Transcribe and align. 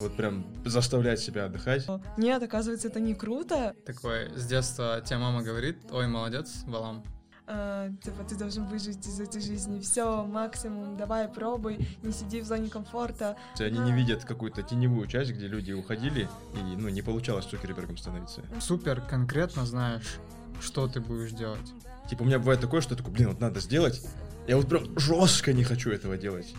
Вот 0.00 0.16
прям 0.16 0.46
заставлять 0.64 1.18
себя 1.18 1.46
отдыхать. 1.46 1.84
Нет, 2.16 2.40
оказывается, 2.40 2.86
это 2.86 3.00
не 3.00 3.16
круто. 3.16 3.74
Такой, 3.84 4.30
с 4.36 4.46
детства 4.46 5.02
тебе 5.04 5.18
мама 5.18 5.42
говорит, 5.42 5.76
ой, 5.90 6.06
молодец, 6.06 6.62
Балам. 6.68 7.02
А, 7.48 7.90
типа, 8.04 8.22
ты 8.22 8.36
должен 8.36 8.64
выжить 8.66 9.04
из 9.04 9.18
этой 9.18 9.40
жизни. 9.40 9.80
Все, 9.80 10.24
максимум, 10.24 10.96
давай, 10.96 11.26
пробуй, 11.26 11.84
не 12.04 12.12
сиди 12.12 12.40
в 12.42 12.44
зоне 12.44 12.70
комфорта. 12.70 13.36
Они 13.58 13.80
не 13.80 13.90
видят 13.90 14.24
какую-то 14.24 14.62
теневую 14.62 15.08
часть, 15.08 15.32
где 15.32 15.48
люди 15.48 15.72
уходили, 15.72 16.28
и 16.54 16.76
ну, 16.76 16.88
не 16.90 17.02
получалось 17.02 17.46
Цукербергом 17.46 17.96
становиться. 17.96 18.42
Супер 18.60 19.00
конкретно 19.00 19.66
знаешь, 19.66 20.20
что 20.60 20.86
ты 20.86 21.00
будешь 21.00 21.32
делать. 21.32 21.72
Типа, 22.08 22.22
у 22.22 22.24
меня 22.24 22.38
бывает 22.38 22.60
такое, 22.60 22.82
что 22.82 22.94
я 22.94 22.98
такой, 22.98 23.14
блин, 23.14 23.30
вот 23.30 23.40
надо 23.40 23.58
сделать. 23.58 24.00
Я 24.46 24.58
вот 24.58 24.68
прям 24.68 24.96
жестко 24.96 25.52
не 25.52 25.64
хочу 25.64 25.90
этого 25.90 26.16
делать. 26.16 26.54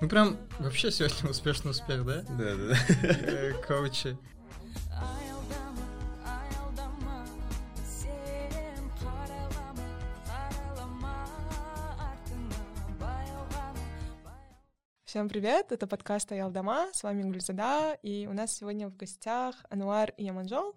Мы 0.00 0.08
прям 0.08 0.36
вообще 0.58 0.90
сегодня 0.90 1.30
успешный 1.30 1.70
успех, 1.70 2.04
да? 2.04 2.22
Да, 2.22 2.56
да, 2.56 2.68
да. 2.68 2.76
Э, 3.02 3.52
Коучи. 3.66 4.16
Всем 15.04 15.28
привет, 15.28 15.70
это 15.70 15.86
подкаст 15.86 16.32
Аялдама, 16.32 16.88
с 16.92 17.04
вами 17.04 17.22
Гульзада, 17.22 17.96
и 18.02 18.26
у 18.26 18.32
нас 18.32 18.52
сегодня 18.52 18.88
в 18.88 18.96
гостях 18.96 19.54
Ануар 19.70 20.10
и 20.16 20.24
Яманжол. 20.24 20.74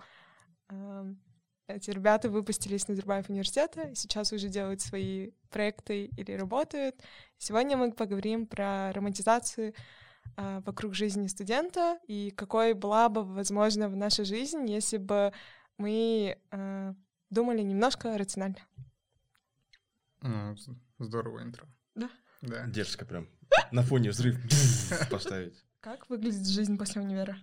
Эти 1.67 1.91
ребята 1.91 2.29
выпустились 2.29 2.83
из 2.83 2.87
Назарбаев 2.87 3.29
университета, 3.29 3.89
и 3.89 3.95
сейчас 3.95 4.31
уже 4.31 4.47
делают 4.47 4.79
свои 4.79 5.31
проекты 5.49 6.05
или 6.05 6.31
работают. 6.31 6.95
Сегодня 7.37 7.75
мы 7.75 7.91
поговорим 7.91 8.47
про 8.47 8.93
романтизацию 8.93 9.73
э, 10.37 10.61
вокруг 10.65 10.93
жизни 10.93 11.27
студента 11.27 11.99
и 12.07 12.31
какой 12.31 12.73
была 12.73 13.09
бы, 13.09 13.25
возможно, 13.25 13.89
в 13.89 13.97
нашей 13.97 14.23
жизни, 14.23 14.71
если 14.71 14.95
бы 14.95 15.33
мы 15.77 16.37
э, 16.51 16.93
думали 17.29 17.61
немножко 17.63 18.17
рационально. 18.17 18.59
Ну, 20.21 20.55
здорово 20.99 21.43
интро. 21.43 21.67
Да? 21.95 22.09
Да. 22.41 22.65
Дерзко 22.67 23.05
прям. 23.05 23.27
На 23.71 23.83
фоне 23.83 24.11
взрыв 24.11 24.37
поставить. 25.11 25.65
Как 25.81 26.09
выглядит 26.09 26.47
жизнь 26.47 26.77
после 26.77 27.01
универа? 27.01 27.37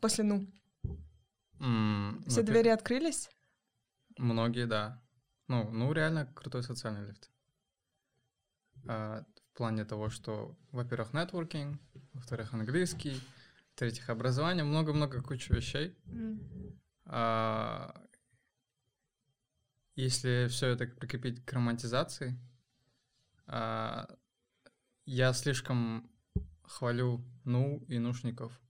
После 0.00 0.24
«ну». 0.24 0.46
М, 1.60 2.22
Все 2.22 2.40
во-первых, 2.40 2.44
двери 2.46 2.68
открылись? 2.68 3.30
Многие, 4.18 4.66
да. 4.66 5.02
Ну, 5.48 5.70
ну, 5.70 5.92
реально 5.92 6.26
крутой 6.26 6.62
социальный 6.62 7.06
лифт. 7.06 7.30
А, 8.88 9.24
в 9.52 9.56
плане 9.56 9.84
того, 9.84 10.10
что, 10.10 10.56
во-первых, 10.70 11.12
нетворкинг, 11.12 11.80
во-вторых, 12.12 12.52
английский, 12.52 13.20
в-третьих, 13.74 14.08
образование, 14.10 14.64
много-много 14.64 15.22
куча 15.22 15.54
вещей. 15.54 15.96
А, 17.04 17.94
если 19.94 20.48
все 20.48 20.68
это 20.68 20.86
прикрепить 20.86 21.44
к 21.44 21.52
романтизации, 21.52 22.38
а, 23.46 24.08
я 25.04 25.32
слишком 25.32 26.10
хвалю 26.64 27.24
ну 27.44 27.84
и 27.88 27.98
нушников. 27.98 28.60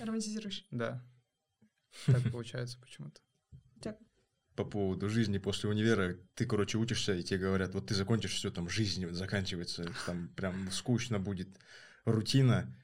Романтизируешь. 0.00 0.64
Да. 0.70 1.04
Так 2.06 2.22
получается 2.32 2.78
почему-то. 2.80 3.20
По 4.56 4.64
поводу 4.64 5.08
жизни 5.08 5.38
после 5.38 5.70
универа, 5.70 6.18
ты, 6.34 6.44
короче, 6.44 6.76
учишься, 6.76 7.14
и 7.14 7.22
тебе 7.22 7.38
говорят, 7.38 7.72
вот 7.72 7.86
ты 7.86 7.94
закончишь 7.94 8.32
все, 8.32 8.50
там 8.50 8.68
жизнь 8.68 9.06
заканчивается, 9.12 9.90
там 10.06 10.28
прям 10.36 10.70
скучно 10.70 11.18
будет, 11.18 11.48
рутина. 12.04 12.76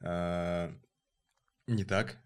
А, 0.00 0.72
не 1.66 1.84
так. 1.84 2.18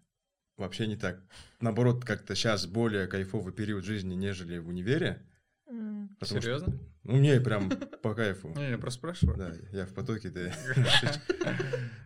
Вообще 0.58 0.86
не 0.86 0.96
так. 0.96 1.22
Наоборот, 1.60 2.04
как-то 2.04 2.34
сейчас 2.34 2.66
более 2.66 3.06
кайфовый 3.06 3.54
период 3.54 3.84
жизни, 3.84 4.14
нежели 4.14 4.58
в 4.58 4.68
универе. 4.68 5.26
Потому 5.64 6.16
что- 6.18 6.40
Серьезно? 6.42 6.78
ну, 7.04 7.16
мне 7.16 7.40
прям 7.40 7.70
по 8.02 8.14
кайфу. 8.14 8.48
Не, 8.50 8.70
я 8.70 8.76
просто 8.78 8.98
спрашиваю. 8.98 9.38
Да, 9.38 9.54
я 9.72 9.86
в 9.86 9.94
потоке, 9.94 10.28
да. 10.28 10.52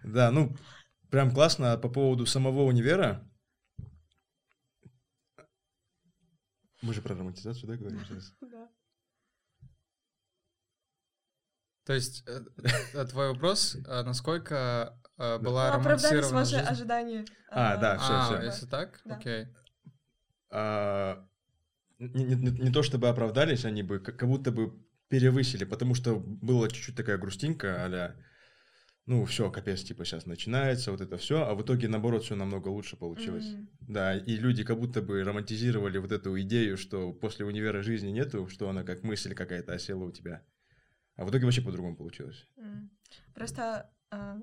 Да, 0.05 0.31
ну, 0.31 0.55
прям 1.11 1.33
классно. 1.33 1.73
А 1.73 1.79
по 1.79 1.89
поводу 1.89 2.27
самого 2.27 2.62
универа... 2.65 3.29
Мы 6.84 6.93
же 6.93 7.00
про 7.00 7.15
романтизацию, 7.15 7.67
да, 7.69 7.77
говорим 7.77 7.99
сейчас? 8.05 8.34
Да. 8.43 8.69
То 11.84 11.93
есть, 11.93 12.25
э, 12.27 12.41
э, 12.95 13.05
твой 13.06 13.28
вопрос, 13.33 13.77
э, 13.77 14.03
насколько 14.03 14.99
была 15.17 15.39
Ну, 15.41 15.56
оправдались 15.56 15.84
романтизирована 15.84 16.39
ваши 16.41 16.50
жизнь? 16.56 16.67
ожидания. 16.69 17.25
А, 17.50 17.77
да, 17.77 17.99
всё, 17.99 18.12
А, 18.15 18.21
всё. 18.39 18.43
если 18.43 18.67
так, 18.67 19.00
окей. 19.05 19.47
А, 20.50 21.27
Не 21.99 22.25
не- 22.25 22.34
не- 22.34 22.50
не 22.61 22.73
то 22.73 22.83
чтобы 22.83 23.09
оправдались, 23.09 23.65
они 23.65 23.83
бы 23.83 24.00
как 24.00 24.19
как 24.19 24.28
будто 24.28 24.50
бы 24.50 24.75
перевысили, 25.09 25.65
потому 25.65 25.94
что 25.94 26.17
была 26.19 26.69
чуть-чуть 26.69 26.97
такая 26.97 27.19
грустинка, 27.19 27.84
а 27.84 28.17
ну, 29.07 29.25
все, 29.27 29.51
капец, 29.51 29.83
типа, 29.83 30.05
сейчас 30.05 30.27
начинается, 30.27 30.91
вот 30.91 31.01
это 31.01 31.17
все, 31.19 31.47
а 31.47 31.55
в 31.55 31.63
итоге, 31.63 31.89
наоборот, 31.89 32.25
все 32.25 32.37
намного 32.37 32.69
лучше 32.69 32.97
получилось. 32.97 33.53
М. 33.53 33.69
Да, 33.81 34.17
и 34.17 34.37
люди 34.37 34.65
как 34.65 34.79
будто 34.79 35.03
бы 35.03 35.23
романтизировали 35.23 35.99
вот 35.99 36.11
эту 36.11 36.41
идею, 36.41 36.77
что 36.79 37.13
после 37.13 37.45
универа 37.45 37.83
жизни 37.83 38.09
нету, 38.09 38.49
что 38.49 38.69
она 38.69 38.83
как 38.83 39.03
мысль 39.03 39.35
какая-то 39.35 39.75
осела 39.75 40.05
у 40.05 40.11
тебя. 40.11 40.43
А 41.17 41.25
в 41.25 41.31
итоге 41.31 41.45
вообще 41.45 41.63
по-другому 41.63 41.97
получилось. 41.97 42.49
М. 42.57 42.91
Просто 43.35 43.63
а, 43.63 43.89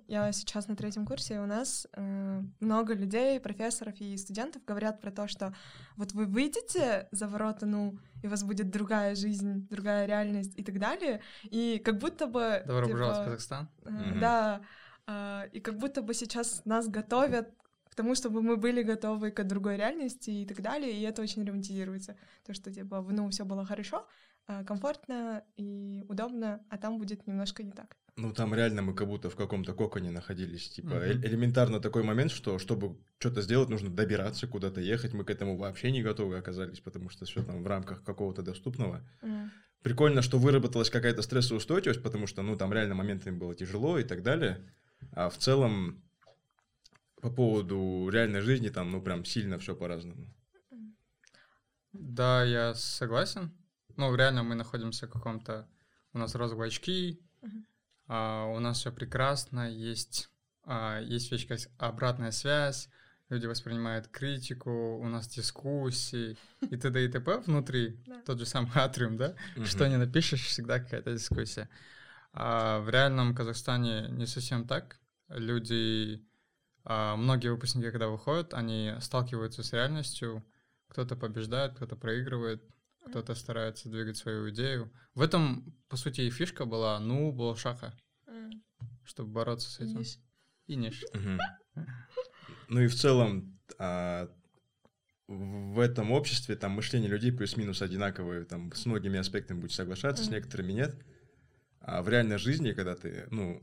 я 0.07 0.31
сейчас 0.31 0.67
на 0.67 0.75
третьем 0.75 1.05
курсе, 1.05 1.35
и 1.35 1.39
у 1.39 1.45
нас 1.45 1.87
э, 1.93 2.41
много 2.59 2.93
людей, 2.93 3.39
профессоров 3.39 3.95
и 3.99 4.17
студентов 4.17 4.63
говорят 4.65 5.01
про 5.01 5.11
то, 5.11 5.27
что 5.27 5.53
вот 5.97 6.13
вы 6.13 6.25
выйдете 6.25 7.07
за 7.11 7.27
ворота, 7.27 7.65
ну, 7.65 7.97
и 8.23 8.27
у 8.27 8.29
вас 8.29 8.43
будет 8.43 8.69
другая 8.69 9.15
жизнь, 9.15 9.67
другая 9.69 10.05
реальность 10.05 10.57
и 10.57 10.63
так 10.63 10.79
далее, 10.79 11.21
и 11.43 11.81
как 11.83 11.97
будто 11.97 12.27
бы... 12.27 12.63
Добро 12.65 12.85
типа, 12.85 12.97
пожаловать 12.97 13.19
в 13.19 13.25
Казахстан. 13.25 13.69
Мгм. 13.83 14.19
Да, 14.19 14.61
а, 15.07 15.45
и 15.51 15.59
как 15.59 15.77
будто 15.77 16.01
бы 16.01 16.13
сейчас 16.13 16.63
нас 16.65 16.87
готовят 16.87 17.53
к 17.89 17.95
тому, 17.95 18.15
чтобы 18.15 18.41
мы 18.41 18.55
были 18.55 18.83
готовы 18.83 19.31
к 19.31 19.43
другой 19.43 19.75
реальности 19.75 20.29
и 20.29 20.45
так 20.45 20.61
далее, 20.61 20.91
и 20.91 21.01
это 21.01 21.21
очень 21.21 21.45
романтизируется. 21.45 22.15
То, 22.45 22.53
что, 22.53 22.71
типа, 22.71 23.05
ну, 23.09 23.29
все 23.29 23.43
было 23.43 23.65
хорошо, 23.65 24.07
а, 24.47 24.63
комфортно 24.63 25.43
и 25.57 26.05
удобно, 26.07 26.63
а 26.69 26.77
там 26.77 26.97
будет 26.97 27.27
немножко 27.27 27.63
не 27.63 27.71
так. 27.71 27.97
Ну, 28.17 28.33
там 28.33 28.53
реально 28.53 28.81
мы 28.81 28.93
как 28.93 29.07
будто 29.07 29.29
в 29.29 29.35
каком-то 29.35 29.73
коконе 29.73 30.11
находились. 30.11 30.69
Типа, 30.69 30.93
э- 30.93 31.13
элементарно 31.13 31.79
такой 31.79 32.03
момент, 32.03 32.31
что 32.31 32.59
чтобы 32.59 32.97
что-то 33.19 33.41
сделать, 33.41 33.69
нужно 33.69 33.89
добираться, 33.89 34.47
куда-то 34.47 34.81
ехать. 34.81 35.13
Мы 35.13 35.23
к 35.23 35.29
этому 35.29 35.57
вообще 35.57 35.91
не 35.91 36.03
готовы 36.03 36.37
оказались, 36.37 36.79
потому 36.81 37.09
что 37.09 37.25
все 37.25 37.43
там 37.43 37.63
в 37.63 37.67
рамках 37.67 38.03
какого-то 38.03 38.41
доступного. 38.41 39.01
М. 39.21 39.51
Прикольно, 39.81 40.21
что 40.21 40.37
выработалась 40.37 40.89
какая-то 40.89 41.21
стрессоустойчивость, 41.21 42.03
потому 42.03 42.27
что, 42.27 42.41
ну, 42.43 42.55
там 42.57 42.73
реально 42.73 42.95
моментами 42.95 43.35
было 43.35 43.55
тяжело 43.55 43.97
и 43.97 44.03
так 44.03 44.23
далее. 44.23 44.59
А 45.13 45.29
в 45.29 45.37
целом, 45.37 46.03
по 47.21 47.31
поводу 47.31 48.09
реальной 48.11 48.41
жизни, 48.41 48.69
там, 48.69 48.91
ну, 48.91 49.01
прям 49.01 49.25
сильно 49.25 49.57
все 49.57 49.75
по-разному. 49.75 50.27
Да, 51.93 52.43
я 52.43 52.73
согласен. 52.75 53.51
Ну, 53.97 54.15
реально 54.15 54.43
мы 54.43 54.55
находимся 54.55 55.07
в 55.07 55.11
каком-то... 55.11 55.67
У 56.13 56.17
нас 56.17 56.35
розовые 56.35 56.67
очки, 56.67 57.19
Мгм. 57.41 57.65
А, 58.13 58.45
у 58.47 58.59
нас 58.59 58.79
все 58.79 58.91
прекрасно, 58.91 59.71
есть, 59.71 60.29
а, 60.65 60.99
есть 60.99 61.31
вещь, 61.31 61.47
как 61.47 61.59
обратная 61.77 62.31
связь, 62.31 62.89
люди 63.29 63.45
воспринимают 63.45 64.09
критику, 64.09 64.97
у 64.97 65.07
нас 65.07 65.29
дискуссии 65.29 66.37
и 66.59 66.75
т.д. 66.75 67.05
и 67.05 67.07
т.п. 67.07 67.37
внутри, 67.37 68.03
Да. 68.05 68.21
тот 68.25 68.37
же 68.39 68.45
самый 68.45 68.71
атриум, 68.75 69.15
да? 69.15 69.35
Что 69.63 69.87
не 69.87 69.95
напишешь, 69.97 70.45
всегда 70.45 70.79
какая-то 70.79 71.13
дискуссия. 71.13 71.69
А 72.33 72.79
в 72.79 72.89
реальном 72.89 73.33
Казахстане 73.33 74.07
не 74.09 74.25
совсем 74.25 74.67
так. 74.67 74.99
Люди, 75.29 76.21
а, 76.83 77.15
многие 77.15 77.47
выпускники, 77.49 77.91
когда 77.91 78.09
выходят, 78.09 78.53
они 78.53 78.93
сталкиваются 78.99 79.63
с 79.63 79.71
реальностью. 79.71 80.43
Кто-то 80.89 81.15
побеждает, 81.15 81.75
кто-то 81.75 81.95
проигрывает, 81.95 82.61
кто-то 83.05 83.35
старается 83.35 83.89
двигать 83.89 84.17
свою 84.17 84.49
идею. 84.51 84.91
В 85.15 85.21
этом, 85.21 85.75
по 85.89 85.97
сути, 85.97 86.21
и 86.21 86.29
фишка 86.29 86.65
была, 86.65 86.99
ну, 86.99 87.31
был 87.31 87.55
шаха, 87.55 87.97
чтобы 89.03 89.31
бороться 89.31 89.69
с 89.69 89.79
этим. 89.79 89.99
Видишь? 89.99 90.19
И 90.67 90.75
ниш. 90.75 91.03
Мгм. 91.13 91.39
Ну 92.69 92.81
и 92.81 92.87
в 92.87 92.95
целом 92.95 93.59
а, 93.77 94.29
в 95.27 95.79
этом 95.79 96.11
обществе 96.11 96.55
там 96.55 96.71
мышление 96.71 97.09
людей 97.09 97.31
плюс-минус 97.31 97.81
одинаковое, 97.81 98.45
там 98.45 98.71
с 98.73 98.85
многими 98.85 99.19
аспектами 99.19 99.59
будешь 99.59 99.75
соглашаться, 99.75 100.23
с 100.23 100.27
Мгм. 100.27 100.35
некоторыми 100.35 100.71
нет. 100.73 100.95
А 101.79 102.01
в 102.01 102.09
реальной 102.09 102.37
жизни, 102.37 102.71
когда 102.73 102.95
ты, 102.95 103.27
ну, 103.31 103.61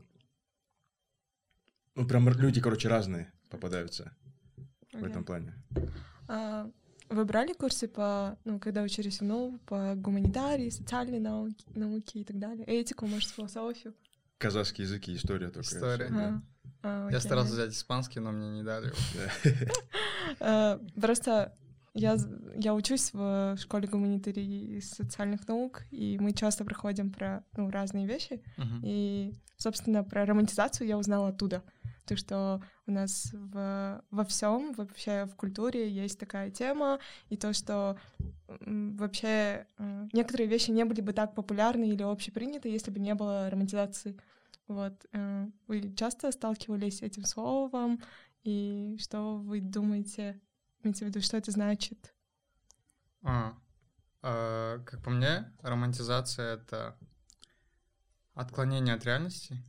ну 1.95 2.07
прям 2.07 2.27
люди, 2.29 2.59
короче, 2.61 2.87
разные 2.89 3.31
попадаются 3.49 4.15
в 4.91 4.97
Окей. 4.97 5.09
этом 5.09 5.23
плане. 5.23 5.55
А, 6.27 6.69
Вы 7.09 7.25
брали 7.25 7.53
курсы 7.53 7.87
по, 7.87 8.37
ну, 8.45 8.59
когда 8.59 8.83
учились 8.83 9.19
в 9.19 9.23
НОУ, 9.23 9.59
по 9.65 9.95
гуманитарии, 9.95 10.69
социальной 10.69 11.19
науке, 11.19 11.65
науке 11.73 12.19
и 12.19 12.23
так 12.23 12.37
далее? 12.37 12.65
Этику, 12.67 13.07
может, 13.07 13.29
философию? 13.29 13.95
Казахский 14.37 14.83
язык 14.83 15.07
и 15.07 15.15
история 15.15 15.47
только. 15.49 15.61
История. 15.61 16.05
всё, 16.05 16.15
да. 16.15 16.43
А, 16.83 17.09
Я 17.09 17.19
старался 17.19 17.53
взять 17.53 17.73
испанский, 17.73 18.19
но 18.19 18.31
мне 18.31 18.51
не 18.51 18.63
дали. 18.63 18.93
Э, 20.39 20.79
Просто 21.01 21.57
я, 21.93 22.17
я 22.55 22.73
учусь 22.73 23.11
в 23.11 23.57
школе 23.59 23.87
гуманитарии 23.87 24.77
и 24.77 24.81
социальных 24.81 25.47
наук, 25.47 25.83
и 25.91 26.17
мы 26.19 26.33
часто 26.33 26.63
проходим 26.63 27.11
про 27.11 27.43
ну, 27.57 27.69
разные 27.69 28.05
вещи. 28.05 28.41
Мгм. 28.57 28.81
И, 28.83 29.33
собственно, 29.57 30.03
про 30.03 30.25
романтизацию 30.25 30.87
я 30.87 30.97
узнала 30.97 31.29
оттуда. 31.29 31.63
То, 32.09 32.17
что 32.17 32.59
у 32.87 32.91
нас 32.91 33.29
в, 33.33 34.03
во 34.09 34.23
всем, 34.25 34.73
вообще 34.73 35.25
в 35.25 35.35
культуре 35.35 35.87
есть 35.87 36.17
такая 36.17 36.49
тема, 36.49 36.97
и 37.29 37.37
то, 37.37 37.53
что 37.53 37.99
вообще 38.47 39.67
э, 39.77 40.07
некоторые 40.11 40.47
вещи 40.49 40.71
не 40.71 40.85
были 40.85 41.01
бы 41.01 41.13
так 41.13 41.35
популярны 41.35 41.87
или 41.87 42.01
общеприняты, 42.01 42.67
если 42.67 42.89
бы 42.89 42.99
не 42.99 43.13
было 43.13 43.47
романтизации. 43.51 44.19
Вот. 44.67 45.05
э, 45.11 45.47
Вы 45.67 45.93
часто 45.93 46.31
сталкивались 46.31 46.97
с 46.97 47.01
этим 47.03 47.25
словом, 47.25 48.01
и 48.43 48.97
что 48.99 49.35
вы 49.37 49.61
думаете, 49.61 50.41
имеется 50.81 51.05
в 51.05 51.09
виду, 51.09 51.21
что 51.21 51.37
это 51.37 51.51
значит? 51.51 52.15
А, 53.21 53.53
а, 54.23 54.79
как 54.79 55.03
по 55.03 55.11
мне, 55.11 55.53
романтизация— 55.61 56.53
это 56.55 56.97
отклонение 58.33 58.95
от 58.95 59.05
реальности 59.05 59.63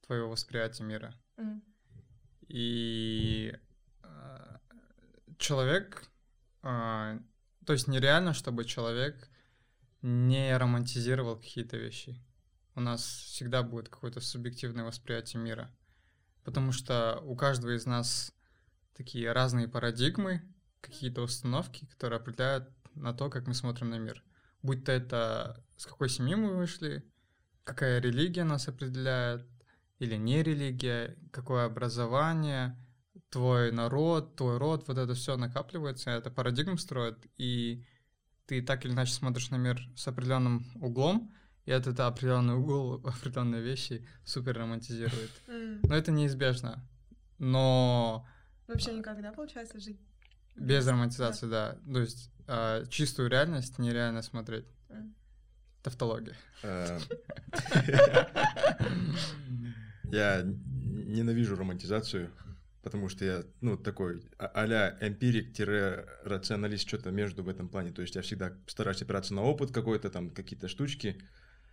твоего 0.00 0.30
восприятия 0.30 0.82
мира. 0.82 1.14
М, 1.36 1.62
И 2.48 3.56
а, 4.02 4.60
человек, 5.38 6.08
а, 6.62 7.18
то 7.66 7.72
есть 7.72 7.88
нереально, 7.88 8.34
чтобы 8.34 8.64
человек 8.64 9.28
не 10.02 10.56
романтизировал 10.56 11.36
какие-то 11.36 11.76
вещи. 11.76 12.20
У 12.74 12.80
нас 12.80 13.02
всегда 13.02 13.62
будет 13.62 13.88
какое-то 13.88 14.20
субъективное 14.20 14.84
восприятие 14.84 15.40
мира, 15.42 15.70
потому 16.42 16.72
что 16.72 17.20
у 17.24 17.36
каждого 17.36 17.74
из 17.76 17.86
нас 17.86 18.32
такие 18.94 19.32
разные 19.32 19.68
парадигмы, 19.68 20.42
какие-то 20.80 21.22
установки, 21.22 21.86
которые 21.86 22.18
определяют 22.18 22.68
на 22.94 23.14
то, 23.14 23.30
как 23.30 23.46
мы 23.46 23.54
смотрим 23.54 23.90
на 23.90 23.98
мир. 23.98 24.22
Будь 24.62 24.84
то 24.84 24.92
это 24.92 25.64
с 25.76 25.86
какой 25.86 26.08
семьи 26.08 26.34
мы 26.34 26.54
вышли, 26.54 27.04
какая 27.64 28.00
религия 28.00 28.44
нас 28.44 28.68
определяет, 28.68 29.46
или 29.98 30.16
не 30.16 30.42
религия, 30.42 31.16
какое 31.32 31.66
образование, 31.66 32.76
твой 33.30 33.72
народ, 33.72 34.36
твой 34.36 34.58
род, 34.58 34.86
вот 34.88 34.98
это 34.98 35.14
все 35.14 35.36
накапливается, 35.36 36.10
это 36.10 36.30
парадигм 36.30 36.78
строит, 36.78 37.26
и 37.36 37.84
ты 38.46 38.62
так 38.62 38.84
или 38.84 38.92
иначе 38.92 39.12
смотришь 39.12 39.50
на 39.50 39.56
мир 39.56 39.80
с 39.96 40.06
определенным 40.06 40.66
углом, 40.80 41.34
и 41.64 41.70
этот 41.70 41.98
определенный 42.00 42.54
угол, 42.54 42.94
определенные 43.04 43.62
вещи 43.62 44.06
супер 44.24 44.58
романтизирует. 44.58 45.30
Но 45.46 45.96
это 45.96 46.12
неизбежно. 46.12 46.86
Но 47.38 48.26
Вообще 48.66 48.94
никогда, 48.94 49.32
получается, 49.32 49.80
жить? 49.80 50.00
без 50.56 50.86
романтизации, 50.86 51.48
да. 51.48 51.78
То 51.92 52.00
есть 52.00 52.30
а, 52.46 52.86
чистую 52.86 53.28
реальность 53.28 53.78
нереально 53.78 54.22
смотреть. 54.22 54.66
Тавтология. 55.82 56.36
Я 60.14 60.42
ненавижу 60.44 61.56
романтизацию, 61.56 62.30
потому 62.82 63.08
что 63.08 63.24
я, 63.24 63.42
ну, 63.60 63.76
такой 63.76 64.22
а- 64.38 64.46
а-ля 64.54 64.96
эмпирик-рационалист, 65.00 66.86
что-то 66.86 67.10
между 67.10 67.42
в 67.42 67.48
этом 67.48 67.68
плане. 67.68 67.90
То 67.90 68.02
есть 68.02 68.14
я 68.14 68.22
всегда 68.22 68.52
стараюсь 68.68 69.02
опираться 69.02 69.34
на 69.34 69.42
опыт 69.42 69.72
какой-то, 69.72 70.10
там, 70.10 70.30
какие-то 70.30 70.68
штучки. 70.68 71.16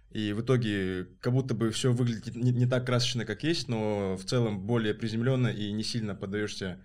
И 0.09 0.33
в 0.33 0.41
итоге 0.41 1.05
как 1.21 1.33
будто 1.33 1.53
бы 1.53 1.69
все 1.69 1.93
выглядит 1.93 2.35
не, 2.35 2.51
не 2.51 2.65
так 2.65 2.85
красочно, 2.85 3.25
как 3.25 3.43
есть, 3.43 3.67
но 3.69 4.17
в 4.17 4.25
целом 4.25 4.65
более 4.65 4.93
приземленно 4.93 5.47
и 5.47 5.71
не 5.71 5.83
сильно 5.83 6.15
поддаешься 6.15 6.79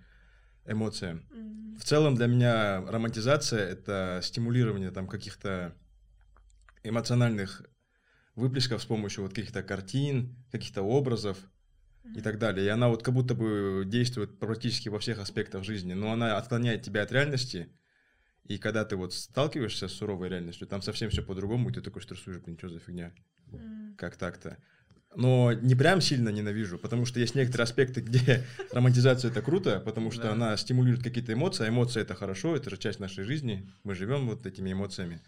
эмоциям. 0.65 1.25
М, 1.31 1.75
В 1.79 1.83
целом 1.83 2.15
для 2.15 2.27
меня 2.27 2.81
романтизация— 2.87 3.65
это 3.73 4.19
стимулирование 4.23 4.91
там 4.91 5.07
каких-то 5.07 5.73
эмоциональных 6.83 7.63
выплесков 8.37 8.81
с 8.81 8.85
помощью 8.85 9.23
вот 9.23 9.33
каких-то 9.33 9.63
картин, 9.63 10.35
каких-то 10.51 10.83
образов 10.83 11.37
и 12.15 12.21
так 12.21 12.39
далее. 12.39 12.65
И 12.65 12.69
она 12.69 12.87
вот 12.87 13.03
как 13.03 13.13
будто 13.13 13.33
бы 13.35 13.83
действует 13.85 14.39
практически 14.39 14.89
во 14.89 14.99
всех 14.99 15.19
аспектах 15.19 15.63
жизни, 15.65 15.93
но 15.93 16.11
она 16.11 16.37
отклоняет 16.37 16.83
тебя 16.83 17.01
от 17.01 17.11
реальности, 17.11 17.69
и 18.45 18.57
когда 18.57 18.85
ты 18.85 18.95
вот 18.95 19.13
сталкиваешься 19.13 19.87
с 19.87 19.93
суровой 19.93 20.29
реальностью, 20.29 20.67
там 20.67 20.81
совсем 20.81 21.09
все 21.09 21.21
по-другому, 21.21 21.69
и 21.69 21.73
ты 21.73 21.81
такой 21.81 22.01
стрессуешь, 22.01 22.37
блин, 22.39 22.57
что 22.57 22.69
за 22.69 22.79
фигня, 22.79 23.11
м. 23.51 23.95
как 23.97 24.15
так-то. 24.17 24.57
Но 25.15 25.51
не 25.51 25.73
прям 25.75 25.99
сильно 25.99 26.29
ненавижу, 26.29 26.77
потому 26.77 27.05
что 27.05 27.19
есть 27.19 27.33
некоторые 27.35 27.63
аспекты, 27.63 28.01
где 28.01 28.45
романтизация 28.71 29.31
это 29.31 29.41
круто, 29.41 29.81
потому 29.83 30.11
что 30.11 30.23
Да. 30.23 30.31
она 30.33 30.57
стимулирует 30.57 31.03
какие-то 31.03 31.33
эмоции, 31.33 31.65
а 31.65 31.69
эмоции 31.69 32.01
это 32.01 32.13
хорошо, 32.15 32.55
это 32.55 32.69
же 32.69 32.77
часть 32.77 32.99
нашей 32.99 33.23
жизни, 33.23 33.67
мы 33.83 33.95
живем 33.95 34.27
вот 34.27 34.45
этими 34.45 34.71
эмоциями. 34.71 35.21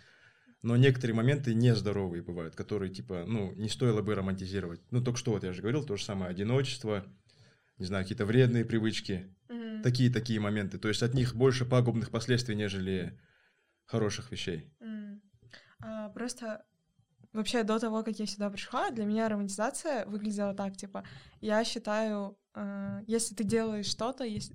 Но 0.62 0.76
некоторые 0.76 1.16
моменты 1.16 1.54
нездоровые 1.54 2.22
бывают, 2.22 2.56
которые 2.56 2.94
типа, 2.94 3.24
ну, 3.26 3.54
не 3.54 3.70
стоило 3.70 4.02
бы 4.02 4.14
романтизировать. 4.16 4.82
Ну, 4.92 5.02
только 5.02 5.18
что 5.18 5.32
вот 5.32 5.44
я 5.44 5.54
же 5.54 5.62
говорил, 5.62 5.86
то 5.86 5.96
же 5.96 6.04
самое 6.04 6.32
одиночество, 6.32 7.06
не 7.78 7.86
знаю, 7.86 8.04
какие-то 8.04 8.26
вредные 8.26 8.66
привычки, 8.66 9.34
М. 9.48 9.82
такие-такие 9.82 10.40
моменты. 10.42 10.78
То 10.78 10.90
есть 10.90 11.02
от 11.02 11.14
них 11.14 11.34
больше 11.36 11.66
пагубных 11.66 12.12
последствий, 12.12 12.56
нежели 12.56 13.18
хороших 13.86 14.32
вещей. 14.32 14.70
М. 14.82 15.22
А, 15.82 16.10
Просто 16.10 16.66
вообще 17.32 17.64
до 17.64 17.80
того, 17.80 18.04
как 18.04 18.20
я 18.20 18.26
сюда 18.26 18.50
пришла, 18.50 18.90
для 18.92 19.06
меня 19.06 19.30
романтизация 19.30 20.06
выглядела 20.08 20.54
так, 20.54 20.76
типа, 20.76 21.06
я 21.40 21.64
считаю, 21.64 22.38
э, 22.56 23.02
если 23.08 23.34
ты 23.34 23.44
делаешь 23.46 23.86
что-то, 23.86 24.26
ес- 24.26 24.52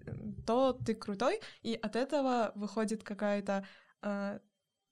то 0.46 0.74
ты 0.84 0.94
крутой, 0.94 1.40
и 1.62 1.74
от 1.74 1.96
этого 1.96 2.52
выходит 2.56 3.02
какая-то 3.02 3.66
э, 4.02 4.38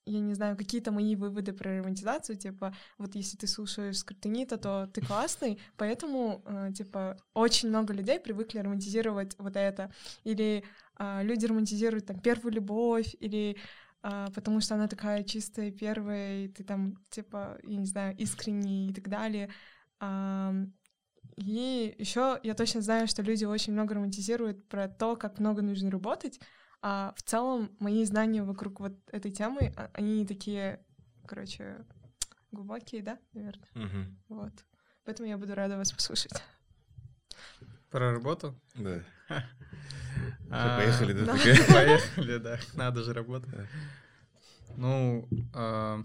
я 0.05 0.21
не 0.21 0.35
знаю, 0.35 0.57
какие-то 0.57 0.91
мои 0.91 1.17
выводы 1.17 1.53
про 1.53 1.79
романтизацию, 1.79 2.37
типа, 2.37 2.75
вот 2.99 3.15
если 3.15 3.37
ты 3.37 3.47
слушаешь 3.47 3.99
скриптонита, 3.99 4.57
то 4.57 4.89
ты 4.93 5.01
классный, 5.01 5.59
поэтому, 5.77 6.43
э, 6.45 6.73
типа, 6.75 7.17
очень 7.35 7.69
много 7.69 7.93
людей 7.93 8.19
привыкли 8.19 8.59
романтизировать 8.59 9.37
вот 9.39 9.57
это. 9.57 9.93
Или 10.25 10.65
а, 10.97 11.23
люди 11.23 11.47
романтизируют 11.47 12.07
там 12.07 12.21
первую 12.21 12.53
любовь, 12.53 13.15
или 13.21 13.57
а, 14.03 14.31
потому 14.35 14.61
что 14.61 14.75
она 14.75 14.89
такая 14.89 15.23
чистая, 15.23 15.71
первая, 15.71 16.45
и 16.45 16.49
ты 16.49 16.65
там, 16.65 16.97
типа, 17.11 17.59
я 17.63 17.77
не 17.77 17.87
знаю, 17.87 18.17
искренний 18.17 18.91
и 18.91 18.95
так 18.95 19.09
далее. 19.09 19.51
И 21.37 21.95
еще 21.99 22.41
я 22.43 22.55
точно 22.55 22.83
знаю, 22.83 23.07
что 23.07 23.23
люди 23.23 23.45
очень 23.45 23.73
много 23.73 23.95
романтизируют 23.95 24.69
про 24.69 24.89
то, 24.89 25.17
как 25.17 25.39
много 25.39 25.63
нужно 25.63 25.91
работать, 25.91 26.41
а 26.83 27.15
в 27.17 27.23
целом 27.23 27.71
мои 27.79 28.05
знания 28.05 28.43
вокруг 28.43 28.81
вот 28.81 28.93
этой 29.13 29.31
темы, 29.31 29.73
а- 29.77 29.91
они 29.95 30.27
такие, 30.27 30.85
короче, 31.27 31.85
глубокие, 32.51 33.03
да, 33.03 33.19
наверное, 33.33 33.69
Мгм. 33.75 34.19
вот. 34.29 34.53
Поэтому 35.05 35.29
я 35.29 35.39
буду 35.39 35.55
рада 35.55 35.77
вас 35.77 35.93
послушать. 35.93 36.33
Про 37.91 38.13
работу? 38.13 38.55
Да. 38.75 39.03
А, 40.55 40.77
поехали, 40.77 41.15
да? 41.15 41.33
Поехали, 41.73 42.37
да. 42.37 42.59
Надо 42.75 43.03
же 43.03 43.15
работать. 43.15 43.51
Да. 43.51 43.67
Ну, 44.77 45.27
а, 45.55 46.03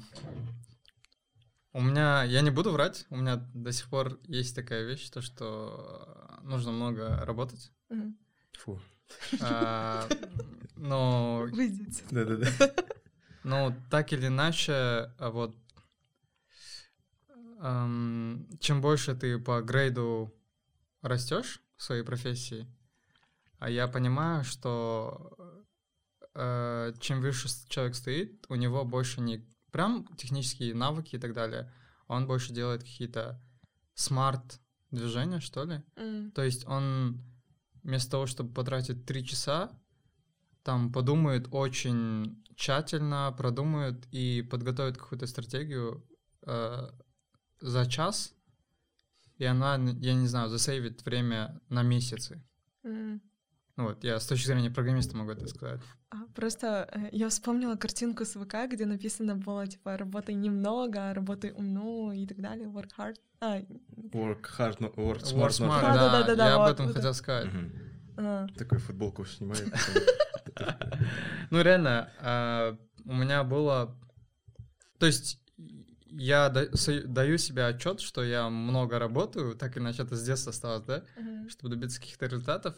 у 1.73 1.81
меня, 1.81 2.23
я 2.23 2.39
не 2.41 2.49
буду 2.49 2.71
врать, 2.71 3.05
у 3.09 3.17
меня 3.17 3.35
до 3.53 3.73
сих 3.73 3.89
пор 3.89 4.19
есть 4.23 4.55
такая 4.55 4.83
вещь, 4.85 5.09
то 5.09 5.21
что 5.21 6.39
нужно 6.43 6.71
много 6.71 7.25
работать. 7.25 7.71
Фу. 8.59 8.79
А, 9.41 10.07
Но, 10.75 11.47
Выйдите. 11.51 12.03
Да-да-да. 12.11 12.47
но 13.43 13.73
так 13.89 14.13
или 14.13 14.27
иначе, 14.27 14.73
а 15.17 15.29
вот 15.31 15.55
чем 17.59 18.81
больше 18.81 19.15
ты 19.15 19.39
по 19.39 19.61
грейду 19.61 20.33
растешь 21.01 21.61
в 21.75 21.83
своей 21.83 22.03
профессии, 22.03 22.67
а 23.59 23.69
я 23.69 23.87
понимаю, 23.87 24.43
что 24.43 25.35
э, 26.35 26.93
чем 26.99 27.21
выше 27.21 27.47
человек 27.67 27.95
стоит, 27.95 28.45
у 28.49 28.55
него 28.55 28.85
больше 28.85 29.21
не 29.21 29.43
прям 29.71 30.05
технические 30.17 30.75
навыки 30.75 31.15
и 31.15 31.19
так 31.19 31.33
далее, 31.33 31.73
он 32.07 32.27
больше 32.27 32.53
делает 32.53 32.83
какие-то 32.83 33.41
смарт 33.95 34.59
движения, 34.91 35.39
что 35.39 35.63
ли. 35.63 35.81
М. 35.95 36.31
То 36.31 36.43
есть 36.43 36.65
он 36.67 37.23
вместо 37.87 38.11
того, 38.11 38.25
чтобы 38.27 38.53
потратить 38.53 39.05
три 39.05 39.25
часа, 39.25 39.71
там 40.61 40.91
подумает 40.91 41.47
очень 41.51 42.43
тщательно, 42.55 43.33
продумает 43.37 44.05
и 44.11 44.41
подготовит 44.41 44.97
какую-то 44.97 45.25
стратегию 45.25 46.05
э, 46.45 46.89
за 47.61 47.85
час, 47.85 48.35
и 49.37 49.45
она, 49.45 49.75
я 49.75 50.13
не 50.15 50.27
знаю, 50.27 50.49
засейвит 50.49 51.05
время 51.05 51.61
на 51.69 51.81
месяцы. 51.81 52.43
М. 52.83 53.21
Ну 53.77 53.83
вот, 53.89 54.03
я 54.03 54.19
с 54.19 54.25
точки 54.25 54.47
зрения 54.47 54.71
программиста 54.71 55.15
могу 55.15 55.31
это 55.31 55.47
сказать. 55.47 55.79
А, 56.09 56.25
просто 56.33 56.89
э, 56.91 57.09
я 57.11 57.29
вспомнила 57.29 57.75
картинку 57.75 58.25
с 58.25 58.33
ВК, 58.33 58.55
где 58.67 58.87
написано 58.87 59.35
было, 59.35 59.67
типа, 59.67 59.97
работай 59.97 60.33
немного, 60.33 61.13
работай 61.13 61.51
умно 61.51 62.11
и 62.11 62.25
так 62.25 62.41
далее, 62.41 62.67
work 62.67 62.89
hard. 62.97 63.17
А, 63.39 63.59
Work 63.59 64.45
hard, 64.57 64.79
no, 64.79 64.95
work 64.95 65.19
smart, 65.19 65.35
Work 65.35 65.49
smart. 65.49 65.81
Да, 65.81 66.11
да, 66.11 66.23
да, 66.23 66.35
да, 66.35 66.49
я 66.49 66.57
вот, 66.57 66.63
об 66.63 66.73
этом 66.73 66.87
вот 66.87 66.95
хотел 66.95 67.13
сказать. 67.13 67.53
Мгм. 67.53 67.71
а, 68.17 68.47
Такую 68.57 68.81
футболку 68.81 69.25
снимает. 69.25 69.71
Ну, 71.51 71.61
реально, 71.61 72.09
а, 72.19 72.77
у 73.05 73.13
меня 73.13 73.43
было... 73.43 73.95
То 74.97 75.05
есть 75.05 75.39
я 76.09 76.49
даю 76.49 77.37
себе 77.37 77.67
отчет, 77.67 78.01
что 78.01 78.23
я 78.23 78.49
много 78.49 78.97
работаю, 78.97 79.53
так 79.55 79.77
иначе 79.77 80.01
это 80.01 80.15
с 80.15 80.23
детства 80.25 80.49
осталось, 80.49 80.83
да, 80.83 81.03
чтобы 81.47 81.75
добиться 81.75 81.99
каких-то 81.99 82.25
результатов, 82.25 82.75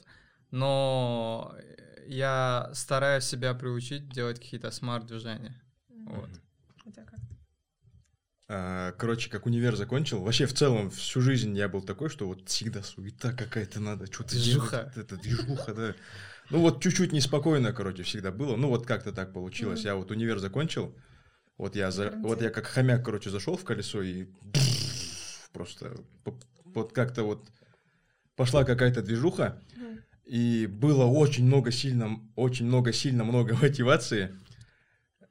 но 0.51 1.55
я 2.07 2.69
стараюсь 2.73 3.25
себя 3.25 3.53
приучить 3.53 4.09
делать 4.09 4.39
какие-то 4.39 4.71
смарт-движения. 4.71 5.61
Вот. 5.89 6.29
У 6.85 6.91
тебя 6.91 7.03
как? 7.05 7.19
А, 8.47 8.91
Короче, 8.93 9.29
как 9.29 9.45
универ 9.45 9.75
закончил, 9.75 10.21
вообще 10.21 10.47
в 10.47 10.53
целом 10.53 10.89
всю 10.89 11.21
жизнь 11.21 11.55
я 11.55 11.69
был 11.69 11.83
такой, 11.83 12.09
что 12.09 12.27
вот 12.27 12.49
всегда 12.49 12.81
суета 12.81 13.31
какая-то 13.31 13.79
надо, 13.79 14.07
что-то 14.11 14.31
Движуха. 14.31 14.77
делать. 14.77 14.97
Это 14.97 15.17
движуха, 15.17 15.73
да. 15.73 15.95
Ну 16.49 16.61
вот 16.61 16.81
чуть-чуть 16.81 17.11
неспокойно, 17.11 17.73
короче, 17.73 18.01
всегда 18.01 18.31
было. 18.31 18.55
Ну 18.55 18.69
вот 18.69 18.87
как-то 18.87 19.11
так 19.11 19.33
получилось. 19.33 19.81
Я 19.83 19.93
вот 19.95 20.09
универ 20.09 20.39
закончил, 20.39 20.95
вот 21.59 21.75
я, 21.75 21.91
за... 21.91 22.09
Вот 22.09 22.41
я 22.41 22.49
как 22.49 22.65
хомяк, 22.65 23.05
короче, 23.05 23.29
зашел 23.29 23.55
в 23.55 23.63
колесо 23.63 24.01
и 24.01 24.27
просто 25.53 25.95
вот 26.63 26.91
как-то 26.93 27.23
вот 27.23 27.47
пошла 28.35 28.63
какая-то 28.63 29.03
движуха. 29.03 29.61
И 30.29 30.67
было 30.67 31.05
очень 31.05 31.45
много 31.45 31.71
сильно, 31.71 32.19
очень 32.35 32.67
много 32.67 32.93
сильно 32.93 33.23
много 33.23 33.55
мотивации. 33.61 34.35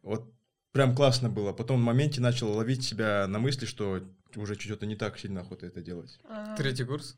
Вот 0.03 0.35
прям 0.73 0.95
классно 0.97 1.31
было. 1.31 1.53
Потом 1.53 1.81
в 1.81 1.85
моменте 1.85 2.21
начал 2.21 2.51
ловить 2.53 2.85
себя 2.85 3.27
на 3.29 3.39
мысли, 3.39 3.65
что 3.65 4.03
уже 4.35 4.55
что-то 4.57 4.87
не 4.87 4.97
так 4.97 5.19
сильно 5.19 5.41
охота 5.43 5.67
это 5.67 5.81
делать. 5.83 6.19
А, 6.25 6.57
Третий 6.57 6.85
курс? 6.85 7.17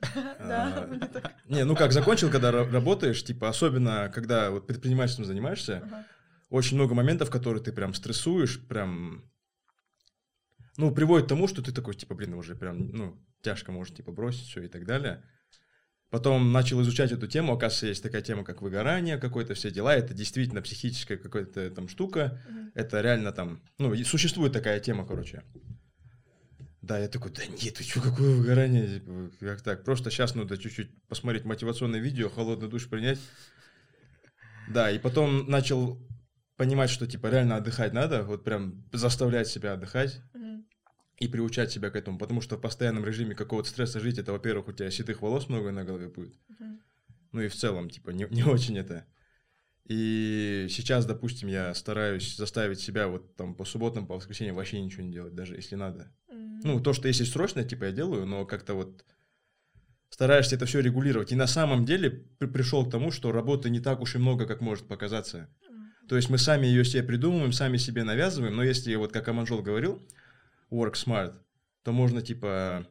Да, 0.14 0.88
А, 0.90 1.06
так. 1.12 1.34
Не, 1.48 1.64
ну 1.64 1.76
как, 1.76 1.92
закончил, 1.92 2.30
когда 2.30 2.50
ра- 2.50 2.70
работаешь, 2.70 3.24
типа, 3.24 3.48
особенно, 3.48 4.10
когда 4.14 4.50
вот 4.50 4.66
предпринимательством 4.66 5.26
занимаешься, 5.26 6.06
очень 6.50 6.76
много 6.76 6.94
моментов, 6.94 7.30
которые 7.30 7.62
ты 7.62 7.72
прям 7.72 7.94
стрессуешь, 7.94 8.64
прям, 8.68 9.24
ну, 10.76 10.92
приводит 10.94 11.26
к 11.26 11.28
тому, 11.28 11.46
что 11.48 11.62
ты 11.62 11.72
такой, 11.72 11.94
типа, 11.94 12.14
блин, 12.14 12.34
уже 12.34 12.54
прям, 12.54 12.88
ну, 12.88 13.16
тяжко 13.42 13.72
может, 13.72 13.96
типа, 13.96 14.12
бросить 14.12 14.46
все 14.48 14.62
и 14.62 14.68
так 14.68 14.86
далее. 14.86 15.24
Потом 16.10 16.52
начал 16.52 16.80
изучать 16.80 17.12
эту 17.12 17.26
тему, 17.26 17.52
оказывается, 17.52 17.86
есть 17.86 18.02
такая 18.02 18.22
тема, 18.22 18.42
как 18.42 18.62
выгорание, 18.62 19.18
какое-то 19.18 19.52
все 19.52 19.70
дела, 19.70 19.94
это 19.94 20.14
действительно 20.14 20.62
психическая 20.62 21.18
какая-то 21.18 21.70
там 21.70 21.86
штука, 21.88 22.40
Мгм. 22.48 22.72
это 22.74 23.02
реально 23.02 23.32
там, 23.32 23.60
ну, 23.76 23.94
существует 24.04 24.54
такая 24.54 24.80
тема, 24.80 25.06
короче. 25.06 25.42
Да, 26.80 26.98
я 26.98 27.08
такой, 27.08 27.30
да 27.32 27.42
нет, 27.46 27.74
ты 27.74 27.84
что, 27.84 28.00
какое 28.00 28.34
выгорание, 28.36 29.00
типа, 29.00 29.30
как 29.40 29.60
так, 29.60 29.84
просто 29.84 30.10
сейчас 30.10 30.34
надо 30.34 30.56
чуть-чуть 30.56 30.90
посмотреть 31.08 31.44
мотивационное 31.44 32.00
видео, 32.00 32.30
холодный 32.30 32.68
душ 32.70 32.88
принять. 32.88 33.18
Да, 34.66 34.90
и 34.90 34.98
потом 34.98 35.50
начал 35.50 35.98
понимать, 36.56 36.88
что, 36.88 37.06
типа, 37.06 37.26
реально 37.26 37.56
отдыхать 37.56 37.92
надо, 37.92 38.22
вот 38.22 38.44
прям 38.44 38.82
заставлять 38.92 39.48
себя 39.48 39.74
отдыхать 39.74 40.22
Мгм. 40.32 40.47
И 41.18 41.28
приучать 41.28 41.72
себя 41.72 41.90
к 41.90 41.96
этому, 41.96 42.18
потому 42.18 42.40
что 42.40 42.56
в 42.56 42.60
постоянном 42.60 43.04
режиме 43.04 43.34
какого-то 43.34 43.68
стресса 43.68 44.00
жить, 44.00 44.18
это, 44.18 44.32
во-первых, 44.32 44.68
у 44.68 44.72
тебя 44.72 44.90
седых 44.90 45.20
волос 45.22 45.48
много 45.48 45.72
на 45.72 45.84
голове 45.84 46.08
будет, 46.08 46.34
Мгм. 46.48 46.80
ну 47.32 47.40
и 47.40 47.48
в 47.48 47.54
целом, 47.54 47.90
типа, 47.90 48.10
не, 48.10 48.26
не 48.30 48.42
очень 48.44 48.78
это. 48.78 49.04
И 49.84 50.66
сейчас, 50.68 51.06
допустим, 51.06 51.48
я 51.48 51.74
стараюсь 51.74 52.36
заставить 52.36 52.78
себя 52.78 53.08
вот 53.08 53.34
там 53.36 53.54
по 53.54 53.64
субботам, 53.64 54.06
по 54.06 54.16
воскресеньям 54.16 54.56
вообще 54.56 54.80
ничего 54.80 55.02
не 55.02 55.12
делать, 55.12 55.34
даже 55.34 55.56
если 55.56 55.76
надо. 55.76 56.12
Мгм. 56.28 56.60
Ну, 56.64 56.80
то, 56.80 56.92
что 56.92 57.08
если 57.08 57.24
срочно, 57.24 57.64
типа, 57.64 57.84
я 57.84 57.92
делаю, 57.92 58.26
но 58.26 58.44
как-то 58.44 58.74
вот 58.74 59.04
стараешься 60.10 60.56
это 60.56 60.66
все 60.66 60.80
регулировать. 60.80 61.32
И 61.32 61.36
на 61.36 61.46
самом 61.46 61.84
деле 61.84 62.10
при- 62.10 62.46
пришел 62.48 62.84
к 62.86 62.90
тому, 62.90 63.10
что 63.10 63.32
работы 63.32 63.70
не 63.70 63.80
так 63.80 64.00
уж 64.00 64.14
и 64.14 64.18
много, 64.18 64.46
как 64.46 64.60
может 64.60 64.88
показаться. 64.88 65.48
Мгм. 65.68 66.08
То 66.08 66.16
есть 66.16 66.28
мы 66.28 66.38
сами 66.38 66.66
ее 66.66 66.84
себе 66.84 67.02
придумываем, 67.02 67.52
сами 67.52 67.76
себе 67.78 68.04
навязываем, 68.04 68.56
но 68.56 68.62
если, 68.62 68.94
вот 68.96 69.12
как 69.12 69.28
Аманжол 69.28 69.62
говорил, 69.62 70.06
work 70.70 70.94
smart, 70.94 71.34
то 71.82 71.92
можно, 71.92 72.22
типа, 72.22 72.86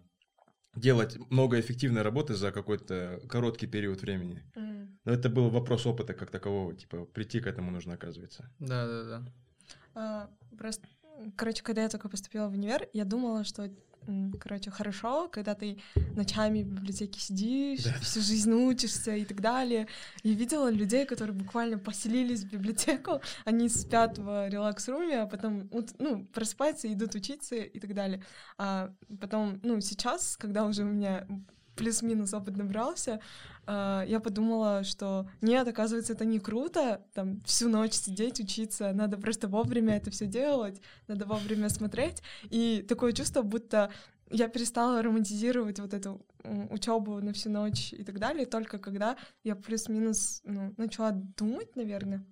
делать 0.76 1.18
много 1.30 1.60
эффективной 1.60 2.02
работы 2.02 2.36
за 2.36 2.52
какой-то 2.52 3.20
короткий 3.30 3.68
период 3.68 4.02
времени. 4.02 4.44
Мгм. 4.56 5.00
Но 5.06 5.12
это 5.12 5.30
был 5.30 5.50
вопрос 5.50 5.86
опыта 5.86 6.14
как 6.14 6.32
такового, 6.32 6.74
типа, 6.76 7.06
прийти 7.06 7.40
к 7.40 7.48
этому 7.48 7.72
нужно, 7.72 7.94
оказывается. 7.94 8.50
Да-да-да. 8.60 9.24
А, 9.96 10.30
Просто, 10.58 10.88
короче, 11.36 11.64
когда 11.64 11.84
я 11.84 11.90
только 11.90 12.10
поступила 12.10 12.48
в 12.48 12.54
универ, 12.54 12.90
я 12.94 13.06
думала, 13.06 13.44
что, 13.44 13.70
короче, 14.40 14.72
хорошо, 14.72 15.28
когда 15.28 15.54
ты 15.56 15.78
ночами 16.16 16.64
в 16.64 16.68
библиотеке 16.68 17.20
сидишь, 17.20 17.84
Да. 17.84 17.94
всю 18.02 18.22
жизнь 18.22 18.52
учишься 18.52 19.16
и 19.16 19.26
так 19.26 19.42
далее. 19.42 19.88
Я 20.24 20.34
видела 20.34 20.70
людей, 20.70 21.06
которые 21.06 21.36
буквально 21.36 21.78
поселились 21.78 22.44
в 22.44 22.52
библиотеку, 22.52 23.22
они 23.46 23.70
спят 23.70 24.18
в 24.18 24.50
релакс-руме, 24.50 25.22
а 25.22 25.26
потом 25.28 25.70
ну, 26.00 26.26
просыпаются, 26.34 26.92
идут 26.92 27.16
учиться 27.16 27.56
и 27.56 27.80
так 27.80 27.94
далее. 27.94 28.24
А 28.58 28.92
потом, 29.20 29.60
ну, 29.64 29.82
сейчас, 29.82 30.38
когда 30.38 30.66
уже 30.66 30.84
у 30.84 30.88
меня 30.88 31.28
плюс-минус 31.76 32.34
опыт 32.34 32.58
набрался, 32.58 33.20
а, 33.68 34.04
я 34.08 34.20
подумала, 34.20 34.84
что 34.84 35.30
нет, 35.42 35.68
оказывается, 35.68 36.14
это 36.14 36.24
не 36.26 36.40
круто, 36.40 37.02
там 37.14 37.42
всю 37.42 37.68
ночь 37.68 37.94
сидеть, 37.94 38.40
учиться, 38.40 38.94
надо 38.94 39.18
просто 39.18 39.48
вовремя 39.48 39.98
это 39.98 40.10
все 40.10 40.26
делать, 40.26 40.82
надо 41.08 41.26
вовремя 41.26 41.70
смотреть. 41.70 42.24
И 42.50 42.86
такое 42.88 43.12
чувство, 43.12 43.42
будто 43.42 43.92
я 44.30 44.48
перестала 44.48 45.02
романтизировать 45.02 45.80
вот 45.80 45.94
эту 45.94 46.26
учебу 46.70 47.20
на 47.20 47.34
всю 47.34 47.50
ночь 47.50 47.94
и 47.94 48.04
так 48.04 48.20
далее, 48.20 48.46
только 48.46 48.80
когда 48.80 49.18
я 49.44 49.56
плюс-минус 49.56 50.42
ну, 50.46 50.74
начала 50.78 51.12
думать, 51.12 51.76
наверное. 51.76 52.26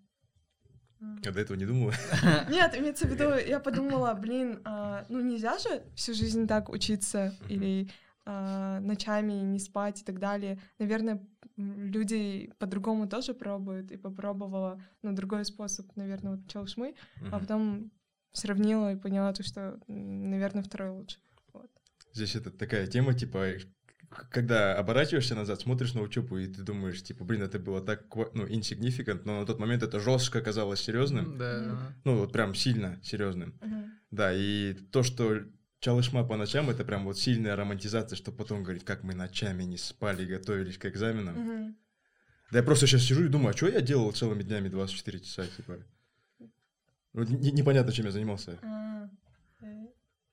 Я 1.24 1.32
до 1.32 1.42
этого 1.42 1.58
не 1.58 1.66
думала. 1.66 1.94
Нет, 2.50 2.76
имеется 2.78 3.08
в 3.08 3.12
виду, 3.12 3.36
я 3.48 3.60
подумала, 3.60 4.14
блин, 4.14 4.62
а, 4.64 5.06
ну 5.10 5.20
нельзя 5.20 5.58
же 5.58 5.84
всю 5.96 6.14
жизнь 6.14 6.48
так 6.48 6.70
учиться 6.70 7.36
или 7.50 7.90
ночами 8.26 9.34
не 9.34 9.60
спать 9.60 10.02
и 10.02 10.04
так 10.04 10.20
далее. 10.20 10.60
Наверное, 10.80 11.26
люди 11.58 12.52
по-другому 12.58 13.08
тоже 13.08 13.34
пробуют, 13.34 13.92
и 13.92 13.98
попробовала, 13.98 14.82
ну, 15.04 15.14
другой 15.14 15.46
способ, 15.46 15.96
наверное, 15.96 16.36
вот 16.38 16.48
челшмы, 16.48 16.96
а 17.22 17.26
Мгм. 17.26 17.40
потом 17.40 17.92
сравнила 18.34 18.94
и 18.94 18.98
поняла 18.98 19.32
то, 19.34 19.44
что, 19.44 19.80
наверное, 19.88 20.64
второй 20.64 20.90
лучше. 20.90 21.18
Здесь 22.14 22.36
это 22.36 22.50
такая 22.50 22.88
тема, 22.88 23.14
типа, 23.14 23.46
когда 24.32 24.76
оборачиваешься 24.78 25.36
назад, 25.36 25.60
смотришь 25.60 25.94
на 25.94 26.02
учебу, 26.02 26.38
и 26.38 26.48
ты 26.48 26.62
думаешь, 26.64 27.04
типа, 27.04 27.26
блин, 27.26 27.42
это 27.44 27.60
было 27.60 27.82
так, 27.82 28.06
ну, 28.34 28.46
insignificant, 28.48 29.22
но 29.26 29.40
на 29.42 29.46
тот 29.46 29.60
момент 29.60 29.84
это 29.84 30.00
жестко 30.00 30.42
казалось 30.42 30.80
серьезным. 30.80 31.38
Да. 31.38 31.94
Ну, 32.06 32.18
вот 32.20 32.32
прям 32.32 32.56
сильно 32.56 33.00
серьезным. 33.04 33.60
Да, 34.12 34.32
и 34.34 34.74
то, 34.92 35.04
что 35.04 35.42
Чалышма 35.90 36.24
по 36.24 36.36
ночам, 36.36 36.72
это 36.72 36.84
прям 36.84 37.06
вот 37.06 37.20
сильная 37.20 37.56
романтизация, 37.56 38.16
что 38.16 38.32
потом 38.32 38.64
говорит, 38.64 38.84
как 38.84 39.04
мы 39.04 39.14
ночами 39.14 39.62
не 39.66 39.78
спали, 39.78 40.26
готовились 40.26 40.80
к 40.80 40.86
экзаменам. 40.88 41.36
Мгм. 41.36 41.78
Да 42.52 42.58
я 42.58 42.64
просто 42.64 42.88
сейчас 42.88 43.04
сижу 43.04 43.24
и 43.26 43.28
думаю, 43.28 43.50
а 43.54 43.58
что 43.58 43.68
я 43.68 43.82
делал 43.82 44.12
целыми 44.12 44.42
днями 44.42 44.68
24 44.70 45.20
часа, 45.20 45.46
типа? 45.46 45.78
Вот 47.14 47.30
не- 47.30 47.52
непонятно, 47.52 47.92
чем 47.92 48.06
я 48.08 48.12
занимался. 48.12 48.58
А, 48.64 49.10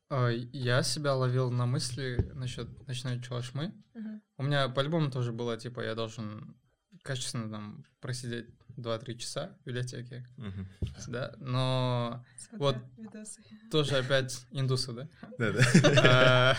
А, 0.08 0.28
Я 0.30 0.82
себя 0.82 1.14
ловил 1.14 1.50
на 1.50 1.66
мысли 1.66 2.16
насчет 2.34 2.86
ночной 2.86 3.20
чалашмы. 3.20 3.74
мгм. 3.92 4.22
У 4.38 4.42
меня 4.44 4.70
по-любому 4.70 5.10
тоже 5.10 5.32
было, 5.32 5.58
типа, 5.58 5.82
я 5.82 5.94
должен 5.94 6.56
качественно 7.02 7.50
там 7.50 7.84
просидеть 8.00 8.46
2-3 8.76 9.16
часа 9.18 9.56
в 9.62 9.66
библиотеке, 9.66 10.26
Мгм. 10.36 10.68
да, 11.08 11.34
но 11.38 12.24
Смотря 12.38 12.58
Вот. 12.58 12.76
видосы. 12.96 13.40
тоже 13.70 13.96
опять 13.98 14.46
индусы, 14.50 14.92
да? 14.92 15.08
Да-да. 15.38 15.62
А, 16.04 16.56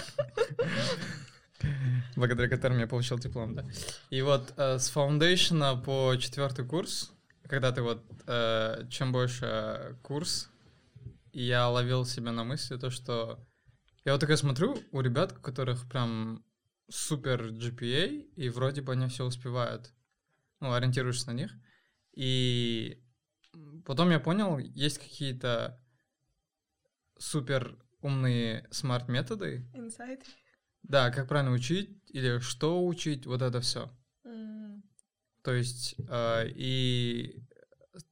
благодаря 2.16 2.50
которым 2.50 2.80
я 2.80 2.88
получил 2.88 3.18
диплом, 3.20 3.56
да. 3.56 3.66
И 4.10 4.22
вот 4.22 4.54
э, 4.58 4.80
с 4.80 4.90
фаундейшена 4.90 5.76
по 5.78 6.16
четвертый 6.18 6.66
курс, 6.66 7.12
когда 7.48 7.72
ты 7.72 7.82
вот 7.82 8.04
э, 8.28 8.86
чем 8.90 9.12
больше 9.12 9.98
курс, 10.02 10.50
я 11.32 11.68
ловил 11.70 12.06
себя 12.06 12.32
на 12.32 12.44
мысли 12.44 12.78
то, 12.78 12.90
что 12.90 13.40
я 14.06 14.12
вот 14.12 14.22
такой 14.22 14.38
смотрю 14.38 14.78
у 14.92 15.02
ребят, 15.02 15.34
у 15.38 15.42
которых 15.42 15.88
прям 15.90 16.44
супер 16.90 17.46
GPA, 17.48 18.08
и 18.36 18.50
вроде 18.50 18.82
бы 18.82 18.92
они 18.94 19.08
все 19.08 19.24
успевают, 19.26 19.94
ну, 20.60 20.74
ориентируешься 20.74 21.28
на 21.32 21.34
них. 21.36 21.52
И 22.14 23.02
потом 23.86 24.10
я 24.12 24.20
понял, 24.20 24.58
есть 24.58 25.00
какие-то 25.00 25.80
супер 27.18 27.78
умные 28.02 28.68
смарт-методы, 28.72 29.66
Инсайд. 29.74 30.22
да, 30.84 31.10
как 31.12 31.28
правильно 31.28 31.52
учить 31.54 32.02
или 32.08 32.40
что 32.40 32.86
учить, 32.86 33.26
вот 33.26 33.42
это 33.42 33.62
все. 33.62 33.90
М, 34.26 34.84
То 35.42 35.54
есть, 35.54 35.96
э, 36.10 36.50
и 36.50 37.42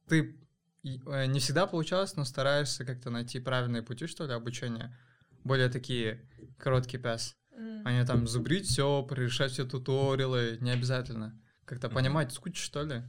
ты 0.08 0.38
э, 0.84 1.26
не 1.26 1.40
всегда 1.40 1.66
получалось, 1.66 2.16
но 2.16 2.24
стараешься 2.24 2.84
как-то 2.84 3.10
найти 3.10 3.38
правильные 3.38 3.82
пути, 3.82 4.06
что 4.06 4.26
ли, 4.26 4.32
обучения. 4.32 4.96
Более 5.44 5.68
такие 5.68 6.26
короткий 6.58 6.98
пес. 6.98 7.36
М. 7.52 7.82
А 7.86 7.92
не 7.92 8.04
там 8.06 8.26
зубрить 8.26 8.66
все, 8.66 9.06
решать 9.10 9.52
все 9.52 9.64
туториалы, 9.64 10.58
не 10.60 10.70
обязательно. 10.70 11.38
Как-то 11.64 11.88
Мгм. 11.88 11.94
понимать 11.96 12.32
суть, 12.32 12.56
что 12.56 12.82
ли. 12.82 13.02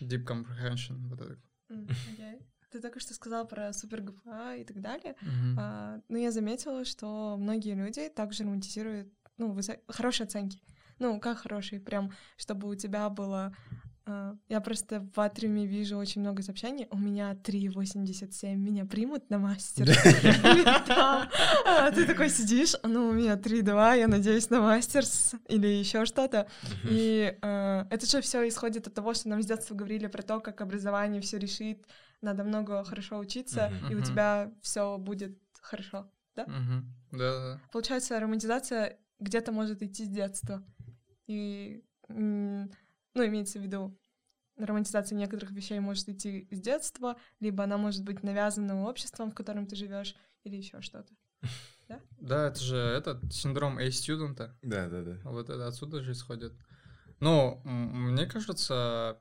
Deep 0.00 0.24
comprehension, 0.24 1.08
вот 1.08 1.20
это. 1.20 1.38
Окей. 1.70 2.40
Ты 2.70 2.80
только 2.82 3.00
что 3.00 3.14
сказал 3.14 3.48
про 3.48 3.72
супер 3.72 4.02
ГПА 4.02 4.56
и 4.56 4.64
так 4.64 4.80
далее. 4.80 5.16
Мгм. 5.22 5.56
А, 5.58 6.00
ну, 6.08 6.18
я 6.18 6.30
заметила, 6.30 6.84
что 6.84 7.36
многие 7.38 7.74
люди 7.74 8.08
также 8.10 8.44
романтизируют, 8.44 9.08
ну, 9.38 9.54
высо- 9.54 9.80
хорошие 9.88 10.26
оценки. 10.26 10.60
Ну, 10.98 11.18
как 11.20 11.38
хорошие, 11.38 11.80
прям, 11.80 12.12
чтобы 12.36 12.68
у 12.68 12.74
тебя 12.74 13.08
было... 13.08 13.56
а, 14.10 14.36
я 14.48 14.60
просто 14.60 15.06
в 15.14 15.20
Атриуме 15.20 15.66
вижу 15.66 15.98
очень 15.98 16.22
много 16.22 16.42
сообщений. 16.42 16.86
У 16.90 16.96
меня 16.96 17.34
3,87, 17.34 18.56
меня 18.56 18.86
примут 18.86 19.28
на 19.28 19.38
мастер. 19.38 19.86
А 20.90 21.90
Ты 21.92 22.06
такой 22.06 22.30
сидишь, 22.30 22.74
ну, 22.82 23.08
у 23.08 23.12
меня 23.12 23.34
3,2, 23.34 23.98
я 23.98 24.08
надеюсь 24.08 24.48
на 24.48 24.60
мастерс 24.60 25.34
или 25.48 25.66
еще 25.66 26.06
что-то. 26.06 26.48
И 26.84 27.36
это 27.42 28.06
же 28.06 28.20
все 28.22 28.48
исходит 28.48 28.86
от 28.86 28.94
того, 28.94 29.12
что 29.12 29.28
нам 29.28 29.42
с 29.42 29.46
детства 29.46 29.74
говорили 29.74 30.06
про 30.06 30.22
то, 30.22 30.40
как 30.40 30.62
образование 30.62 31.20
все 31.20 31.38
решит, 31.38 31.84
надо 32.22 32.44
много 32.44 32.82
хорошо 32.84 33.18
учиться, 33.18 33.70
и 33.90 33.94
у 33.94 34.00
тебя 34.00 34.50
все 34.62 34.96
будет 34.96 35.38
хорошо. 35.60 36.10
Мгм. 36.36 36.94
Да-да-да. 37.12 37.60
Получается, 37.72 38.18
романтизация 38.20 38.98
где-то 39.18 39.52
может 39.52 39.82
идти 39.82 40.04
с 40.04 40.08
детства. 40.08 40.64
И, 41.26 41.82
ну, 43.14 43.26
имеется 43.26 43.58
в 43.58 43.62
виду, 43.62 43.98
романтизация 44.56 45.16
некоторых 45.16 45.52
вещей 45.52 45.78
может 45.80 46.08
идти 46.08 46.48
с 46.50 46.60
детства, 46.60 47.16
либо 47.40 47.64
она 47.64 47.78
может 47.78 48.04
быть 48.04 48.22
навязана 48.22 48.84
обществом, 48.84 49.30
в 49.30 49.34
котором 49.34 49.66
ты 49.66 49.76
живешь, 49.76 50.16
или 50.44 50.56
еще 50.56 50.80
что-то. 50.80 51.12
Да, 52.20 52.48
это 52.48 52.60
же 52.60 52.76
этот 52.76 53.32
синдром 53.32 53.78
A-студента. 53.78 54.54
Да, 54.60 54.88
да, 54.88 55.02
да. 55.02 55.18
Вот 55.24 55.48
это 55.48 55.66
отсюда 55.66 56.02
же 56.02 56.12
исходит. 56.12 56.52
Ну, 57.20 57.62
мне 57.64 58.26
кажется, 58.26 59.18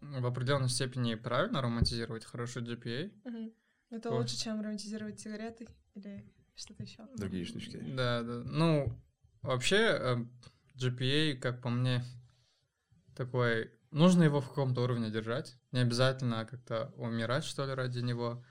в 0.00 0.26
определенной 0.26 0.68
степени 0.68 1.14
правильно 1.14 1.62
романтизировать 1.62 2.24
хороший 2.24 2.62
GPA. 2.62 3.12
Мгм. 3.24 3.52
Это 3.90 4.10
Ой. 4.10 4.18
лучше, 4.18 4.36
чем 4.36 4.60
романтизировать 4.60 5.20
сигареты 5.20 5.68
или 5.94 6.24
что-то 6.54 6.82
еще. 6.82 7.06
Другие 7.16 7.44
штучки. 7.44 7.78
Да, 7.78 8.22
да. 8.22 8.42
Ну, 8.44 8.92
вообще, 9.42 9.76
э, 9.76 10.16
GPA, 10.76 11.36
как 11.38 11.62
по 11.62 11.70
мне, 11.70 12.02
такой... 13.14 13.70
Нужно 13.90 14.22
его 14.22 14.40
в 14.40 14.48
каком-то 14.48 14.82
уровне 14.82 15.10
держать. 15.10 15.56
Не 15.70 15.80
обязательно 15.80 16.46
как-то 16.46 16.92
умирать, 16.96 17.44
что 17.44 17.66
ли, 17.66 17.74
ради 17.74 17.98
него. 17.98 18.42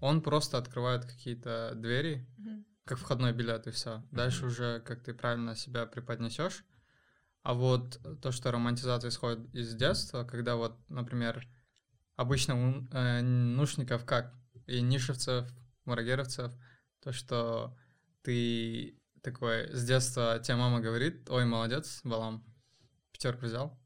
Он 0.00 0.20
просто 0.20 0.58
открывает 0.58 1.04
какие-то 1.06 1.72
двери, 1.74 2.28
Мгм. 2.36 2.66
как 2.84 2.98
входной 2.98 3.32
билет, 3.32 3.66
и 3.66 3.70
все. 3.70 4.02
Дальше 4.10 4.46
уже 4.46 4.80
как 4.80 5.02
ты 5.02 5.14
правильно 5.14 5.56
себя 5.56 5.86
преподнесешь. 5.86 6.64
А 7.42 7.54
вот 7.54 7.98
то, 8.20 8.30
что 8.32 8.50
романтизация 8.50 9.08
исходит 9.08 9.54
из 9.54 9.74
детства, 9.74 10.24
когда 10.24 10.56
вот, 10.56 10.76
например, 10.90 11.46
обычно 12.16 12.54
у 12.54 12.86
э, 12.92 13.22
нушников 13.22 14.04
как 14.04 14.34
и 14.66 14.82
нишевцев, 14.82 15.48
марагеровцев, 15.86 16.52
то, 17.02 17.12
что 17.12 17.74
ты 18.22 19.00
такой 19.22 19.74
с 19.74 19.84
детства 19.84 20.38
тебе 20.42 20.56
мама 20.56 20.80
говорит, 20.80 21.28
ой, 21.30 21.46
молодец, 21.46 22.00
Балам, 22.04 22.44
пятерку 23.12 23.46
взял. 23.46 23.79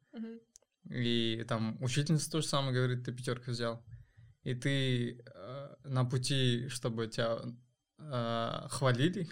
И 0.91 1.45
там 1.49 1.83
учительница 1.83 2.31
тоже 2.31 2.47
самое 2.47 2.75
говорит, 2.75 3.05
ты 3.05 3.13
пятерку 3.13 3.51
взял. 3.51 3.85
И 4.43 4.55
ты 4.55 5.23
э, 5.25 5.75
на 5.85 6.05
пути, 6.05 6.69
чтобы 6.69 7.07
тебя 7.07 7.39
э, 7.99 8.69
хвалили, 8.69 9.29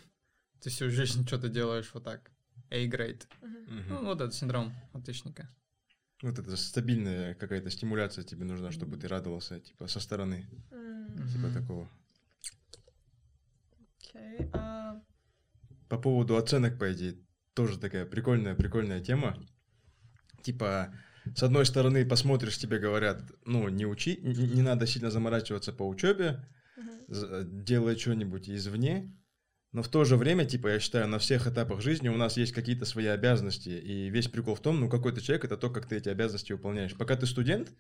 ты 0.60 0.70
всю 0.70 0.88
жизнь 0.90 1.26
что-то 1.26 1.48
делаешь 1.48 1.90
вот 1.92 2.04
так. 2.04 2.30
A-grade. 2.70 3.26
Мгм. 3.42 3.84
Ну, 3.88 4.04
вот 4.04 4.20
этот 4.20 4.34
синдром 4.34 4.72
отличника. 4.94 5.48
Вот 6.22 6.38
это 6.38 6.56
стабильная 6.56 7.34
какая-то 7.34 7.68
стимуляция 7.68 8.24
тебе 8.24 8.44
нужна, 8.44 8.70
чтобы 8.70 8.96
ты 8.96 9.08
радовался, 9.08 9.60
типа, 9.60 9.88
со 9.88 10.00
стороны, 10.00 10.46
М, 10.70 11.28
типа 11.28 11.50
такого. 11.52 11.88
Окей. 13.98 14.48
А, 14.52 15.02
По 15.88 15.98
поводу 15.98 16.36
оценок, 16.36 16.78
по 16.78 16.90
идее, 16.92 17.18
тоже 17.54 17.78
такая 17.78 18.06
прикольная, 18.06 18.54
прикольная 18.54 19.00
тема. 19.02 19.36
Типа, 20.42 20.94
с 21.34 21.42
одной 21.42 21.66
стороны, 21.66 22.04
посмотришь, 22.04 22.58
тебе 22.58 22.78
говорят, 22.78 23.22
ну, 23.44 23.68
не 23.68 23.86
учи, 23.86 24.18
не 24.22 24.62
надо 24.62 24.86
сильно 24.86 25.10
заморачиваться 25.10 25.72
по 25.72 25.86
учебе, 25.88 26.44
з- 27.08 27.44
делай 27.44 27.96
что-нибудь 27.96 28.48
извне, 28.50 29.16
но 29.72 29.82
в 29.82 29.88
то 29.88 30.04
же 30.04 30.16
время, 30.16 30.44
типа, 30.44 30.68
я 30.68 30.80
считаю, 30.80 31.08
на 31.08 31.18
всех 31.18 31.46
этапах 31.46 31.80
жизни 31.80 32.08
у 32.08 32.16
нас 32.16 32.36
есть 32.36 32.52
какие-то 32.52 32.84
свои 32.84 33.06
обязанности, 33.06 33.70
и 33.70 34.10
весь 34.10 34.28
прикол 34.28 34.54
в 34.54 34.60
том, 34.60 34.80
ну, 34.80 34.88
какой 34.88 35.12
ты 35.12 35.20
человек, 35.20 35.44
это 35.44 35.56
то, 35.56 35.70
как 35.70 35.86
ты 35.86 35.96
эти 35.96 36.10
обязанности 36.10 36.52
выполняешь. 36.52 36.94
Пока 36.94 37.16
ты 37.16 37.26
студент, 37.26 37.72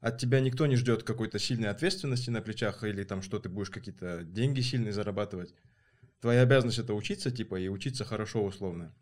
от 0.00 0.18
тебя 0.18 0.40
никто 0.40 0.66
не 0.66 0.76
ждет 0.76 1.02
какой-то 1.04 1.38
сильной 1.38 1.68
ответственности 1.68 2.30
на 2.30 2.40
плечах, 2.40 2.82
или 2.84 3.04
там, 3.04 3.22
что 3.22 3.38
ты 3.38 3.48
будешь 3.48 3.70
какие-то 3.70 4.24
деньги 4.24 4.60
сильные 4.62 4.92
зарабатывать. 4.92 5.54
Твоя 6.20 6.42
обязанность 6.42 6.78
это 6.78 6.94
учиться, 6.94 7.30
типа, 7.30 7.60
и 7.60 7.68
учиться 7.68 8.04
хорошо 8.04 8.44
условно. 8.44 8.92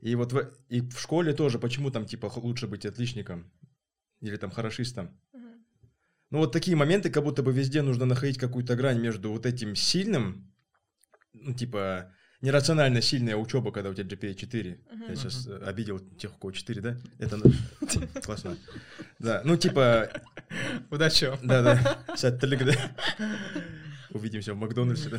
И 0.00 0.14
вот 0.14 0.32
в, 0.32 0.50
и 0.68 0.80
в 0.80 0.98
школе 1.00 1.32
тоже, 1.32 1.58
почему 1.58 1.90
там, 1.90 2.06
типа, 2.06 2.30
лучше 2.36 2.66
быть 2.66 2.86
отличником 2.86 3.50
или 4.20 4.36
там 4.36 4.50
хорошистом? 4.50 5.18
Ну, 6.30 6.38
вот 6.38 6.52
такие 6.52 6.76
моменты, 6.76 7.10
как 7.10 7.24
будто 7.24 7.42
бы 7.42 7.52
везде 7.52 7.82
нужно 7.82 8.04
находить 8.04 8.38
какую-то 8.38 8.76
грань 8.76 9.00
между 9.00 9.32
вот 9.32 9.46
этим 9.46 9.74
сильным, 9.74 10.52
ну, 11.32 11.54
типа, 11.54 12.12
нерационально 12.42 13.00
сильная 13.00 13.34
учеба, 13.36 13.72
когда 13.72 13.90
у 13.90 13.94
тебя 13.94 14.04
GPA 14.14 14.34
4. 14.34 14.70
Я 14.90 14.96
Мгм. 14.96 15.16
сейчас 15.16 15.46
э, 15.46 15.56
обидел 15.64 15.98
тех, 15.98 16.34
у 16.36 16.38
кого 16.38 16.52
4, 16.52 16.80
да? 16.82 16.96
Это 17.18 17.40
классно. 18.22 18.56
Да, 19.18 19.40
ну, 19.44 19.56
типа, 19.56 20.10
Удачи 20.90 21.24
вам. 21.24 21.38
да-да, 21.42 22.04
сядь 22.16 22.38
только, 22.38 22.64
да. 22.66 22.74
Увидимся 24.10 24.54
в 24.54 24.58
Макдональдсе, 24.58 25.08
да? 25.08 25.18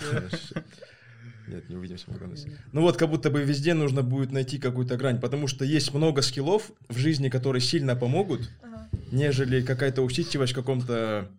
Нет, 1.50 1.70
не 1.70 1.76
увидимся 1.76 2.06
в 2.06 2.10
Макдональдсе. 2.10 2.52
Ну 2.72 2.82
вот, 2.82 2.98
как 2.98 3.10
будто 3.10 3.30
бы 3.30 3.44
везде 3.44 3.74
нужно 3.74 4.04
будет 4.04 4.32
найти 4.32 4.60
какую-то 4.60 4.98
грань, 4.98 5.20
потому 5.20 5.48
что 5.48 5.66
есть 5.66 5.94
много 5.94 6.22
скиллов 6.22 6.72
в 6.88 6.98
жизни, 6.98 7.30
которые 7.30 7.62
сильно 7.62 7.96
помогут, 7.96 8.50
Ага. 8.62 8.90
нежели 9.12 9.62
какая-то 9.62 10.02
усидчивость 10.04 10.54
в 10.54 10.56
каком-то 10.56 11.32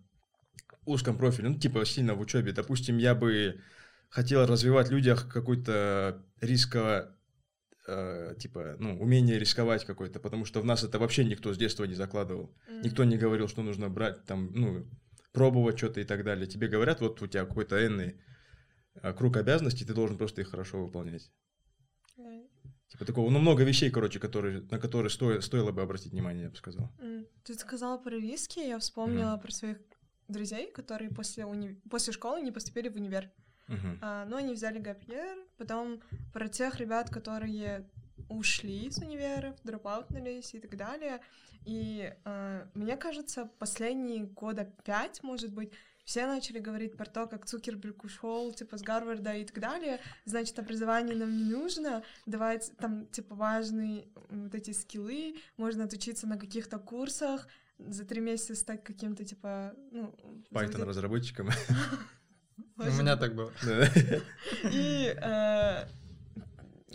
узком 0.85 1.17
профиле, 1.17 1.49
ну, 1.49 1.55
типа, 1.59 1.85
сильно 1.85 2.13
в 2.13 2.19
учебе. 2.19 2.51
Допустим, 2.51 2.97
я 2.97 3.15
бы 3.15 3.61
хотел 4.09 4.45
развивать 4.45 4.89
в 4.89 4.91
людях 4.91 5.29
какой-то 5.29 6.21
рисково, 6.41 7.15
э, 7.87 8.35
типа, 8.37 8.75
ну, 8.79 8.99
умение 8.99 9.39
рисковать 9.39 9.85
какое-то, 9.85 10.19
потому 10.19 10.45
что 10.45 10.59
в 10.59 10.65
нас 10.65 10.83
это 10.83 10.99
вообще 10.99 11.23
никто 11.23 11.53
с 11.53 11.57
детства 11.57 11.85
не 11.85 11.95
закладывал. 11.95 12.53
М. 12.67 12.81
Никто 12.81 13.03
не 13.05 13.17
говорил, 13.17 13.47
что 13.47 13.63
нужно 13.63 13.89
брать, 13.89 14.25
там, 14.25 14.51
ну, 14.53 14.85
пробовать 15.31 15.77
что-то 15.77 16.01
и 16.01 16.03
так 16.03 16.23
далее. 16.23 16.45
Тебе 16.47 16.67
говорят, 16.67 16.99
вот 16.99 17.21
у 17.21 17.27
тебя 17.27 17.45
какой-то 17.45 17.85
энный 17.85 18.15
круг 19.17 19.37
обязанностей, 19.37 19.85
ты 19.85 19.93
должен 19.93 20.17
просто 20.17 20.41
их 20.41 20.49
хорошо 20.49 20.83
выполнять. 20.83 21.31
Окей. 22.17 22.49
Типа 22.89 23.05
такого, 23.05 23.29
ну, 23.29 23.39
много 23.39 23.63
вещей, 23.63 23.89
короче, 23.89 24.19
которые, 24.19 24.61
на 24.69 24.77
которые 24.79 25.09
стоило, 25.09 25.41
стоило 25.41 25.71
бы 25.71 25.81
обратить 25.81 26.11
внимание, 26.11 26.43
я 26.43 26.49
бы 26.49 26.55
сказал. 26.55 26.91
М, 26.99 27.25
Ты 27.43 27.53
сказала 27.53 27.97
про 27.97 28.11
риски, 28.11 28.59
я 28.59 28.77
вспомнила 28.79 29.37
про 29.37 29.51
своих 29.51 29.77
друзей, 30.27 30.71
которые 30.71 31.09
после, 31.09 31.45
уни... 31.45 31.79
после 31.89 32.13
школы 32.13 32.41
не 32.41 32.51
поступили 32.51 32.89
в 32.89 32.95
универ. 32.95 33.31
Мгм. 33.67 33.99
А, 34.01 34.25
ну, 34.25 34.35
они 34.37 34.53
взяли 34.53 34.79
гапьер, 34.79 35.37
потом 35.57 36.01
про 36.33 36.47
тех 36.49 36.79
ребят, 36.79 37.09
которые 37.09 37.89
ушли 38.27 38.87
из 38.87 38.97
универов, 38.97 39.55
дропаутнулись 39.63 40.53
и 40.53 40.59
так 40.59 40.75
далее. 40.75 41.21
И 41.65 42.13
а, 42.25 42.67
мне 42.73 42.97
кажется, 42.97 43.49
последние 43.59 44.25
года 44.25 44.65
пять, 44.83 45.23
может 45.23 45.53
быть, 45.53 45.71
все 46.05 46.25
начали 46.25 46.59
говорить 46.59 46.97
про 46.97 47.05
то, 47.05 47.27
как 47.27 47.45
Цукерберг 47.45 48.03
ушел, 48.03 48.53
типа, 48.53 48.77
с 48.77 48.81
Гарварда 48.81 49.33
и 49.33 49.45
так 49.45 49.59
далее. 49.59 49.99
Значит, 50.25 50.59
образование 50.59 51.15
нам 51.15 51.35
не 51.35 51.43
нужно. 51.43 52.03
Давать 52.25 52.71
там, 52.77 53.05
типа, 53.07 53.35
важные 53.35 54.07
вот 54.29 54.55
эти 54.55 54.71
скиллы. 54.71 55.35
Можно 55.57 55.85
отучиться 55.85 56.27
на 56.27 56.37
каких-то 56.37 56.79
курсах, 56.79 57.47
за 57.77 58.05
три 58.05 58.21
месяца 58.21 58.55
стать 58.55 58.83
каким-то, 58.83 59.25
типа, 59.25 59.73
ну... 59.91 60.15
Python 60.51 60.83
разработчиком. 60.83 61.49
У 62.77 62.83
меня 62.83 63.15
так 63.15 63.35
было. 63.35 63.51
И 64.71 65.15
э, 65.15 65.87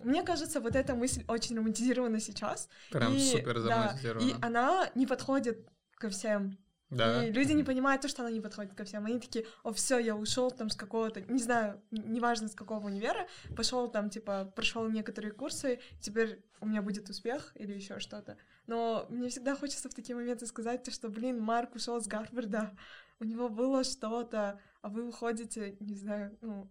мне 0.02 0.22
кажется, 0.22 0.60
вот 0.60 0.76
эта 0.76 0.94
мысль 0.94 1.24
очень 1.28 1.56
романтизирована 1.56 2.20
сейчас. 2.20 2.68
Прям 2.90 3.14
И, 3.14 3.20
супер 3.20 3.62
да, 3.62 3.88
замонтировано. 3.88 4.28
И 4.28 4.34
она 4.40 4.90
не 4.94 5.06
подходит 5.06 5.68
ко 5.96 6.08
всем. 6.10 6.56
Да. 6.90 7.26
И 7.26 7.32
люди 7.32 7.52
не 7.52 7.64
понимают 7.64 8.02
то, 8.02 8.08
что 8.08 8.22
она 8.22 8.30
не 8.30 8.40
подходит 8.40 8.74
ко 8.74 8.84
всем. 8.84 9.04
Они 9.06 9.18
такие, 9.18 9.44
о, 9.64 9.72
все, 9.72 9.98
я 9.98 10.14
ушел 10.14 10.50
там 10.52 10.70
с 10.70 10.76
какого-то, 10.76 11.20
не 11.20 11.42
знаю, 11.42 11.82
неважно 11.90 12.48
с 12.48 12.54
какого 12.54 12.86
универа, 12.86 13.26
пошел 13.56 13.90
там, 13.90 14.08
типа, 14.08 14.52
прошел 14.54 14.88
некоторые 14.88 15.32
курсы, 15.32 15.80
теперь 16.00 16.44
у 16.60 16.66
меня 16.66 16.82
будет 16.82 17.08
успех 17.10 17.52
или 17.56 17.72
еще 17.72 17.98
что-то. 17.98 18.36
Но 18.68 19.06
мне 19.10 19.28
всегда 19.28 19.56
хочется 19.56 19.88
в 19.88 19.94
такие 19.94 20.14
моменты 20.14 20.46
сказать, 20.46 20.84
то, 20.84 20.90
что, 20.92 21.08
блин, 21.08 21.40
Марк 21.40 21.74
ушел 21.74 22.00
с 22.00 22.06
Гарварда, 22.06 22.76
у 23.18 23.24
него 23.24 23.48
было 23.48 23.82
что-то, 23.82 24.60
а 24.82 24.88
вы 24.88 25.08
уходите, 25.08 25.76
не 25.80 25.96
знаю, 25.96 26.36
ну, 26.40 26.70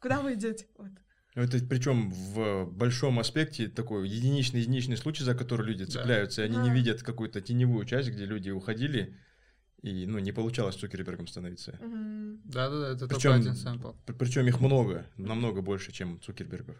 куда 0.00 0.20
вы 0.20 0.34
идете? 0.34 0.66
Вот. 0.76 0.90
Ну, 1.34 1.42
Это 1.42 1.58
причем 1.64 2.10
в 2.10 2.66
большом 2.66 3.18
аспекте 3.18 3.68
такой 3.68 4.08
единичный 4.08 4.60
единичный 4.60 4.96
случай, 4.96 5.24
за 5.24 5.34
который 5.34 5.66
люди 5.66 5.84
Да. 5.84 5.90
цепляются, 5.92 6.42
и 6.42 6.44
они 6.44 6.58
не 6.58 6.68
Да. 6.68 6.74
видят 6.74 7.02
какую-то 7.02 7.40
теневую 7.40 7.84
часть, 7.86 8.10
где 8.10 8.24
люди 8.24 8.50
уходили, 8.50 9.16
и 9.82 10.06
ну, 10.06 10.18
не 10.18 10.32
получалось 10.32 10.76
Цукербергом 10.76 11.26
становиться. 11.26 11.78
Да-да-да, 12.44 12.90
это 12.90 13.06
Причем- 13.06 13.20
только 13.20 13.34
один 13.36 13.54
сэмпл. 13.54 13.92
Причем 14.18 14.46
их 14.46 14.60
много, 14.60 15.06
намного 15.16 15.62
больше, 15.62 15.92
чем 15.92 16.20
Цукербергов. 16.20 16.76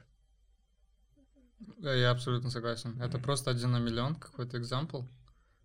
Да, 1.79 1.95
я 1.95 2.11
абсолютно 2.11 2.51
согласен. 2.51 3.01
Это 3.01 3.19
просто 3.19 3.51
один 3.51 3.73
на 3.73 3.79
миллион 3.79 4.15
какой-то 4.15 4.59
экзампл, 4.59 5.03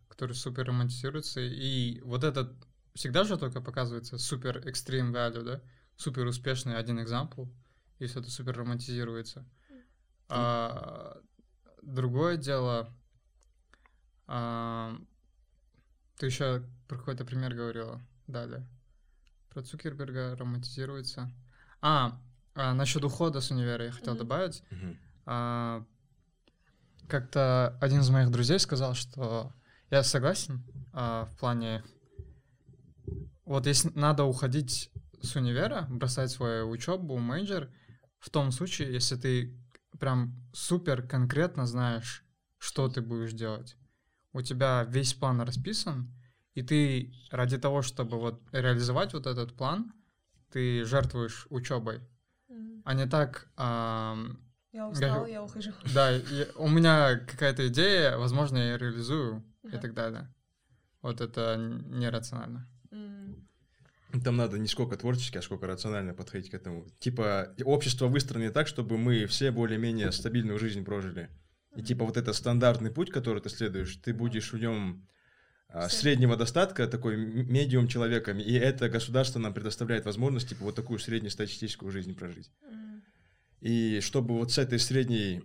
который 0.08 0.34
супер 0.34 0.66
романтизируется. 0.68 1.42
И 1.42 2.02
вот 2.02 2.24
этот 2.24 2.54
всегда 2.94 3.24
же 3.24 3.38
только 3.38 3.62
показывается 3.62 4.18
супер 4.18 4.58
extreme 4.68 5.12
value, 5.12 5.44
да? 5.44 5.62
Супер 5.96 6.26
успешный 6.26 6.78
один 6.78 7.02
экзампл, 7.02 7.46
и 8.00 8.06
все 8.08 8.20
это 8.20 8.30
супер 8.30 8.58
романтизируется. 8.58 9.46
А, 10.30 11.22
другое 11.82 12.38
дело, 12.38 12.92
а, 14.26 14.98
ты 16.18 16.28
еще 16.28 16.64
про 16.88 16.98
какой-то 16.98 17.26
пример 17.26 17.54
говорила 17.54 18.02
далее. 18.28 18.68
Про 19.50 19.64
Цукерберга 19.64 20.36
романтизируется. 20.36 21.32
А, 21.82 22.20
а 22.56 22.74
насчет 22.74 23.04
ухода 23.04 23.42
с 23.42 23.52
универа 23.52 23.86
я 23.86 23.92
хотел 23.92 24.14
Мгм. 24.14 24.20
добавить. 24.20 24.64
Мгм. 24.72 24.98
А, 25.26 25.86
как-то 27.08 27.78
один 27.82 28.02
из 28.02 28.10
моих 28.10 28.32
друзей 28.32 28.60
сказал, 28.60 28.94
что 28.94 29.54
я 29.90 30.04
согласен 30.04 30.64
а, 30.94 31.26
в 31.26 31.38
плане, 31.38 31.84
вот 33.46 33.68
если 33.68 33.90
надо 33.94 34.24
уходить 34.24 34.92
с 35.22 35.36
универа, 35.36 35.88
бросать 35.90 36.32
свою 36.32 36.70
учебу, 36.70 37.18
major, 37.18 37.70
в 38.20 38.30
том 38.30 38.52
случае, 38.52 38.94
если 38.94 39.16
ты 39.16 39.58
прям 40.00 40.34
супер 40.54 41.04
конкретно 41.04 41.68
знаешь, 41.68 42.26
что 42.58 42.88
ты 42.88 43.02
будешь 43.02 43.34
делать. 43.34 43.76
У 44.34 44.42
тебя 44.42 44.84
весь 44.90 45.14
план 45.14 45.42
расписан, 45.42 46.12
и 46.56 46.62
ты 46.64 47.14
ради 47.32 47.58
того, 47.58 47.82
чтобы 47.82 48.20
вот 48.20 48.42
реализовать 48.52 49.14
вот 49.14 49.28
этот 49.28 49.56
план, 49.56 49.94
ты 50.52 50.84
жертвуешь 50.86 51.48
учебой, 51.50 52.02
Мгм. 52.50 52.82
а 52.86 52.94
не 52.94 53.06
так, 53.08 53.52
ам, 53.56 54.40
Я 54.72 54.88
устал, 54.88 55.16
говорю- 55.18 55.34
я 55.34 55.44
ухожу. 55.44 55.72
да, 55.96 56.10
я- 56.12 56.48
у 56.56 56.68
меня 56.68 57.18
какая-то 57.20 57.68
идея, 57.68 58.18
возможно, 58.18 58.58
я 58.58 58.72
ее 58.72 58.78
реализую 58.78 59.44
и 59.64 59.68
Ага. 59.68 59.78
так 59.80 59.94
далее. 59.94 60.34
Вот 61.02 61.22
это 61.22 61.58
нерационально. 61.58 62.68
М. 62.92 63.48
Там 64.24 64.38
надо 64.38 64.58
не 64.60 64.68
сколько 64.68 64.96
творчески, 64.96 65.38
а 65.38 65.42
сколько 65.42 65.66
рационально 65.68 66.14
подходить 66.14 66.52
к 66.52 66.54
этому. 66.54 66.88
Типа, 67.00 67.54
общество 67.66 68.08
выстроено 68.08 68.52
так, 68.52 68.68
чтобы 68.68 68.98
мы 68.98 69.26
все 69.26 69.52
более-менее 69.52 70.12
стабильную 70.12 70.60
жизнь 70.60 70.84
прожили. 70.86 71.30
И 71.76 71.82
типа 71.82 72.06
вот 72.06 72.18
это 72.18 72.34
стандартный 72.34 72.92
путь, 72.92 73.10
который 73.10 73.42
ты 73.42 73.50
следуешь, 73.50 73.96
ты 73.98 74.14
будешь 74.14 74.54
в 74.54 74.58
нем 74.60 75.08
а, 75.70 75.90
среднего 75.90 76.36
достатка, 76.38 76.88
такой 76.88 77.18
медиум 77.18 77.88
человеком, 77.88 78.38
и 78.40 78.54
это 78.54 78.90
государство 78.90 79.40
нам 79.40 79.54
предоставляет 79.54 80.06
возможность, 80.06 80.50
типа, 80.50 80.66
вот 80.66 80.76
такую 80.76 81.00
среднестатистическую 81.00 81.92
жизнь 81.92 82.16
прожить. 82.16 82.52
М. 82.70 83.04
И 83.60 84.00
чтобы 84.02 84.36
вот 84.36 84.52
с 84.52 84.60
этой 84.60 84.78
средней, 84.78 85.42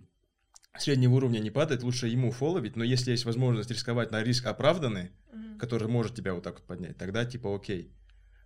среднего 0.77 1.15
уровня 1.15 1.39
не 1.39 1.49
падать, 1.49 1.81
лучше 1.81 2.07
ему 2.07 2.31
фолловить, 2.31 2.75
но 2.75 2.83
если 2.83 3.11
есть 3.11 3.25
возможность 3.25 3.71
рисковать 3.71 4.11
на 4.11 4.21
риск 4.21 4.45
оправданный, 4.45 5.11
Мгм. 5.33 5.57
который 5.57 5.87
может 5.87 6.15
тебя 6.15 6.35
вот 6.35 6.43
так 6.43 6.55
вот 6.59 6.67
поднять, 6.67 6.97
тогда 6.97 7.25
типа 7.25 7.55
окей. 7.55 7.91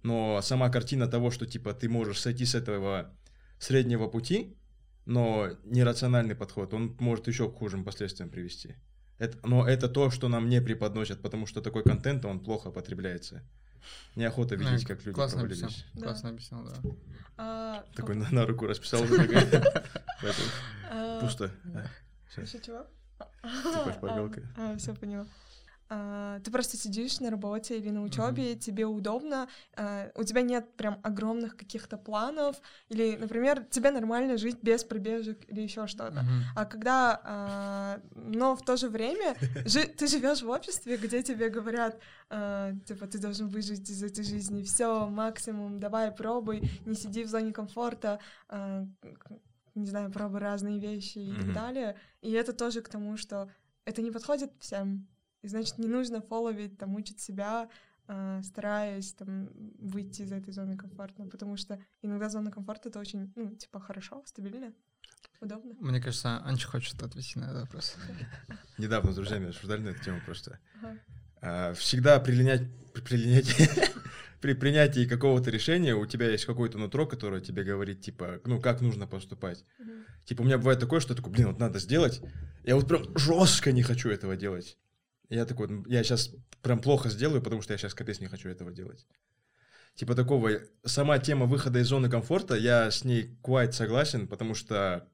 Но 0.03 0.41
сама 0.41 0.69
картина 0.69 1.07
того, 1.07 1.31
что 1.31 1.45
типа 1.45 1.73
ты 1.73 1.89
можешь 1.89 2.21
сойти 2.21 2.45
с 2.45 2.55
этого 2.55 3.13
среднего 3.59 4.07
пути, 4.07 4.55
но 5.05 5.49
нерациональный 5.63 6.35
подход, 6.35 6.73
он 6.73 6.95
может 6.99 7.27
еще 7.27 7.49
к 7.49 7.55
хужим 7.55 7.83
последствиям 7.83 8.29
привести. 8.29 8.75
Это, 9.19 9.37
но 9.47 9.67
это 9.67 9.87
то, 9.87 10.09
что 10.09 10.27
нам 10.27 10.49
не 10.49 10.61
преподносят, 10.61 11.21
потому 11.21 11.45
что 11.45 11.61
такой 11.61 11.83
контент, 11.83 12.25
он 12.25 12.39
плохо 12.39 12.71
потребляется. 12.71 13.43
Неохота 14.15 14.55
видеть, 14.55 14.85
как 14.85 14.99
люди 15.05 15.15
Классно 15.15 15.39
провалились. 15.39 15.63
объяснил. 15.63 15.85
Да. 15.93 16.01
Классно 16.01 16.29
объяснил, 16.29 16.63
да. 16.63 16.75
А, 17.37 17.85
Такой 17.95 18.15
на, 18.15 18.29
на 18.31 18.45
руку 18.45 18.65
расписал. 18.65 19.01
а, 20.89 21.19
Пусто. 21.19 21.51
Еще 22.37 22.59
чего? 22.59 22.85
Типа 23.43 23.93
шпаргалка. 23.93 24.41
все 24.77 24.93
поняла. 24.95 25.27
А, 25.89 26.39
ты 26.39 26.51
просто 26.51 26.77
сидишь 26.77 27.19
на 27.19 27.29
работе 27.29 27.77
или 27.77 27.89
на 27.89 28.01
учебе, 28.03 28.55
тебе 28.55 28.85
удобно, 28.85 29.47
а, 29.75 30.11
у 30.15 30.23
тебя 30.23 30.41
нет 30.41 30.75
прям 30.75 30.99
огромных 31.03 31.55
каких-то 31.55 31.97
планов, 31.97 32.61
или, 32.89 33.17
например, 33.17 33.63
тебе 33.69 33.91
нормально 33.91 34.37
жить 34.37 34.57
без 34.61 34.83
пробежек 34.83 35.39
или 35.47 35.61
еще 35.61 35.87
что-то. 35.87 36.23
Мгм. 36.23 36.43
А 36.55 36.65
когда, 36.65 37.21
а, 37.23 38.01
но 38.15 38.55
в 38.55 38.63
то 38.63 38.77
же 38.77 38.89
время 38.89 39.35
ты 39.97 40.07
живешь 40.07 40.41
в 40.41 40.49
обществе, 40.49 40.97
где 40.97 41.21
тебе 41.21 41.49
говорят, 41.49 41.99
типа, 42.87 43.07
ты 43.07 43.19
должен 43.19 43.47
выжить 43.47 43.89
из 43.89 44.01
этой 44.03 44.23
жизни, 44.23 44.63
все, 44.63 45.07
максимум, 45.07 45.79
давай, 45.79 46.11
пробуй, 46.11 46.61
не 46.85 46.95
сиди 46.95 47.23
в 47.23 47.27
зоне 47.27 47.51
комфорта, 47.51 48.19
не 49.75 49.85
знаю, 49.85 50.11
пробуй 50.11 50.39
разные 50.39 50.79
вещи 50.79 51.19
и 51.19 51.35
так 51.35 51.53
далее. 51.53 51.95
И 52.21 52.31
это 52.31 52.53
тоже 52.53 52.81
к 52.81 52.89
тому, 52.89 53.17
что 53.17 53.49
это 53.85 54.01
не 54.01 54.11
подходит 54.11 54.51
всем. 54.59 55.07
И 55.43 55.47
значит, 55.47 55.77
не 55.77 55.87
нужно 55.87 56.21
фолловить, 56.21 56.77
там, 56.77 56.95
учить 56.95 57.19
себя, 57.19 57.69
а, 58.07 58.41
стараясь 58.43 59.13
там 59.13 59.49
выйти 59.77 60.23
из 60.23 60.31
этой 60.31 60.53
зоны 60.53 60.77
комфорта, 60.77 61.23
потому 61.25 61.57
что 61.57 61.79
иногда 62.01 62.29
зона 62.29 62.49
комфорта 62.49 62.89
это 62.89 62.99
очень, 62.99 63.31
ну, 63.35 63.55
типа, 63.55 63.79
хорошо, 63.79 64.23
стабильно, 64.25 64.73
удобно. 65.41 65.75
Мне 65.79 66.01
кажется, 66.01 66.41
Анча 66.43 66.67
хочет 66.67 67.01
ответить 67.03 67.35
на 67.35 67.45
этот 67.45 67.61
вопрос. 67.61 67.95
Недавно 68.77 69.11
с 69.11 69.15
друзьями 69.15 69.49
обсуждали 69.49 69.81
на 69.81 69.89
эту 69.89 70.03
тему 70.03 70.19
просто. 70.25 70.59
А, 71.41 71.73
Всегда 71.73 72.19
прилинять, 72.19 72.63
при, 72.93 73.43
при 74.41 74.53
принятии 74.53 75.05
какого-то 75.05 75.49
решения 75.49 75.93
у 75.95 76.05
тебя 76.05 76.29
есть 76.29 76.45
какое-то 76.45 76.77
нутро, 76.77 77.05
которое 77.05 77.41
тебе 77.41 77.63
говорит, 77.63 78.01
типа, 78.01 78.39
ну, 78.45 78.61
как 78.61 78.81
нужно 78.81 79.07
поступать. 79.07 79.65
Типа, 80.25 80.41
у 80.41 80.45
меня 80.45 80.57
бывает 80.57 80.79
такое, 80.79 81.01
что 81.01 81.13
я 81.13 81.17
такой, 81.17 81.31
блин, 81.33 81.47
вот 81.47 81.59
надо 81.59 81.79
сделать. 81.79 82.21
Я 82.63 82.75
вот 82.75 82.87
прям 82.87 83.17
жестко 83.17 83.73
не 83.73 83.83
хочу 83.83 84.09
этого 84.09 84.37
делать. 84.37 84.77
Я 85.29 85.45
такой, 85.45 85.67
«Ну, 85.67 85.85
я 85.87 86.03
сейчас 86.03 86.31
прям 86.61 86.79
плохо 86.79 87.09
сделаю, 87.09 87.41
потому 87.41 87.61
что 87.61 87.73
я 87.73 87.77
сейчас 87.77 87.93
капец 87.93 88.19
не 88.19 88.27
хочу 88.27 88.49
этого 88.49 88.71
делать. 88.71 89.05
Типа 89.95 90.15
такого, 90.15 90.51
сама 90.83 91.19
тема 91.19 91.45
выхода 91.45 91.79
из 91.79 91.87
зоны 91.87 92.09
комфорта, 92.09 92.55
я 92.55 92.89
с 92.89 93.03
ней 93.03 93.37
quite 93.43 93.73
согласен, 93.73 94.27
потому 94.27 94.55
что 94.55 95.07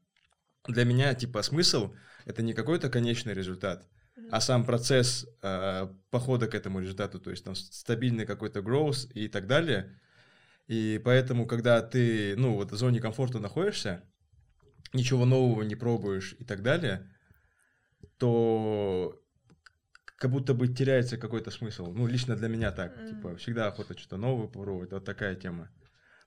для 0.66 0.84
меня, 0.84 1.14
типа, 1.14 1.42
смысл— 1.42 1.94
это 2.24 2.42
не 2.42 2.54
какой-то 2.54 2.88
конечный 2.88 3.34
результат, 3.34 3.86
а 4.30 4.40
сам 4.40 4.64
процесс 4.64 5.26
э, 5.42 5.88
похода 6.10 6.46
к 6.46 6.54
этому 6.54 6.80
результату, 6.80 7.20
то 7.20 7.30
есть 7.30 7.44
там 7.44 7.54
стабильный 7.54 8.26
какой-то 8.26 8.60
growth 8.60 9.12
и 9.12 9.28
так 9.28 9.46
далее. 9.46 10.00
И 10.66 11.00
поэтому, 11.04 11.46
когда 11.46 11.82
ты, 11.82 12.36
ну, 12.36 12.54
вот 12.54 12.72
в 12.72 12.76
зоне 12.76 13.00
комфорта 13.00 13.38
находишься, 13.38 14.04
ничего 14.92 15.24
нового 15.24 15.62
не 15.62 15.74
пробуешь 15.74 16.36
и 16.38 16.44
так 16.44 16.62
далее, 16.62 17.10
то 18.18 19.20
как 20.20 20.30
будто 20.30 20.52
бы 20.52 20.68
теряется 20.68 21.16
какой-то 21.16 21.50
смысл. 21.50 21.94
Ну, 21.94 22.06
лично 22.06 22.36
для 22.36 22.48
меня 22.48 22.72
так. 22.72 22.94
Мгм. 22.94 23.08
Типа, 23.08 23.36
всегда 23.36 23.68
охота 23.68 23.98
что-то 23.98 24.18
новое 24.18 24.48
попробовать. 24.48 24.92
Вот 24.92 25.06
такая 25.06 25.34
тема. 25.34 25.70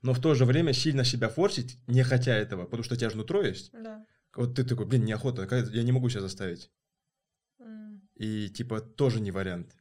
Но 0.02 0.14
в 0.14 0.20
то 0.20 0.34
же 0.34 0.46
время 0.46 0.74
сильно 0.74 1.04
себя 1.04 1.30
форсить, 1.30 1.78
не 1.86 2.02
хотя 2.02 2.36
этого, 2.36 2.66
потому 2.66 2.82
что 2.82 2.96
у 2.96 2.98
тебя 2.98 3.12
же 3.12 3.18
нутро 3.18 3.44
есть. 3.44 3.72
Да. 3.72 4.04
Вот 4.36 4.56
ты 4.56 4.64
такой, 4.64 4.88
блин, 4.88 5.06
неохота, 5.06 5.48
я 5.72 5.84
не 5.84 5.92
могу 5.92 6.10
себя 6.10 6.22
заставить. 6.22 6.72
И 8.16 8.50
типа 8.50 8.82
тоже 8.82 9.20
не 9.22 9.30
вариант. 9.30 9.76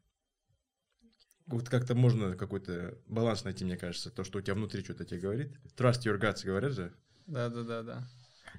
Вот 1.46 1.70
как-то 1.70 1.94
можно 1.94 2.36
какой-то 2.36 2.98
баланс 3.06 3.44
найти, 3.44 3.64
мне 3.64 3.78
кажется, 3.78 4.10
то, 4.10 4.24
что 4.24 4.38
у 4.40 4.42
тебя 4.42 4.54
внутри 4.54 4.84
что-то 4.84 5.06
тебе 5.06 5.20
говорит. 5.20 5.56
Trust 5.74 6.02
your 6.04 6.20
guts, 6.20 6.44
говорят 6.44 6.72
же. 6.72 6.92
Да, 7.26 7.48
да, 7.48 7.62
да, 7.62 7.82
да. 7.82 8.08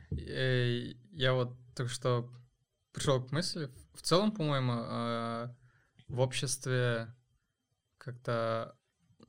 И 0.09 0.97
Я 1.11 1.33
вот 1.33 1.55
только 1.75 1.91
что 1.91 2.31
пришел 2.93 3.23
к 3.23 3.31
мысли. 3.31 3.69
В 3.93 4.01
целом, 4.01 4.31
по-моему, 4.31 4.73
э, 4.73 5.49
в 6.07 6.19
обществе 6.19 7.13
как-то 7.97 8.77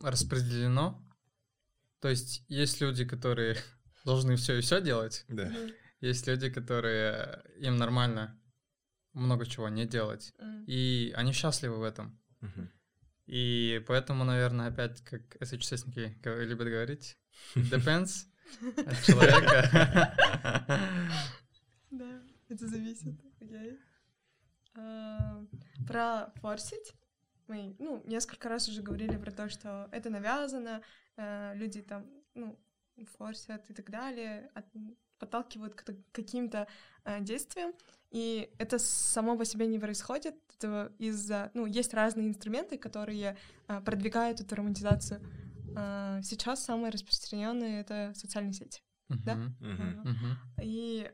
распределено. 0.01 1.03
То 2.01 2.09
есть 2.09 2.45
есть 2.49 2.81
люди, 2.81 3.05
которые 3.05 3.57
должны 4.05 4.37
все 4.37 4.59
и 4.59 4.61
все 4.61 4.81
делать. 4.81 5.25
Да. 5.29 5.53
Есть 6.01 6.27
люди, 6.27 6.51
которые 6.51 7.43
им 7.59 7.77
нормально 7.77 8.39
много 9.15 9.47
чего 9.47 9.69
не 9.69 9.87
делать. 9.87 10.35
М. 10.39 10.65
И 10.67 11.13
они 11.17 11.33
счастливы 11.33 11.79
в 11.79 11.83
этом. 11.83 12.21
Мгм. 12.41 12.71
И 13.27 13.83
поэтому, 13.87 14.25
наверное, 14.25 14.69
опять, 14.69 15.01
как 15.03 15.23
СЧСники 15.41 16.19
любят 16.25 16.69
говорить, 16.69 17.17
depends 17.55 18.27
от 18.61 19.03
человека. 19.07 20.15
Да, 21.91 22.23
это 22.49 22.69
зависит. 22.69 23.15
Окей. 23.45 23.79
А, 24.77 25.45
Про 25.87 26.33
форсить 26.41 26.95
мы, 27.47 27.77
ну, 27.79 28.03
несколько 28.07 28.49
раз 28.49 28.69
уже 28.69 28.83
говорили 28.83 29.17
про 29.17 29.31
то, 29.31 29.49
что 29.49 29.89
это 29.93 30.09
навязано, 30.11 30.81
э, 31.17 31.53
люди 31.57 31.83
там, 31.83 32.07
ну, 32.35 32.59
форсят 33.19 33.71
и 33.71 33.75
так 33.75 33.91
далее, 33.91 34.51
от- 34.55 34.65
подталкивают 35.19 35.75
к 35.75 35.85
каким-то 36.13 36.67
э, 37.05 37.21
действиям, 37.21 37.73
и 38.11 38.51
это 38.59 38.79
само 38.79 39.37
по 39.37 39.45
себе 39.45 39.67
не 39.67 39.79
происходит, 39.79 40.37
из-за, 40.99 41.51
ну, 41.55 41.67
есть 41.67 41.93
разные 41.95 42.29
инструменты, 42.29 42.79
которые 42.79 43.37
э, 43.69 43.81
продвигают 43.83 44.41
эту 44.41 44.55
романтизацию. 44.55 45.21
Э, 45.77 46.21
Сейчас 46.23 46.65
самые 46.65 46.91
распространенные 46.91 47.81
это 47.83 48.13
социальные 48.15 48.55
сети. 48.55 48.83
Да? 49.09 49.35
Мгм. 49.35 49.57
Мгм. 49.61 50.01
Мгм. 50.05 50.37
И, 50.63 51.11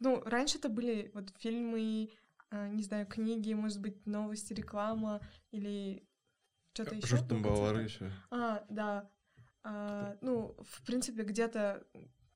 ну, 0.00 0.22
раньше 0.24 0.58
это 0.58 0.68
были 0.68 1.10
вот 1.14 1.30
фильмы, 1.38 2.10
э, 2.50 2.68
не 2.68 2.82
знаю, 2.82 3.06
книги, 3.06 3.52
может 3.52 3.80
быть, 3.80 4.06
новости, 4.06 4.52
реклама 4.54 5.20
или 5.50 6.06
что-то 6.72 6.94
еще. 6.94 7.08
Журтом 7.08 7.42
балары 7.42 7.82
еще. 7.82 8.12
А, 8.30 8.64
да. 8.68 9.10
А, 9.64 10.16
ну, 10.20 10.56
в 10.62 10.82
принципе, 10.84 11.22
где-то 11.24 11.86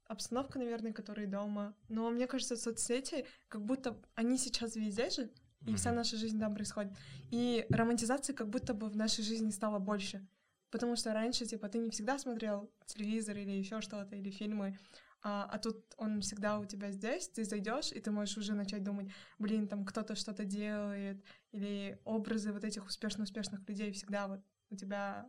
обстановка, 0.06 0.58
наверное, 0.58 0.92
которая 0.92 1.26
дома. 1.26 1.74
Но 1.88 2.10
мне 2.10 2.26
кажется, 2.26 2.56
соцсети, 2.56 3.24
как 3.48 3.64
будто 3.64 3.96
они 4.14 4.36
сейчас 4.36 4.76
везде 4.76 5.10
же, 5.10 5.30
и 5.66 5.74
вся 5.76 5.90
Мгм. 5.90 5.96
наша 5.98 6.16
жизнь 6.16 6.38
там 6.40 6.54
происходит. 6.54 6.92
И 7.30 7.66
романтизации 7.70 8.32
как 8.32 8.48
будто 8.48 8.74
бы 8.74 8.88
в 8.88 8.96
нашей 8.96 9.22
жизни 9.24 9.50
стало 9.50 9.78
больше. 9.78 10.26
Потому 10.72 10.96
что 10.96 11.12
раньше, 11.12 11.44
типа, 11.44 11.68
ты 11.68 11.78
не 11.78 11.90
всегда 11.90 12.18
смотрел 12.18 12.72
телевизор 12.86 13.36
или 13.36 13.50
еще 13.50 13.82
что-то, 13.82 14.16
или 14.16 14.30
фильмы, 14.30 14.78
а, 15.22 15.44
а 15.44 15.58
тут 15.58 15.76
он 15.98 16.22
всегда 16.22 16.58
у 16.58 16.64
тебя 16.64 16.90
здесь, 16.90 17.28
ты 17.28 17.44
зайдешь, 17.44 17.92
и 17.92 18.00
ты 18.00 18.10
можешь 18.10 18.38
уже 18.38 18.54
начать 18.54 18.82
думать, 18.82 19.08
блин, 19.38 19.68
там 19.68 19.84
кто-то 19.84 20.16
что-то 20.16 20.46
делает, 20.46 21.22
или 21.52 22.00
образы 22.04 22.52
вот 22.52 22.64
этих 22.64 22.86
успешно-успешных 22.86 23.68
людей 23.68 23.92
всегда 23.92 24.26
вот 24.26 24.40
у 24.70 24.76
тебя 24.76 25.26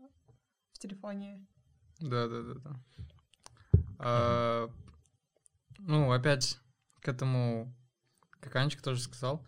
в 0.71 0.79
телефоне. 0.79 1.45
Да, 1.99 2.27
да, 2.29 2.41
да, 2.41 2.53
да. 2.53 2.79
А, 3.99 4.69
ну, 5.77 6.09
опять 6.13 6.57
к 7.01 7.07
этому, 7.09 7.75
как 8.39 8.55
Анечка 8.55 8.81
тоже 8.81 9.01
сказал, 9.01 9.45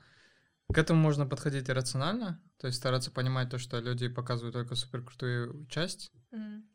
к 0.73 0.77
этому 0.77 0.99
можно 0.99 1.25
подходить 1.25 1.69
рационально, 1.69 2.41
то 2.57 2.67
есть 2.67 2.77
стараться 2.79 3.11
понимать 3.11 3.49
то, 3.49 3.57
что 3.57 3.79
люди 3.79 4.07
показывают 4.07 4.53
только 4.53 4.75
суперкрутую 4.75 5.65
часть. 5.67 6.11
М. 6.31 6.65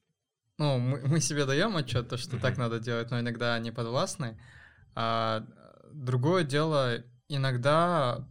Ну, 0.58 0.78
мы, 0.78 1.00
мы 1.06 1.20
себе 1.20 1.46
даем 1.46 1.76
отчет, 1.76 2.08
то, 2.08 2.16
что 2.16 2.38
так 2.38 2.52
Мгм. 2.52 2.60
надо 2.62 2.80
делать, 2.80 3.10
но 3.10 3.20
иногда 3.20 3.54
они 3.54 3.70
подвластны. 3.70 4.38
А 4.94 5.46
другое 5.92 6.44
дело, 6.44 7.02
иногда, 7.28 8.28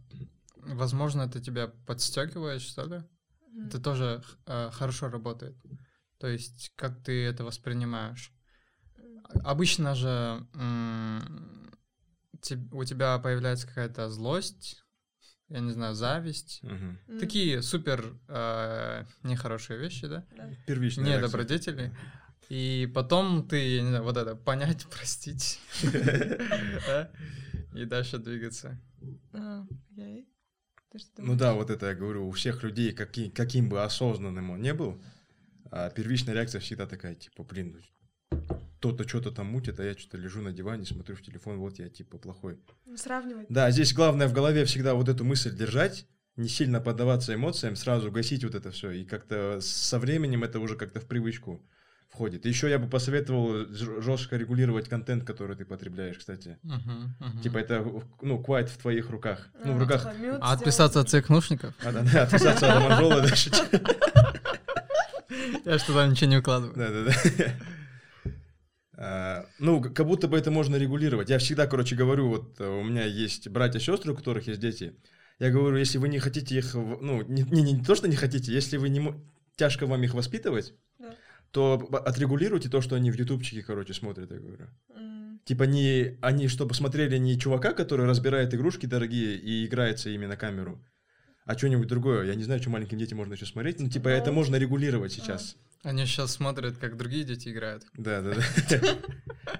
возможно, 0.56 1.22
это 1.22 1.40
тебя 1.40 1.68
подстегивает, 1.86 2.62
что 2.62 2.84
ли. 2.84 3.02
М. 3.52 3.66
Это 3.66 3.80
тоже 3.80 4.22
э, 4.46 4.70
хорошо 4.72 5.08
работает. 5.08 5.56
То 6.18 6.28
есть, 6.28 6.72
как 6.76 7.02
ты 7.02 7.24
это 7.24 7.44
воспринимаешь. 7.44 8.32
Обычно 9.44 9.94
же 9.94 10.46
м, 10.54 11.72
у 12.72 12.84
тебя 12.84 13.18
появляется 13.18 13.66
какая-то 13.66 14.08
злость, 14.08 14.84
я 15.50 15.60
не 15.60 15.72
знаю, 15.72 15.94
зависть. 15.94 16.60
М. 16.62 16.98
Такие 17.20 17.60
супер 17.62 18.14
э, 18.28 19.04
нехорошие 19.22 19.78
вещи, 19.78 20.06
да? 20.06 20.24
Да. 20.36 20.50
Первичная 20.66 21.04
Не 21.04 21.10
реакция. 21.10 21.28
добродетели. 21.30 21.92
И 22.48 22.90
потом 22.94 23.46
ты, 23.46 23.56
я 23.76 23.82
не 23.82 23.88
знаю, 23.90 24.02
вот 24.04 24.16
это, 24.16 24.34
понять, 24.34 24.86
простить. 24.90 25.60
И 27.74 27.84
дальше 27.84 28.18
двигаться. 28.18 28.80
А, 29.32 29.64
Ну 31.18 31.36
да, 31.36 31.54
вот 31.54 31.70
это 31.70 31.86
я 31.86 31.94
говорю, 31.94 32.26
у 32.26 32.32
всех 32.32 32.62
людей, 32.64 32.92
каки- 32.92 33.30
каким 33.30 33.68
бы 33.68 33.82
осознанным 33.84 34.50
он 34.50 34.60
не 34.60 34.74
был, 34.74 35.00
а 35.70 35.88
первичная 35.90 36.34
реакция 36.34 36.60
всегда 36.60 36.86
такая, 36.86 37.14
типа, 37.14 37.44
блин, 37.44 37.76
ну, 38.32 38.40
кто-то 38.80 39.06
что-то 39.06 39.30
там 39.30 39.46
мутит, 39.46 39.78
а 39.78 39.84
я 39.84 39.92
что-то 39.92 40.16
лежу 40.16 40.40
на 40.40 40.52
диване, 40.52 40.86
смотрю 40.86 41.14
в 41.14 41.20
телефон, 41.20 41.58
вот 41.58 41.78
я 41.78 41.90
типа 41.90 42.16
плохой. 42.16 42.58
Ну, 42.86 42.96
Сравнивать. 42.96 43.46
Да, 43.50 43.70
здесь 43.70 43.92
главное 43.92 44.26
в 44.26 44.32
голове 44.32 44.64
всегда 44.64 44.94
вот 44.94 45.10
эту 45.10 45.22
мысль 45.22 45.54
держать, 45.54 46.06
не 46.36 46.48
сильно 46.48 46.80
поддаваться 46.80 47.34
эмоциям, 47.34 47.76
сразу 47.76 48.10
гасить 48.10 48.42
вот 48.42 48.54
это 48.54 48.70
все, 48.70 48.90
и 48.90 49.04
как-то 49.04 49.58
со 49.60 49.98
временем 49.98 50.44
это 50.44 50.60
уже 50.60 50.76
как-то 50.76 50.98
в 50.98 51.04
привычку 51.04 51.62
входит. 52.08 52.46
Еще 52.46 52.70
я 52.70 52.78
бы 52.78 52.88
посоветовал 52.88 53.66
жестко 53.68 54.38
регулировать 54.38 54.88
контент, 54.88 55.24
который 55.24 55.56
ты 55.56 55.66
потребляешь, 55.66 56.16
кстати. 56.16 56.56
Мгм, 56.62 57.16
мгм. 57.20 57.42
Типа 57.42 57.58
это, 57.58 57.84
ну, 58.22 58.42
quite 58.42 58.68
в 58.68 58.78
твоих 58.78 59.10
руках. 59.10 59.50
Ну, 59.62 59.74
в 59.74 59.78
руках... 59.78 60.06
А 60.40 60.52
отписаться 60.54 61.00
от 61.00 61.08
всех 61.08 61.28
наушников? 61.28 61.74
А, 61.84 61.92
да, 61.92 62.02
да, 62.02 62.22
отписаться 62.22 62.72
от 62.72 62.82
манжола 62.82 63.20
дальше. 63.20 63.50
Я 65.66 65.78
что 65.78 65.92
там 65.92 66.10
ничего 66.10 66.30
не 66.30 66.38
укладываю. 66.38 66.74
Да-да-да. 66.74 67.12
А, 69.02 69.46
Ну, 69.58 69.80
как 69.82 70.06
будто 70.06 70.28
бы 70.28 70.36
это 70.38 70.50
можно 70.50 70.76
регулировать. 70.76 71.30
Я 71.30 71.38
всегда, 71.38 71.66
короче, 71.66 71.96
говорю, 71.96 72.28
вот 72.28 72.60
э, 72.60 72.68
у 72.68 72.84
меня 72.84 73.04
есть 73.04 73.48
братья-сестры, 73.48 74.12
у 74.12 74.16
которых 74.16 74.46
есть 74.46 74.60
дети. 74.60 74.94
Я 75.38 75.50
говорю, 75.50 75.78
если 75.78 75.96
вы 75.96 76.10
не 76.10 76.18
хотите 76.18 76.58
их, 76.58 76.74
ну, 76.74 77.22
не, 77.22 77.42
не, 77.44 77.62
не 77.72 77.82
то, 77.82 77.94
что 77.94 78.08
не 78.08 78.16
хотите, 78.16 78.52
если 78.52 78.76
вы 78.76 78.90
не 78.90 79.14
тяжко 79.56 79.86
вам 79.86 80.02
их 80.02 80.12
воспитывать, 80.12 80.74
Да. 80.98 81.14
то 81.50 81.88
отрегулируйте 82.04 82.68
то, 82.68 82.82
что 82.82 82.94
они 82.94 83.10
в 83.10 83.14
ютубчике, 83.18 83.62
короче, 83.62 83.94
смотрят, 83.94 84.30
я 84.30 84.38
говорю. 84.38 84.66
М. 84.94 85.40
Типа 85.46 85.62
не, 85.62 86.18
они 86.20 86.48
чтобы 86.48 86.74
смотрели 86.74 87.16
не 87.16 87.38
чувака, 87.38 87.72
который 87.72 88.04
разбирает 88.06 88.52
игрушки 88.52 88.84
дорогие 88.84 89.36
и 89.38 89.64
играется 89.64 90.10
ими 90.10 90.26
на 90.26 90.36
камеру, 90.36 90.84
а 91.46 91.56
что-нибудь 91.56 91.88
другое. 91.88 92.26
Я 92.26 92.34
не 92.34 92.44
знаю, 92.44 92.60
что 92.60 92.68
маленьким 92.68 92.98
детям 92.98 93.16
можно 93.16 93.32
еще 93.32 93.46
смотреть. 93.46 93.80
Ну, 93.80 93.88
типа, 93.88 94.08
это 94.08 94.28
Ну, 94.28 94.34
можно 94.34 94.56
регулировать 94.56 95.12
сейчас. 95.12 95.56
Они 95.82 96.04
сейчас 96.04 96.32
смотрят, 96.32 96.76
как 96.76 96.96
другие 96.98 97.24
дети 97.24 97.48
играют. 97.48 97.84
Да, 97.94 98.20
да, 98.20 98.34
да. 98.70 98.98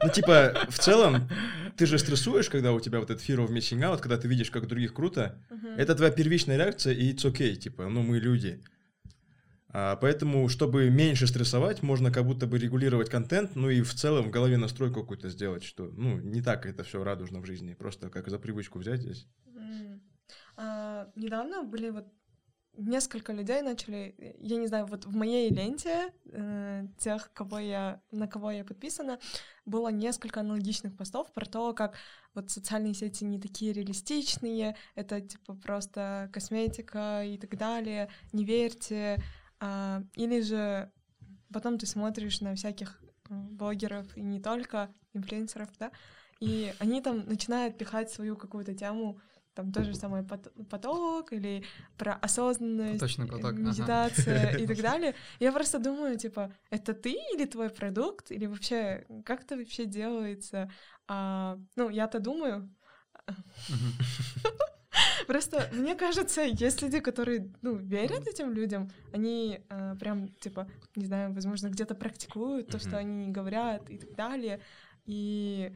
Ну, 0.02 0.10
типа, 0.10 0.66
в 0.68 0.78
целом, 0.78 1.28
ты 1.76 1.86
же 1.86 1.98
стрессуешь, 1.98 2.50
когда 2.50 2.72
у 2.72 2.80
тебя 2.80 3.00
вот 3.00 3.10
этот 3.10 3.26
fear 3.26 3.38
of 3.38 3.50
missing 3.50 3.80
out, 3.80 4.00
когда 4.00 4.18
ты 4.18 4.28
видишь, 4.28 4.50
как 4.50 4.64
у 4.64 4.66
других 4.66 4.92
круто. 4.92 5.42
Это 5.76 5.94
твоя 5.94 6.12
первичная 6.12 6.56
реакция, 6.56 6.92
и 6.92 7.12
it's 7.12 7.24
okay, 7.24 7.54
типа, 7.54 7.88
ну, 7.88 8.02
мы 8.02 8.18
люди. 8.18 8.62
А, 9.72 9.96
поэтому, 9.96 10.48
чтобы 10.48 10.90
меньше 10.90 11.26
стрессовать, 11.26 11.82
можно 11.82 12.10
как 12.10 12.26
будто 12.26 12.46
бы 12.46 12.58
регулировать 12.58 13.08
контент, 13.08 13.54
ну 13.54 13.70
и 13.70 13.82
в 13.82 13.94
целом 13.94 14.26
в 14.26 14.30
голове 14.30 14.56
настройку 14.56 15.00
какую-то 15.00 15.28
сделать, 15.28 15.62
что, 15.62 15.90
ну, 15.96 16.18
не 16.18 16.42
так 16.42 16.66
это 16.66 16.82
все 16.82 17.04
радужно 17.04 17.40
в 17.40 17.46
жизни, 17.46 17.74
просто 17.74 18.10
как 18.10 18.28
за 18.28 18.38
привычку 18.38 18.80
взять 18.80 19.00
здесь. 19.00 19.28
А, 20.56 21.08
недавно 21.14 21.62
были 21.62 21.90
вот 21.90 22.06
несколько 22.80 23.32
людей 23.32 23.62
начали, 23.62 24.14
э, 24.18 24.34
я 24.38 24.56
не 24.56 24.66
знаю, 24.66 24.86
вот 24.86 25.06
в 25.06 25.14
моей 25.14 25.50
ленте 25.50 26.12
э, 26.26 26.86
тех, 26.98 27.32
кого 27.32 27.58
я, 27.58 28.00
на 28.10 28.26
кого 28.26 28.50
я 28.50 28.64
подписана, 28.64 29.18
было 29.66 29.88
несколько 29.88 30.40
аналогичных 30.40 30.96
постов 30.96 31.32
про 31.32 31.46
то, 31.46 31.72
как 31.74 31.96
вот 32.34 32.50
социальные 32.50 32.94
сети 32.94 33.24
не 33.24 33.40
такие 33.40 33.72
реалистичные, 33.72 34.76
это 34.94 35.20
типа 35.20 35.54
просто 35.54 36.28
косметика 36.32 37.22
и 37.24 37.36
так 37.38 37.56
далее, 37.56 38.08
не 38.32 38.44
верьте. 38.44 39.22
А, 39.60 40.02
или 40.14 40.40
же 40.40 40.90
потом 41.52 41.78
ты 41.78 41.86
смотришь 41.86 42.40
на 42.40 42.54
всяких 42.54 43.00
э, 43.28 43.34
блогеров 43.34 44.16
и 44.16 44.22
не 44.22 44.40
только 44.40 44.90
инфлюенсеров, 45.12 45.68
да, 45.78 45.90
и 46.40 46.72
они 46.78 47.02
там 47.02 47.26
начинают 47.26 47.76
пихать 47.76 48.10
свою 48.10 48.36
какую-то 48.36 48.74
тему, 48.74 49.20
там 49.54 49.72
то 49.72 49.84
же 49.84 49.94
самое 49.94 50.24
пот- 50.24 50.52
поток 50.68 51.32
или 51.32 51.64
про 51.96 52.14
осознанность, 52.14 53.00
Поточный 53.00 53.26
поток, 53.26 53.52
э, 53.52 53.54
ага. 53.54 53.60
медитация 53.60 54.56
и 54.58 54.66
так 54.66 54.80
далее. 54.80 55.14
Я 55.38 55.52
просто 55.52 55.78
думаю, 55.78 56.16
типа, 56.16 56.52
это 56.70 56.94
ты 56.94 57.12
или 57.34 57.46
твой 57.46 57.70
продукт, 57.70 58.30
или 58.30 58.46
вообще, 58.46 59.06
как 59.24 59.42
это 59.42 59.56
вообще 59.56 59.86
делается? 59.86 60.70
А, 61.08 61.58
ну, 61.76 61.88
я-то 61.88 62.20
думаю. 62.20 62.70
Просто 65.26 65.68
мне 65.72 65.94
кажется, 65.94 66.42
есть 66.42 66.82
люди, 66.82 67.00
которые, 67.00 67.52
ну, 67.62 67.76
верят 67.76 68.26
этим 68.26 68.52
людям, 68.52 68.90
они 69.12 69.60
э, 69.68 69.94
прям, 70.00 70.28
типа, 70.28 70.68
не 70.96 71.06
знаю, 71.06 71.32
возможно, 71.32 71.68
где-то 71.68 71.94
практикуют 71.94 72.68
то, 72.68 72.78
что 72.78 72.98
они 72.98 73.28
говорят 73.28 73.88
и 73.88 73.98
так 73.98 74.14
далее. 74.16 74.60
И 75.06 75.72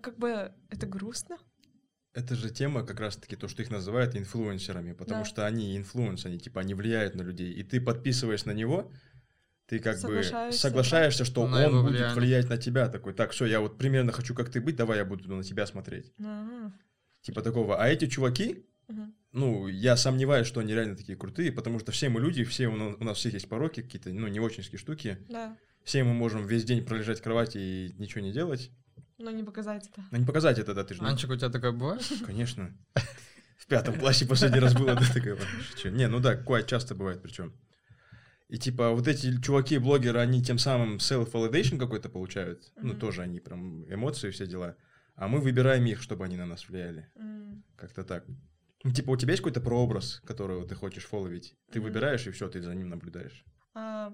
как 0.00 0.18
бы 0.18 0.52
это 0.70 0.86
грустно. 0.86 1.36
Это 2.14 2.34
же 2.34 2.50
тема 2.50 2.84
как 2.84 3.00
раз-таки 3.00 3.36
то, 3.36 3.48
что 3.48 3.62
их 3.62 3.70
называют 3.70 4.14
инфлюенсерами, 4.16 4.92
потому 4.92 5.22
Да. 5.22 5.24
что 5.24 5.46
они 5.46 5.76
influence, 5.76 6.26
они 6.26 6.38
типа 6.38 6.60
они 6.60 6.74
влияют 6.74 7.14
на 7.14 7.22
людей, 7.22 7.50
и 7.52 7.62
ты 7.62 7.80
подписываясь 7.80 8.44
на 8.44 8.52
него, 8.52 8.92
ты 9.66 9.78
как 9.78 9.94
бы 9.96 10.00
Соглашаешься, 10.00 10.60
соглашаешься, 10.60 11.24
что 11.24 11.46
На 11.48 11.66
он 11.66 11.82
будет 11.82 11.92
влияние. 11.92 12.14
влиять 12.14 12.48
на 12.50 12.58
тебя, 12.58 12.88
такой, 12.90 13.14
так, 13.14 13.30
все, 13.30 13.46
я 13.46 13.60
вот 13.60 13.78
примерно 13.78 14.12
хочу, 14.12 14.34
как 14.34 14.50
ты 14.50 14.60
быть, 14.60 14.76
давай 14.76 14.98
я 14.98 15.04
буду 15.06 15.34
на 15.34 15.42
тебя 15.42 15.66
смотреть. 15.66 16.12
Ага. 16.18 16.72
Типа 17.22 17.40
такого. 17.40 17.82
А 17.82 17.88
эти 17.88 18.06
чуваки, 18.08 18.66
Мгм. 18.88 19.14
ну, 19.32 19.68
я 19.68 19.96
сомневаюсь, 19.96 20.46
что 20.46 20.60
они 20.60 20.74
реально 20.74 20.96
такие 20.96 21.16
крутые, 21.16 21.50
потому 21.50 21.78
что 21.78 21.92
все 21.92 22.10
мы 22.10 22.20
люди, 22.20 22.44
все 22.44 22.66
у 22.68 22.76
нас, 22.76 22.96
у 23.00 23.04
нас 23.04 23.16
всех 23.16 23.32
есть 23.32 23.48
пороки 23.48 23.80
какие-то, 23.80 24.10
ну, 24.10 24.28
не 24.28 24.40
очень 24.40 24.62
штуки. 24.76 25.16
Да. 25.30 25.56
Все 25.82 26.04
мы 26.04 26.12
можем 26.12 26.46
весь 26.46 26.64
день 26.64 26.84
пролежать 26.84 27.20
в 27.20 27.22
кровати 27.22 27.56
и 27.58 27.94
ничего 27.98 28.20
не 28.20 28.32
делать. 28.32 28.70
Но 29.22 29.30
не 29.30 29.44
показать 29.44 29.88
это. 29.88 30.02
Но 30.10 30.18
не 30.18 30.24
показать 30.26 30.58
это, 30.58 30.74
да, 30.74 30.82
ты 30.82 30.94
же... 30.94 31.02
Анчик, 31.04 31.30
у 31.30 31.36
тебя 31.36 31.48
такое 31.48 31.70
бывает? 31.70 32.02
Конечно. 32.26 32.76
В 33.56 33.66
пятом 33.68 33.96
классе 33.96 34.26
последний 34.26 34.58
раз 34.58 34.74
было, 34.74 34.96
да, 34.96 35.06
такое. 35.14 35.38
Не, 35.84 36.08
ну 36.08 36.18
да, 36.18 36.34
quite 36.34 36.66
часто 36.66 36.96
бывает 36.96 37.22
причем. 37.22 37.52
И 38.48 38.58
типа 38.58 38.90
вот 38.90 39.06
эти 39.06 39.40
чуваки-блогеры, 39.40 40.18
они 40.18 40.42
тем 40.42 40.58
самым 40.58 40.96
self-validation 40.96 41.78
какой-то 41.78 42.08
получают. 42.08 42.72
Ну, 42.76 42.90
Мгм. 42.90 42.98
тоже 42.98 43.22
они 43.22 43.38
прям 43.40 43.84
эмоции, 43.90 44.30
все 44.30 44.46
дела. 44.46 44.76
А 45.14 45.28
мы 45.28 45.40
выбираем 45.40 45.86
их, 45.86 46.02
чтобы 46.02 46.24
они 46.24 46.36
на 46.36 46.46
нас 46.46 46.68
влияли. 46.68 47.08
М, 47.14 47.62
Как-то 47.76 48.02
так. 48.02 48.24
Ну, 48.82 48.90
типа, 48.92 49.10
у 49.12 49.16
тебя 49.16 49.30
есть 49.32 49.42
какой-то 49.42 49.60
прообраз, 49.60 50.20
которого 50.26 50.66
ты 50.66 50.74
хочешь 50.74 51.04
фолловить? 51.04 51.54
Ты 51.70 51.78
Мгм. 51.78 51.88
выбираешь, 51.88 52.26
и 52.26 52.30
все, 52.32 52.48
ты 52.48 52.60
за 52.60 52.74
ним 52.74 52.88
наблюдаешь. 52.88 53.44
а, 53.74 54.12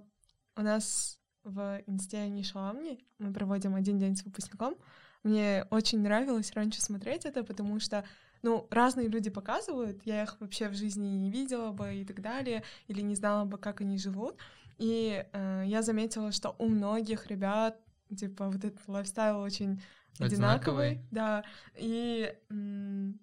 У 0.57 0.61
нас 0.61 1.19
в 1.49 1.83
инсте 1.87 2.29
не 2.29 2.43
шаломни, 2.43 2.99
мы 3.19 3.33
проводим 3.33 3.75
один 3.75 3.99
день 3.99 4.17
с 4.17 4.25
выпускником. 4.25 4.77
Мне 5.25 5.67
очень 5.71 6.01
нравилось 6.01 6.53
раньше 6.53 6.81
смотреть 6.81 7.25
это, 7.25 7.43
потому 7.43 7.81
что, 7.81 8.05
ну, 8.43 8.67
разные 8.71 9.09
люди 9.09 9.31
показывают, 9.31 10.01
я 10.05 10.23
их 10.23 10.37
вообще 10.41 10.69
в 10.69 10.75
жизни 10.75 11.09
не 11.09 11.31
видела 11.31 11.73
бы 11.73 11.95
и 11.97 12.05
так 12.05 12.21
далее, 12.21 12.63
или 12.87 13.01
не 13.01 13.15
знала 13.17 13.45
бы, 13.45 13.59
как 13.59 13.81
они 13.81 13.99
живут. 13.99 14.37
И 14.79 15.25
э, 15.33 15.63
я 15.67 15.83
заметила, 15.83 16.31
что 16.31 16.55
у 16.59 16.69
многих 16.69 17.27
ребят, 17.27 17.81
типа, 18.17 18.47
вот 18.47 18.65
этот 18.65 18.81
лайфстайл 18.87 19.41
очень 19.41 19.83
одинаковый, 20.21 20.91
Одинаковый. 20.91 21.01
да, 21.11 21.45
и 21.77 22.33
м, 22.51 23.19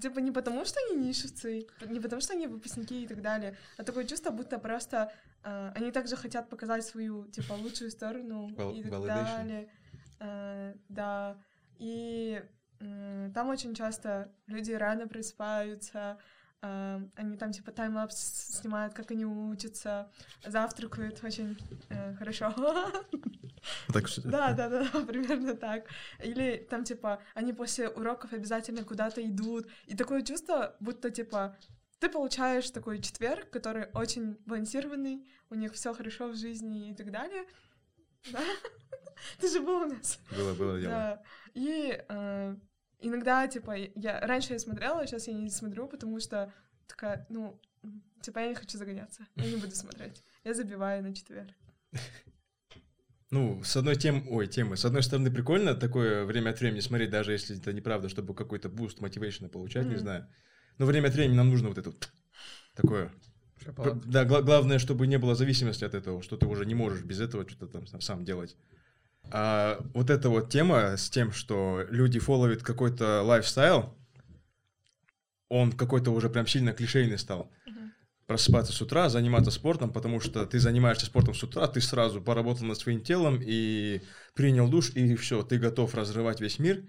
типа 0.00 0.20
не 0.20 0.30
потому, 0.30 0.64
что 0.64 0.78
они 0.88 1.06
нишевцы, 1.08 1.66
не 1.86 2.00
потому, 2.00 2.20
что 2.20 2.32
они 2.34 2.46
выпускники 2.46 3.02
и 3.04 3.06
так 3.06 3.20
далее, 3.20 3.56
а 3.78 3.82
такое 3.84 4.04
чувство, 4.04 4.30
будто 4.30 4.58
просто 4.58 5.12
э, 5.44 5.72
они 5.74 5.90
также 5.90 6.16
хотят 6.16 6.48
показать 6.48 6.84
свою, 6.84 7.26
типа, 7.26 7.54
лучшую 7.54 7.90
сторону 7.90 8.48
и 8.74 8.82
так 8.82 8.92
validation. 8.92 9.06
далее. 9.06 9.68
Э, 10.20 10.74
да, 10.88 11.36
и 11.78 12.42
там 13.34 13.48
очень 13.50 13.74
часто 13.74 14.32
люди 14.46 14.72
рано 14.72 15.06
просыпаются, 15.06 16.18
э, 16.62 17.00
они 17.16 17.36
там, 17.36 17.52
типа, 17.52 17.72
таймлапс 17.72 18.16
снимают, 18.60 18.94
как 18.94 19.10
они 19.10 19.24
учатся, 19.24 20.10
завтракают 20.46 21.22
очень 21.22 21.58
э, 21.88 22.14
хорошо. 22.14 22.54
Так 23.92 24.08
что... 24.08 24.22
Да, 24.22 24.52
да, 24.52 24.68
да, 24.68 24.86
примерно 25.06 25.54
так. 25.54 25.84
Или 26.22 26.66
там, 26.70 26.84
типа, 26.84 27.20
они 27.34 27.52
после 27.52 27.88
уроков 27.88 28.32
обязательно 28.32 28.84
куда-то 28.84 29.22
идут. 29.22 29.68
И 29.86 29.94
такое 29.94 30.22
чувство, 30.22 30.76
будто, 30.80 31.10
типа, 31.10 31.56
ты 32.00 32.08
получаешь 32.08 32.70
такой 32.70 33.00
четверг, 33.00 33.50
который 33.50 33.86
очень 33.92 34.36
балансированный, 34.46 35.28
у 35.50 35.54
них 35.54 35.74
все 35.74 35.92
хорошо 35.94 36.28
в 36.28 36.36
жизни 36.36 36.90
и 36.90 36.94
так 36.94 37.10
далее. 37.12 37.44
Да? 38.32 38.40
Ты 39.40 39.48
же 39.50 39.60
был 39.60 39.82
у 39.82 39.86
нас. 39.86 40.18
Было, 40.34 40.54
было 40.54 40.80
дело. 40.80 40.92
Да. 40.92 41.22
И 41.54 42.02
э, 42.08 42.56
иногда, 43.00 43.46
типа, 43.46 43.76
я 43.76 44.20
раньше 44.20 44.54
я 44.54 44.58
смотрела, 44.58 45.06
сейчас 45.06 45.28
я 45.28 45.34
не 45.34 45.50
смотрю, 45.50 45.88
потому 45.88 46.20
что 46.20 46.52
такая, 46.86 47.26
ну, 47.28 47.60
типа, 48.22 48.38
я 48.38 48.48
не 48.48 48.54
хочу 48.54 48.78
загоняться. 48.78 49.26
Я 49.36 49.50
не 49.50 49.56
буду 49.56 49.72
смотреть. 49.74 50.24
Я 50.44 50.54
забиваю 50.54 51.02
на 51.02 51.14
четверг. 51.14 51.50
Ну, 53.32 53.62
с 53.62 53.76
одной 53.76 53.94
тем, 53.94 54.26
ой, 54.28 54.48
темы. 54.48 54.76
С 54.76 54.84
одной 54.84 55.04
стороны, 55.04 55.30
прикольно 55.30 55.76
такое 55.76 56.24
время 56.24 56.50
от 56.50 56.58
времени 56.58 56.80
смотреть, 56.80 57.10
даже 57.10 57.30
если 57.30 57.56
это 57.56 57.72
неправда, 57.72 58.08
чтобы 58.08 58.34
какой-то 58.34 58.68
boost 58.68 59.00
motivation 59.00 59.40
на 59.40 59.48
получать, 59.48 59.84
не 59.84 59.90
Мгм. 59.90 59.98
знаю. 60.00 60.28
Но 60.78 60.86
время 60.86 61.08
от 61.08 61.14
времени 61.14 61.36
нам 61.36 61.50
нужно 61.50 61.68
вот 61.68 61.78
это 61.78 61.90
вот 61.90 62.10
такое. 62.74 63.12
Да, 64.06 64.24
гла- 64.24 64.42
главное, 64.42 64.78
чтобы 64.78 65.06
не 65.06 65.18
было 65.18 65.34
зависимости 65.34 65.84
от 65.84 65.94
этого, 65.94 66.22
что 66.22 66.36
ты 66.36 66.46
уже 66.46 66.64
не 66.64 66.74
можешь 66.74 67.02
без 67.02 67.20
этого 67.20 67.48
что-то 67.48 67.66
там 67.66 67.86
сам- 68.00 68.24
делать. 68.24 68.56
А 69.30 69.78
вот 69.94 70.10
эта 70.10 70.28
вот 70.30 70.50
тема 70.50 70.96
с 70.96 71.10
тем, 71.10 71.32
что 71.32 71.84
люди 71.90 72.18
фолловят 72.18 72.62
какой-то 72.62 73.22
лайфстайл, 73.22 73.94
он 75.48 75.72
какой-то 75.72 76.10
уже 76.10 76.30
прям 76.30 76.46
сильно 76.46 76.72
клишейный 76.72 77.18
стал. 77.18 77.50
Мгм. 77.66 77.92
Просыпаться 78.26 78.72
с 78.72 78.80
утра, 78.80 79.08
заниматься 79.08 79.50
спортом, 79.50 79.92
потому 79.92 80.20
что 80.20 80.46
ты 80.46 80.58
занимаешься 80.58 81.06
спортом 81.06 81.34
с 81.34 81.42
утра, 81.42 81.66
ты 81.66 81.80
сразу 81.80 82.22
поработал 82.22 82.64
над 82.66 82.78
своим 82.78 83.02
телом 83.02 83.40
и 83.42 84.00
принял 84.34 84.68
душ, 84.68 84.90
и 84.94 85.16
все, 85.16 85.42
ты 85.42 85.58
готов 85.58 85.94
разрывать 85.94 86.40
весь 86.40 86.58
мир. 86.58 86.84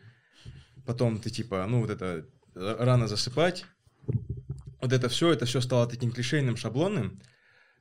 Потом 0.86 1.20
ты 1.20 1.30
типа, 1.30 1.66
ну 1.68 1.82
вот 1.82 1.90
это 1.90 2.28
рано 2.56 3.08
засыпать. 3.08 3.66
Вот 4.82 4.94
это 4.94 5.10
все, 5.10 5.32
это 5.32 5.46
все 5.46 5.62
стало 5.62 5.88
таким 5.88 6.12
клишейным, 6.12 6.58
шаблонным, 6.58 7.22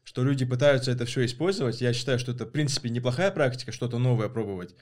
что 0.04 0.22
люди 0.22 0.44
пытаются 0.44 0.90
это 0.90 1.06
все 1.06 1.24
использовать. 1.24 1.80
Я 1.80 1.92
считаю, 1.92 2.18
что 2.18 2.33
это, 2.33 2.44
в 2.44 2.50
принципе, 2.50 2.90
неплохая 2.90 3.30
практика, 3.30 3.72
что-то 3.72 3.98
новое 3.98 4.28
пробовать. 4.28 4.74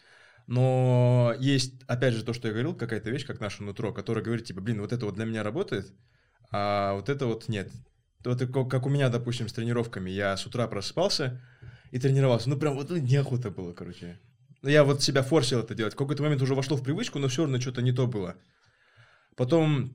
Но 0.46 1.35
есть, 1.38 1.74
опять 1.87 2.14
же, 2.14 2.24
то, 2.24 2.33
что 2.33 2.48
я 2.48 2.55
говорил, 2.55 2.74
какая-то 2.74 3.11
вещь, 3.11 3.27
как 3.27 3.38
наше 3.38 3.62
нутро, 3.62 3.92
которая 3.92 4.24
говорит, 4.24 4.46
типа, 4.46 4.61
блин, 4.61 4.81
вот 4.81 4.92
это 4.92 5.05
вот 5.05 5.14
для 5.14 5.27
меня 5.27 5.42
работает, 5.42 5.92
а 6.51 6.94
вот 6.94 7.09
это 7.09 7.27
вот 7.27 7.48
нет. 7.48 7.70
Вот 8.24 8.40
как 8.68 8.87
у 8.87 8.88
меня, 8.88 9.11
допустим, 9.11 9.48
с 9.48 9.53
тренировками. 9.53 10.11
Я 10.11 10.37
с 10.37 10.46
утра 10.46 10.66
просыпался 10.66 11.40
и 11.90 11.98
тренировался. 11.98 12.48
Ну, 12.48 12.57
прям 12.57 12.74
вот 12.74 12.90
ну, 12.90 12.96
неохота 12.96 13.51
было, 13.51 13.72
короче. 13.72 14.18
Я 14.62 14.85
вот 14.85 15.03
себя 15.03 15.22
форсил 15.22 15.61
это 15.61 15.74
делать. 15.74 15.94
В 15.94 15.96
какой-то 15.96 16.22
момент 16.22 16.42
уже 16.42 16.55
вошло 16.55 16.77
в 16.77 16.83
привычку, 16.83 17.18
но 17.18 17.29
все 17.29 17.42
равно 17.42 17.61
что-то 17.61 17.83
не 17.83 17.92
то 17.92 18.07
было. 18.07 18.35
Потом 19.38 19.92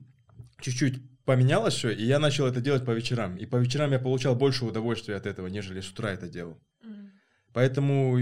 чуть-чуть 0.60 1.02
поменялось 1.26 1.74
все, 1.74 1.90
и 1.90 2.02
я 2.04 2.18
начал 2.18 2.46
это 2.46 2.62
делать 2.62 2.84
по 2.86 2.92
вечерам. 2.92 3.36
И 3.36 3.44
по 3.44 3.56
вечерам 3.56 3.92
я 3.92 3.98
получал 3.98 4.34
больше 4.34 4.64
удовольствия 4.64 5.16
от 5.16 5.26
этого, 5.26 5.48
нежели 5.48 5.82
с 5.82 5.90
утра 5.90 6.12
это 6.12 6.28
делал. 6.28 6.58
М. 6.82 7.12
Поэтому 7.52 8.18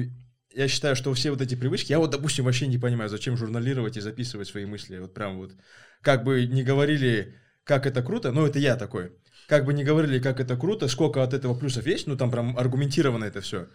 я 0.52 0.66
считаю, 0.66 0.96
что 0.96 1.14
все 1.14 1.30
вот 1.30 1.40
эти 1.40 1.54
привычки, 1.54 1.92
я 1.92 2.00
вот, 2.00 2.10
допустим, 2.10 2.44
вообще 2.44 2.66
не 2.66 2.76
понимаю, 2.76 3.08
зачем 3.08 3.36
журналировать 3.36 3.96
и 3.96 4.00
записывать 4.00 4.48
свои 4.48 4.66
мысли. 4.66 4.98
Вот 4.98 5.14
прям 5.14 5.38
вот, 5.38 5.52
как 6.00 6.24
бы 6.24 6.44
не 6.46 6.64
говорили, 6.64 7.36
как 7.62 7.86
это 7.86 8.02
круто, 8.02 8.32
ну 8.32 8.44
это 8.44 8.58
я 8.58 8.76
такой. 8.76 9.12
Как 9.46 9.64
бы 9.64 9.72
не 9.74 9.84
говорили, 9.84 10.18
как 10.18 10.40
это 10.40 10.56
круто, 10.56 10.88
сколько 10.88 11.22
от 11.22 11.34
этого 11.34 11.54
плюсов 11.54 11.86
есть, 11.86 12.08
ну 12.08 12.16
там 12.16 12.32
прям 12.32 12.58
аргументированно 12.58 13.24
это 13.24 13.40
все. 13.40 13.68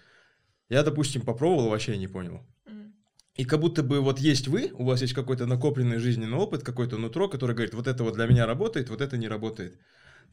Я, 0.70 0.84
допустим, 0.84 1.22
попробовал, 1.22 1.70
вообще 1.70 1.98
не 1.98 2.08
понял. 2.08 2.46
М. 2.66 2.77
И 3.38 3.46
как 3.46 3.60
будто 3.60 3.84
бы 3.84 4.02
вот 4.02 4.20
есть 4.20 4.48
вы, 4.48 4.72
у 4.74 4.84
вас 4.84 5.02
есть 5.02 5.14
какой-то 5.14 5.46
накопленный 5.46 6.00
жизненный 6.00 6.38
опыт, 6.38 6.64
какое-то 6.64 6.98
нутро, 6.98 7.30
которое 7.30 7.54
говорит, 7.54 7.76
вот 7.76 7.88
это 7.88 8.04
вот 8.04 8.16
для 8.16 8.26
меня 8.26 8.48
работает, 8.48 8.90
вот 8.90 9.00
это 9.00 9.16
не 9.16 9.28
работает. 9.28 9.80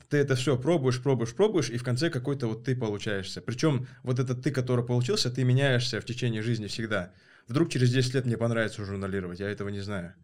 Ты 0.08 0.16
это 0.16 0.34
все 0.36 0.58
пробуешь, 0.58 1.02
пробуешь, 1.02 1.34
пробуешь, 1.34 1.70
и 1.70 1.76
в 1.76 1.84
конце 1.84 2.08
какой-то 2.08 2.46
вот 2.46 2.64
ты 2.64 2.74
получаешься. 2.74 3.42
Причем 3.42 3.86
вот 4.02 4.18
этот 4.18 4.42
ты, 4.42 4.50
который 4.50 4.84
получился, 4.84 5.30
ты 5.30 5.44
меняешься 5.44 6.00
в 6.00 6.04
течение 6.04 6.42
жизни 6.42 6.66
всегда. 6.66 7.12
Вдруг 7.46 7.68
через 7.70 7.92
10 7.92 8.14
лет 8.14 8.24
мне 8.24 8.38
понравится 8.38 8.84
журналировать, 8.84 9.40
я 9.40 9.50
этого 9.50 9.68
не 9.68 9.80
знаю. 9.80 10.14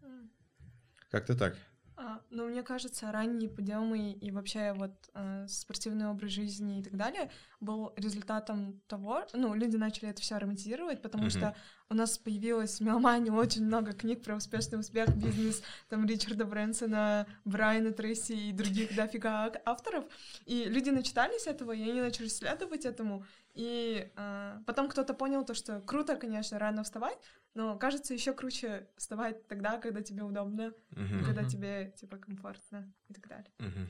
Как-то 1.11 1.35
так. 1.35 1.55
А, 1.97 2.19
ну, 2.31 2.47
мне 2.47 2.63
кажется, 2.63 3.11
ранние 3.11 3.49
подъемы 3.49 4.13
и 4.13 4.31
вообще 4.31 4.73
вот 4.73 4.91
э, 5.13 5.45
спортивный 5.47 6.07
образ 6.07 6.31
жизни 6.31 6.79
и 6.79 6.83
так 6.83 6.97
далее 6.97 7.29
был 7.59 7.93
результатом 7.95 8.81
того, 8.87 9.27
ну, 9.33 9.53
люди 9.53 9.75
начали 9.75 10.09
это 10.09 10.21
все 10.21 10.37
романтизировать, 10.37 11.01
потому 11.01 11.25
Мгм. 11.25 11.31
что 11.31 11.55
у 11.91 11.93
нас 11.93 12.17
появилось 12.17 12.79
в 12.79 12.83
Меломане 12.83 13.31
очень 13.33 13.65
много 13.65 13.91
книг 13.91 14.23
про 14.23 14.37
успешный 14.37 14.79
успех, 14.79 15.13
бизнес, 15.17 15.61
там, 15.89 16.05
Ричарда 16.05 16.45
Брэнсона, 16.45 17.27
Брайана 17.43 17.91
Трейси 17.91 18.31
и 18.31 18.51
других 18.53 18.95
дофига 18.95 19.51
авторов, 19.65 20.05
и 20.45 20.63
люди 20.63 20.89
начитались 20.89 21.47
этого, 21.47 21.73
и 21.73 21.81
они 21.81 21.99
начали 21.99 22.29
следовать 22.29 22.85
этому, 22.85 23.25
и 23.53 24.09
э, 24.15 24.59
потом 24.65 24.87
кто-то 24.87 25.13
понял 25.13 25.43
то, 25.43 25.53
что 25.53 25.81
круто, 25.81 26.15
конечно, 26.15 26.57
рано 26.57 26.83
вставать, 26.83 27.17
но 27.55 27.77
кажется 27.77 28.13
еще 28.13 28.31
круче 28.33 28.87
вставать 28.95 29.45
тогда, 29.47 29.77
когда 29.77 30.01
тебе 30.01 30.23
удобно, 30.23 30.73
Мгм. 30.91 31.25
когда 31.25 31.43
тебе, 31.43 31.93
типа, 31.99 32.17
комфортно 32.17 32.89
и 33.09 33.13
так 33.13 33.27
далее. 33.27 33.51
Мгм. 33.59 33.89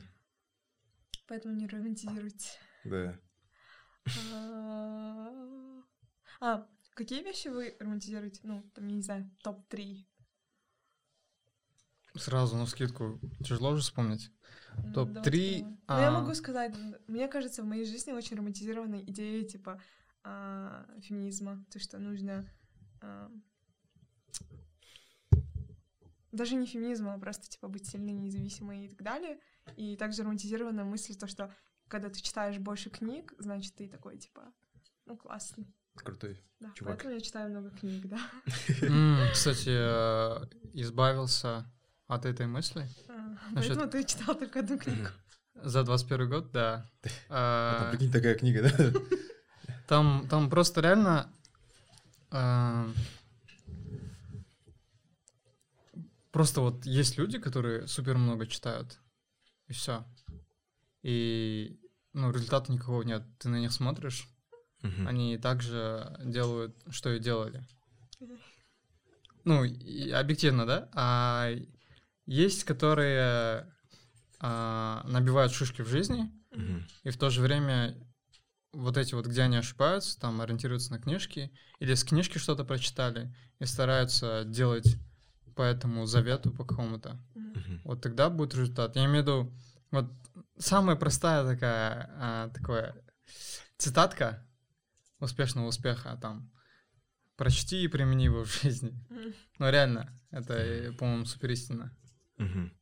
Поэтому 1.28 1.54
не 1.54 1.68
романтизируйте. 1.68 2.48
Да. 2.82 3.16
А, 4.32 5.82
А, 6.40 6.66
какие 6.94 7.22
вещи 7.22 7.48
вы 7.48 7.76
романтизируете? 7.80 8.40
Ну, 8.44 8.62
там, 8.74 8.86
я 8.88 8.96
не 8.96 9.02
знаю, 9.02 9.30
топ-3. 9.42 10.04
Сразу 12.14 12.56
на 12.56 12.66
скидку 12.66 13.18
тяжело 13.40 13.70
уже 13.70 13.82
вспомнить. 13.82 14.30
Ну, 14.76 14.92
Топ-3, 14.92 15.12
давайте 15.14 15.64
подумаем. 15.64 15.78
Ну, 15.88 15.98
я 15.98 16.08
а. 16.08 16.20
могу 16.20 16.34
сказать, 16.34 16.74
мне 17.06 17.28
кажется, 17.28 17.62
в 17.62 17.66
моей 17.66 17.84
жизни 17.86 18.12
очень 18.12 18.36
романтизированы 18.36 19.02
идеи, 19.04 19.44
типа, 19.44 19.80
а, 20.22 20.86
феминизма. 21.00 21.64
То, 21.70 21.78
что 21.78 21.98
нужно... 21.98 22.46
а, 23.00 23.30
Даже 26.32 26.54
не 26.54 26.66
феминизма, 26.66 27.14
а 27.14 27.18
просто, 27.18 27.48
типа, 27.48 27.68
быть 27.68 27.86
сильной, 27.86 28.12
независимой 28.12 28.86
и 28.86 28.88
так 28.88 29.02
далее. 29.02 29.38
И 29.76 29.96
также 29.96 30.22
романтизирована 30.22 30.84
мысль, 30.84 31.14
то, 31.14 31.26
что 31.26 31.54
когда 31.88 32.08
ты 32.08 32.20
читаешь 32.20 32.58
больше 32.58 32.90
книг, 32.90 33.34
значит, 33.38 33.74
ты 33.74 33.88
такой, 33.88 34.18
типа, 34.18 34.52
ну, 35.06 35.16
классный. 35.16 35.66
Крутой. 35.96 36.40
Да, 36.60 36.70
Чувак. 36.74 36.96
поэтому 36.96 37.14
я 37.14 37.20
читаю 37.20 37.50
много 37.50 37.70
книг, 37.70 38.06
да. 38.06 38.18
Кстати, 39.32 39.70
э, 39.70 40.46
избавился 40.74 41.70
от 42.06 42.24
этой 42.24 42.46
мысли. 42.46 42.88
А, 43.08 43.36
Поэтому 43.54 43.88
ты 43.88 44.04
читал 44.04 44.34
только 44.34 44.60
одну 44.60 44.78
книгу. 44.78 45.08
За 45.54 45.82
21 45.82 46.28
год, 46.28 46.52
да. 46.52 46.90
Там, 47.28 47.90
прикинь, 47.90 48.12
такая 48.12 48.34
книга, 48.34 48.62
да? 48.62 49.00
Там, 49.88 50.26
там 50.28 50.48
просто 50.48 50.80
реально 50.80 51.30
а, 52.30 52.88
просто 56.30 56.62
вот 56.62 56.86
есть 56.86 57.18
люди, 57.18 57.38
которые 57.38 57.86
супер 57.86 58.16
много 58.16 58.46
читают, 58.46 58.98
и 59.68 59.74
все. 59.74 60.04
И 61.02 61.78
ну, 62.14 62.30
результата 62.30 62.72
никакого 62.72 63.02
нет. 63.02 63.22
Ты 63.38 63.50
на 63.50 63.56
них 63.56 63.72
смотришь, 63.72 64.28
Мгм. 64.82 65.06
они 65.06 65.38
также 65.38 66.16
делают, 66.24 66.76
что 66.90 67.12
и 67.12 67.18
делали. 67.18 67.64
Ну, 69.44 69.64
и 69.64 70.10
объективно, 70.10 70.66
да? 70.66 70.88
А 70.92 71.50
есть, 72.26 72.64
которые 72.64 73.72
а, 74.40 75.02
набивают 75.06 75.52
шишки 75.52 75.82
в 75.82 75.88
жизни, 75.88 76.30
Мгм. 76.50 76.86
и 77.04 77.10
в 77.10 77.16
то 77.16 77.30
же 77.30 77.40
время 77.40 77.96
вот 78.72 78.96
эти 78.96 79.14
вот, 79.14 79.26
где 79.26 79.42
они 79.42 79.56
ошибаются, 79.56 80.18
там 80.18 80.40
ориентируются 80.40 80.92
на 80.92 80.98
книжки, 80.98 81.52
или 81.78 81.94
с 81.94 82.04
книжки 82.04 82.38
что-то 82.38 82.64
прочитали, 82.64 83.34
и 83.58 83.66
стараются 83.66 84.44
делать 84.44 84.96
по 85.54 85.62
этому 85.62 86.06
завету, 86.06 86.50
по 86.50 86.64
какому-то. 86.64 87.20
Мгм. 87.34 87.80
Вот 87.84 88.00
тогда 88.00 88.30
будет 88.30 88.54
результат. 88.54 88.96
Я 88.96 89.04
имею 89.04 89.18
в 89.24 89.26
виду, 89.26 89.52
вот 89.90 90.06
самая 90.58 90.96
простая 90.96 91.44
такая, 91.44 92.10
а, 92.18 92.48
такое, 92.50 92.94
цитатка 93.76 94.44
успешного 95.24 95.66
успеха, 95.66 96.18
там, 96.20 96.50
прочти 97.36 97.84
и 97.84 97.88
примени 97.88 98.24
его 98.24 98.44
в 98.44 98.62
жизни. 98.62 98.92
Ну, 99.58 99.70
реально, 99.70 100.16
это, 100.30 100.54
э, 100.54 100.92
по-моему, 100.92 101.24
супер 101.24 101.50
истина. 101.50 101.96
Мгм. 102.38 102.72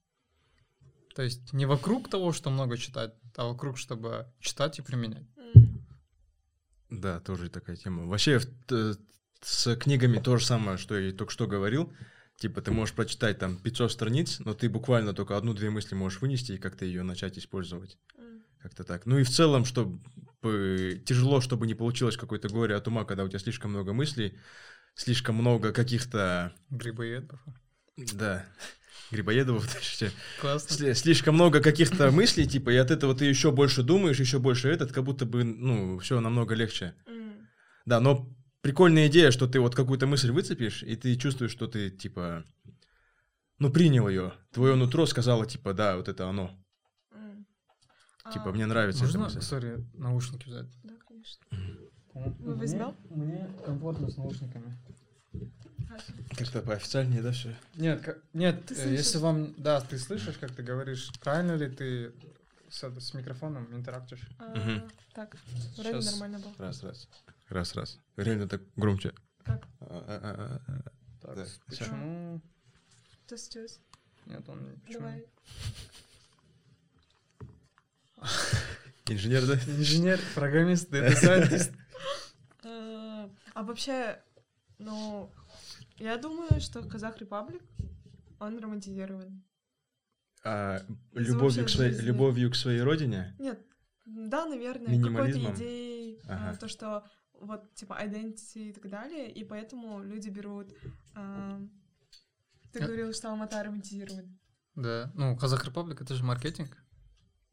То 1.15 1.23
есть 1.23 1.53
не 1.53 1.67
вокруг 1.67 2.09
того, 2.09 2.33
что 2.33 2.51
много 2.51 2.77
читать, 2.79 3.15
а 3.37 3.47
вокруг, 3.47 3.79
чтобы 3.79 4.33
читать 4.41 4.79
и 4.79 4.83
применять. 4.83 5.27
Да, 6.89 7.21
тоже 7.21 7.51
такая 7.51 7.77
тема. 7.77 8.07
Вообще 8.07 8.41
т- 8.41 8.95
с 9.43 9.77
книгами 9.77 10.19
то 10.19 10.37
же 10.37 10.45
самое, 10.45 10.77
что 10.77 10.99
я 10.99 11.09
и 11.09 11.13
только 11.13 11.33
что 11.33 11.47
говорил. 11.47 11.93
Типа 12.37 12.63
ты 12.63 12.71
можешь 12.71 12.95
прочитать 12.95 13.39
там 13.39 13.57
500 13.59 13.93
страниц, 13.93 14.41
но 14.41 14.55
ты 14.55 14.69
буквально 14.69 15.13
только 15.13 15.37
одну-две 15.37 15.71
мысли 15.71 15.95
можешь 15.95 16.21
вынести 16.21 16.53
и 16.53 16.59
как-то 16.59 16.85
ее 16.85 17.03
начать 17.03 17.39
использовать. 17.39 17.99
Как-то 18.61 18.85
так. 18.85 19.07
Ну 19.07 19.19
и 19.19 19.25
в 19.25 19.31
целом, 19.31 19.65
чтобы 19.65 20.01
тяжело, 20.43 21.41
чтобы 21.41 21.67
не 21.67 21.75
получилось 21.75 22.17
какое-то 22.17 22.49
горе 22.49 22.75
от 22.75 22.89
ума, 22.89 23.05
когда 23.05 23.25
у 23.25 23.29
тебя 23.29 23.39
слишком 23.39 23.71
много 23.71 23.93
мыслей, 23.93 24.39
слишком 24.95 25.37
много 25.37 25.73
каких-то, 25.73 26.53
Грибоедов. 26.71 27.41
да, 27.97 28.47
грибоедов, 29.11 29.67
точнее, 29.75 30.13
Классно. 30.41 30.75
сли- 30.75 30.95
слишком 30.95 31.35
много 31.35 31.61
каких-то 31.61 32.11
мыслей, 32.11 32.47
типа, 32.47 32.71
и 32.71 32.77
от 32.77 32.91
этого 32.91 33.15
ты 33.15 33.25
еще 33.27 33.51
больше 33.51 33.83
думаешь, 33.83 34.21
еще 34.21 34.39
больше 34.39 34.69
этот, 34.69 34.93
как 34.93 35.05
будто 35.05 35.27
бы, 35.27 35.45
ну, 35.45 35.99
все 35.99 36.21
намного 36.21 36.55
легче. 36.55 36.95
Да, 37.87 38.01
но 38.01 38.29
прикольная 38.61 39.09
идея, 39.09 39.31
что 39.31 39.47
ты 39.47 39.59
вот 39.61 39.75
какую-то 39.75 40.07
мысль 40.07 40.31
выцепишь, 40.31 40.83
и 40.83 40.97
ты 40.97 41.17
чувствуешь, 41.17 41.51
что 41.51 41.67
ты, 41.67 41.91
типа, 41.91 42.45
ну, 43.59 43.71
принял 43.71 44.09
ее. 44.09 44.33
Твое 44.53 44.75
нутро 44.75 45.07
сказало, 45.07 45.47
типа, 45.47 45.75
да, 45.75 45.97
вот 45.97 46.09
это 46.09 46.29
оно. 46.29 46.57
Типа, 48.33 48.53
мне 48.53 48.67
нравится 48.67 49.05
эта 49.05 49.19
Можно, 49.19 49.35
мысль. 49.37 49.41
сори, 49.47 49.85
наушники 49.95 50.49
взять? 50.49 50.67
Да, 50.83 50.95
конечно. 51.07 51.45
Мы 52.15 52.55
возьмем? 52.55 52.97
Мне 53.09 53.49
комфортно 53.65 54.11
с 54.11 54.17
наушниками. 54.17 54.79
Как-то 56.37 56.63
поофициальнее, 56.63 57.23
да, 57.23 57.33
все? 57.33 57.55
Нет, 57.75 58.23
нет, 58.33 58.65
Ты 58.67 58.75
э, 58.75 58.77
слышишь? 58.77 58.99
если 58.99 59.19
вам, 59.19 59.55
да, 59.57 59.81
ты 59.81 59.99
слышишь, 59.99 60.39
как 60.39 60.53
ты 60.53 60.63
говоришь, 60.63 61.11
правильно 61.21 61.57
ли 61.57 61.69
ты 61.69 62.13
с, 62.69 62.83
с 63.01 63.15
микрофоном 63.15 63.67
интерактишь? 63.75 64.29
А. 64.39 64.89
Так, 65.13 65.37
вроде 65.77 65.93
Щас. 66.01 66.13
нормально 66.13 66.39
было. 66.39 66.55
Раз, 66.59 66.83
раз. 66.85 67.09
Раз, 67.49 67.75
раз. 67.75 67.99
Реально 68.17 68.49
так 68.49 68.63
громче. 68.77 69.13
Как? 69.43 69.67
А, 69.81 69.85
а, 69.87 70.21
а, 70.23 70.63
а, 70.69 70.73
а. 70.73 70.91
Так, 71.27 71.37
Да, 71.37 71.45
почему? 71.67 72.41
Что 73.27 73.37
сейчас? 73.37 73.81
Нет, 74.27 74.49
он 74.49 74.61
почему? 74.87 75.01
Давай. 75.01 75.25
Инженер, 79.09 79.47
да? 79.47 79.55
Инженер, 79.55 80.21
программист, 80.35 80.91
дата 80.91 81.17
сайентист. 81.17 81.73
А 82.65 83.29
а 83.55 83.63
вообще, 83.63 84.21
ну, 84.79 85.31
я 85.99 86.17
думаю, 86.17 86.61
что 86.61 86.83
Казах 86.83 87.19
Репаблик, 87.19 87.63
он 88.39 88.59
романтизирован. 88.59 89.43
А, 90.45 90.81
любовью, 91.13 91.67
к 91.67 91.69
своей, 91.69 91.93
любовью 92.01 92.51
к 92.51 92.55
своей 92.55 92.81
родине? 92.81 93.35
Нет, 93.39 93.61
да, 94.07 94.47
наверное, 94.47 95.01
какой-то 95.03 95.53
идеей, 95.55 96.21
а, 96.29 96.49
Ага. 96.51 96.59
то, 96.59 96.69
что 96.69 97.05
вот, 97.35 97.75
типа, 97.75 97.99
identity 98.03 98.71
и 98.71 98.73
так 98.73 98.89
далее, 98.89 99.31
и 99.31 99.45
поэтому 99.45 100.03
люди 100.03 100.29
берут... 100.31 100.73
а, 101.15 101.61
Ты 102.73 102.79
Э. 102.79 102.87
говорил, 102.87 103.13
что 103.13 103.29
Алмата 103.31 103.63
романтизирован. 103.63 104.39
Да, 104.77 105.11
ну, 105.15 105.37
Казах 105.37 105.65
Репаблик, 105.67 106.01
это 106.01 106.15
же 106.15 106.23
маркетинг. 106.25 106.80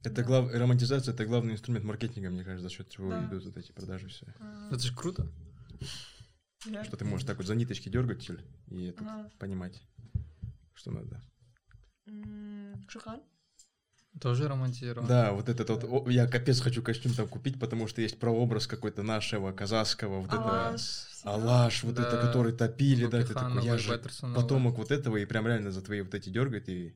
Это 0.08 0.22
Да. 0.22 0.24
глав... 0.24 0.54
романтизация 0.54 1.14
это 1.14 1.26
главный 1.26 1.54
инструмент 1.54 1.86
маркетинга, 1.86 2.30
мне 2.30 2.44
кажется, 2.44 2.70
за 2.70 2.74
счет 2.74 2.90
чего 2.90 3.12
Да. 3.12 3.26
идут 3.26 3.46
вот 3.46 3.58
эти 3.58 3.72
продажи 3.72 4.08
все. 4.08 4.26
А, 4.40 4.70
Это 4.72 4.80
же 4.80 4.96
круто. 4.96 5.28
да. 6.66 6.84
Что 6.84 6.98
ты 6.98 7.06
можешь 7.06 7.26
так 7.28 7.38
вот 7.38 7.46
за 7.48 7.56
ниточки 7.56 7.90
дергать 7.90 8.30
и 8.68 8.86
это 8.86 9.04
Ага. 9.04 9.32
понимать, 9.40 9.82
что 10.74 10.92
надо. 10.92 11.22
М, 12.08 12.86
Шухан? 12.90 13.22
Тоже 14.22 14.48
романтизирован. 14.48 15.08
Да, 15.08 15.32
вот 15.34 15.48
этот 15.48 15.70
вот, 15.70 15.84
о, 15.84 16.10
я 16.10 16.26
капец 16.28 16.60
хочу 16.62 16.82
костюм 16.82 17.14
там 17.14 17.28
купить, 17.28 17.60
потому 17.60 17.88
что 17.88 18.02
есть 18.02 18.20
прообраз 18.20 18.66
какой-то 18.66 19.04
нашего, 19.04 19.52
казахского, 19.52 20.22
вот 20.22 20.34
этого. 20.34 20.70
Алаш. 20.70 20.82
всё. 20.82 21.30
Алаш, 21.30 21.84
вот 21.84 22.00
это, 22.00 22.12
Да. 22.16 22.26
который 22.26 22.54
топили, 22.54 23.06
да, 23.06 23.22
ты 23.24 23.34
такой, 23.34 23.64
я 23.64 23.78
же 23.78 24.02
потомок 24.34 24.78
вот 24.78 24.90
этого, 24.92 25.18
и 25.18 25.26
прям 25.26 25.46
реально 25.46 25.72
за 25.72 25.82
твои 25.84 26.02
вот 26.02 26.14
эти 26.16 26.30
дергает, 26.30 26.68
и. 26.70 26.96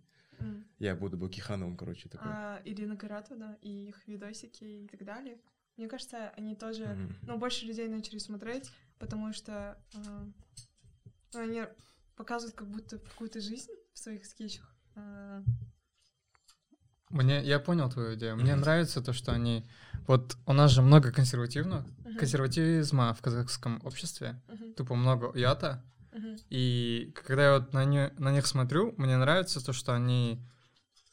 Я 0.81 0.95
буду 0.95 1.15
Букихановым, 1.17 1.77
короче, 1.77 2.09
такой. 2.09 2.31
А, 2.31 2.61
Ирина 2.65 2.97
Каратова 2.97 3.55
и 3.61 3.89
их 3.89 4.07
видосики 4.07 4.63
и 4.63 4.87
так 4.87 5.05
далее. 5.05 5.37
Мне 5.77 5.87
кажется, 5.87 6.29
они 6.35 6.55
тоже, 6.55 6.85
Мгм. 6.85 7.15
ну, 7.27 7.37
больше 7.37 7.65
людей 7.65 7.87
начали 7.87 8.17
смотреть, 8.17 8.71
потому 8.99 9.31
что 9.31 9.77
ну, 11.33 11.39
они 11.39 11.63
показывают 12.15 12.55
как 12.55 12.67
будто 12.67 12.97
какую-то 12.97 13.39
жизнь 13.39 13.69
в 13.93 13.99
своих 13.99 14.25
скетчах. 14.25 14.75
А, 14.95 15.43
Мне, 17.09 17.43
я 17.43 17.59
понял 17.59 17.89
твою 17.89 18.15
идею. 18.15 18.35
Мне 18.37 18.53
Мгм. 18.53 18.61
нравится 18.61 19.01
то, 19.01 19.13
что 19.13 19.33
они... 19.33 19.65
Вот 20.07 20.35
у 20.47 20.53
нас 20.53 20.71
же 20.71 20.81
много 20.81 21.11
консервативного, 21.11 21.85
мгм, 22.05 22.17
консервативизма 22.17 23.13
в 23.13 23.21
казахском 23.21 23.81
обществе. 23.85 24.41
мгм, 24.47 24.73
Тупо 24.73 24.95
много 24.95 25.37
ята. 25.37 25.83
мгм, 26.11 26.37
И 26.49 27.13
когда 27.23 27.43
я 27.45 27.53
вот 27.59 27.73
на, 27.73 27.85
не- 27.85 28.11
на 28.17 28.31
них 28.31 28.47
смотрю, 28.47 28.93
мне 28.97 29.17
нравится 29.17 29.63
то, 29.63 29.73
что 29.73 29.93
они 29.93 30.41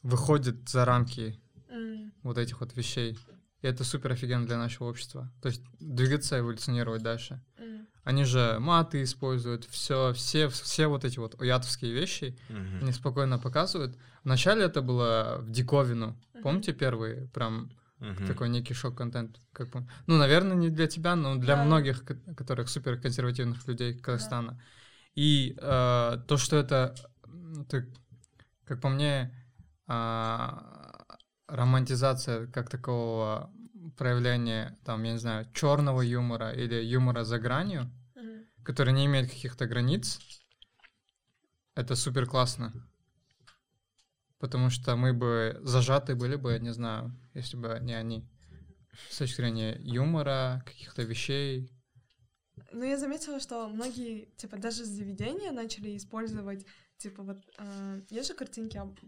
выходят 0.03 0.69
за 0.69 0.85
рамки 0.85 1.41
м, 1.69 2.13
вот 2.23 2.39
этих 2.39 2.61
вот 2.61 2.77
вещей. 2.77 3.19
И 3.63 3.67
это 3.67 3.83
супер 3.85 4.13
офигенно 4.13 4.47
для 4.47 4.57
нашего 4.57 4.89
общества. 4.89 5.33
То 5.43 5.49
есть 5.49 5.63
двигаться, 5.81 6.39
эволюционировать 6.39 7.03
дальше. 7.03 7.41
м, 7.59 7.87
Они 8.05 8.25
же 8.25 8.57
маты 8.61 9.03
используют, 9.03 9.65
все, 9.65 10.13
все, 10.15 10.49
все 10.49 10.87
вот 10.87 11.05
эти 11.05 11.19
вот 11.19 11.35
уятовские 11.41 11.93
вещи, 11.93 12.39
Мгм. 12.49 12.79
они 12.83 12.93
спокойно 12.93 13.39
показывают. 13.39 13.99
Вначале 14.25 14.65
это 14.65 14.81
было 14.81 15.39
в 15.41 15.51
диковину. 15.51 16.17
Мгм. 16.35 16.43
Помните 16.43 16.73
первые 16.73 17.27
прям 17.29 17.71
Мгм. 17.99 18.27
такой 18.27 18.49
некий 18.49 18.75
шок-контент? 18.75 19.41
Как 19.53 19.69
пом- 19.69 19.89
Ну, 20.07 20.17
наверное, 20.17 20.57
не 20.57 20.71
для 20.71 20.87
тебя, 20.87 21.17
но 21.17 21.35
для 21.37 21.57
Да. 21.57 21.65
многих, 21.65 22.05
ко- 22.05 22.35
которых 22.35 22.69
супер 22.71 22.97
консервативных 23.01 23.67
людей 23.69 23.99
Казахстана. 23.99 24.59
И 25.17 25.55
э, 25.61 26.19
то, 26.29 26.37
что 26.37 26.57
это, 26.57 26.95
это, 27.61 27.87
как 28.65 28.81
по 28.81 28.89
мне, 28.89 29.35
а, 29.89 31.07
романтизация 31.47 32.47
как 32.47 32.69
такого 32.69 33.53
проявления, 33.97 34.79
там, 34.85 35.03
я 35.03 35.13
не 35.13 35.19
знаю, 35.19 35.51
черного 35.53 36.03
юмора 36.03 36.53
или 36.53 36.77
юмора 36.85 37.25
за 37.25 37.39
гранью, 37.39 37.91
мгм. 38.15 38.45
который 38.63 38.93
не 38.93 39.07
имеет 39.07 39.31
каких-то 39.31 39.67
границ, 39.67 40.21
это 41.75 41.97
супер 41.97 42.27
классно. 42.27 42.73
Потому 44.39 44.71
что 44.71 44.95
мы 44.95 45.13
бы 45.13 45.59
зажаты 45.63 46.15
были 46.15 46.37
бы, 46.37 46.59
не 46.61 46.73
знаю, 46.73 47.13
если 47.35 47.57
бы 47.57 47.79
не 47.81 47.95
они. 47.95 48.29
С 49.11 49.19
точки 49.19 49.37
зрения 49.37 49.79
юмора, 49.81 50.63
каких-то 50.67 51.03
вещей. 51.03 51.73
Ну, 52.73 52.85
я 52.85 52.99
заметила, 52.99 53.41
что 53.41 53.69
многие, 53.69 54.27
типа, 54.37 54.59
даже 54.59 54.85
заведения 54.85 55.53
начали 55.53 55.97
использовать, 55.97 56.67
типа, 56.99 57.23
вот, 57.23 57.39
а, 57.59 58.01
есть 58.11 58.29
же 58.29 58.35
картинки 58.35 58.77
об- 58.77 58.99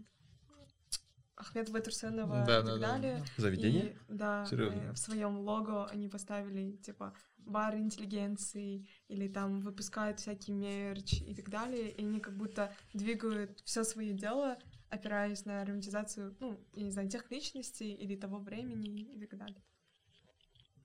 Ахмед 1.41 1.71
Байтурсенова 1.71 2.43
Да, 2.45 2.59
и 2.59 2.63
да, 2.63 2.71
так 2.71 2.79
да. 2.79 2.91
далее. 2.91 3.23
Заведение? 3.37 3.93
И, 4.09 4.13
да, 4.13 4.45
Серьезно? 4.45 4.79
э, 4.79 4.91
в 4.93 4.97
своем 4.97 5.39
лого 5.39 5.87
они 5.87 6.07
поставили, 6.07 6.77
типа, 6.77 7.13
бар 7.37 7.75
интеллигенции 7.75 8.87
или 9.07 9.27
там 9.27 9.61
выпускают 9.61 10.19
всякий 10.19 10.51
мерч 10.51 11.21
и 11.21 11.33
так 11.33 11.49
далее, 11.49 11.91
и 11.91 12.03
они 12.03 12.19
как 12.19 12.37
будто 12.37 12.71
двигают 12.93 13.59
все 13.65 13.83
свое 13.83 14.13
дело, 14.13 14.57
опираясь 14.89 15.45
на 15.45 15.65
романтизацию, 15.65 16.35
ну, 16.39 16.59
я 16.73 16.83
не 16.83 16.91
знаю, 16.91 17.09
тех 17.09 17.29
личностей 17.31 17.91
или 17.93 18.15
того 18.15 18.37
времени 18.37 19.01
и 19.15 19.19
так 19.25 19.39
далее. 19.39 19.63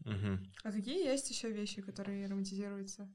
Мгм. 0.04 0.52
А 0.64 0.72
какие 0.72 1.04
есть 1.04 1.28
еще 1.30 1.50
вещи, 1.50 1.82
которые 1.82 2.26
романтизируются 2.28 3.12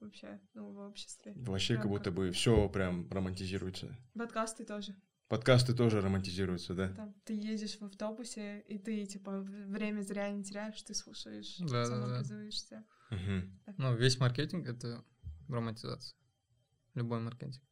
вообще, 0.00 0.40
ну, 0.54 0.72
в 0.72 0.78
обществе? 0.80 1.32
Вообще 1.36 1.74
как 1.74 1.84
Прям 1.84 1.92
будто 1.92 2.10
бы 2.10 2.30
все 2.32 2.68
прям 2.68 3.08
романтизируется. 3.10 3.96
Подкасты 4.14 4.64
тоже. 4.64 4.94
Подкасты 5.28 5.74
тоже 5.74 6.00
романтизируются, 6.00 6.74
да? 6.74 6.88
Там, 6.94 7.14
ты 7.24 7.32
едешь 7.34 7.78
в 7.78 7.84
автобусе, 7.84 8.60
и 8.68 8.78
ты, 8.78 9.04
типа, 9.06 9.40
время 9.40 10.02
зря 10.02 10.30
не 10.30 10.44
теряешь, 10.44 10.80
ты 10.82 10.94
слушаешь, 10.94 11.56
Да, 11.58 11.66
да, 11.66 11.82
да. 11.82 11.86
самообразуешься. 11.86 12.84
Мгм. 13.10 13.60
Ну, 13.76 13.96
весь 13.96 14.18
маркетинг— 14.20 14.66
это 14.68 15.04
романтизация. 15.48 16.16
Любой 16.94 17.18
маркетинг. 17.20 17.62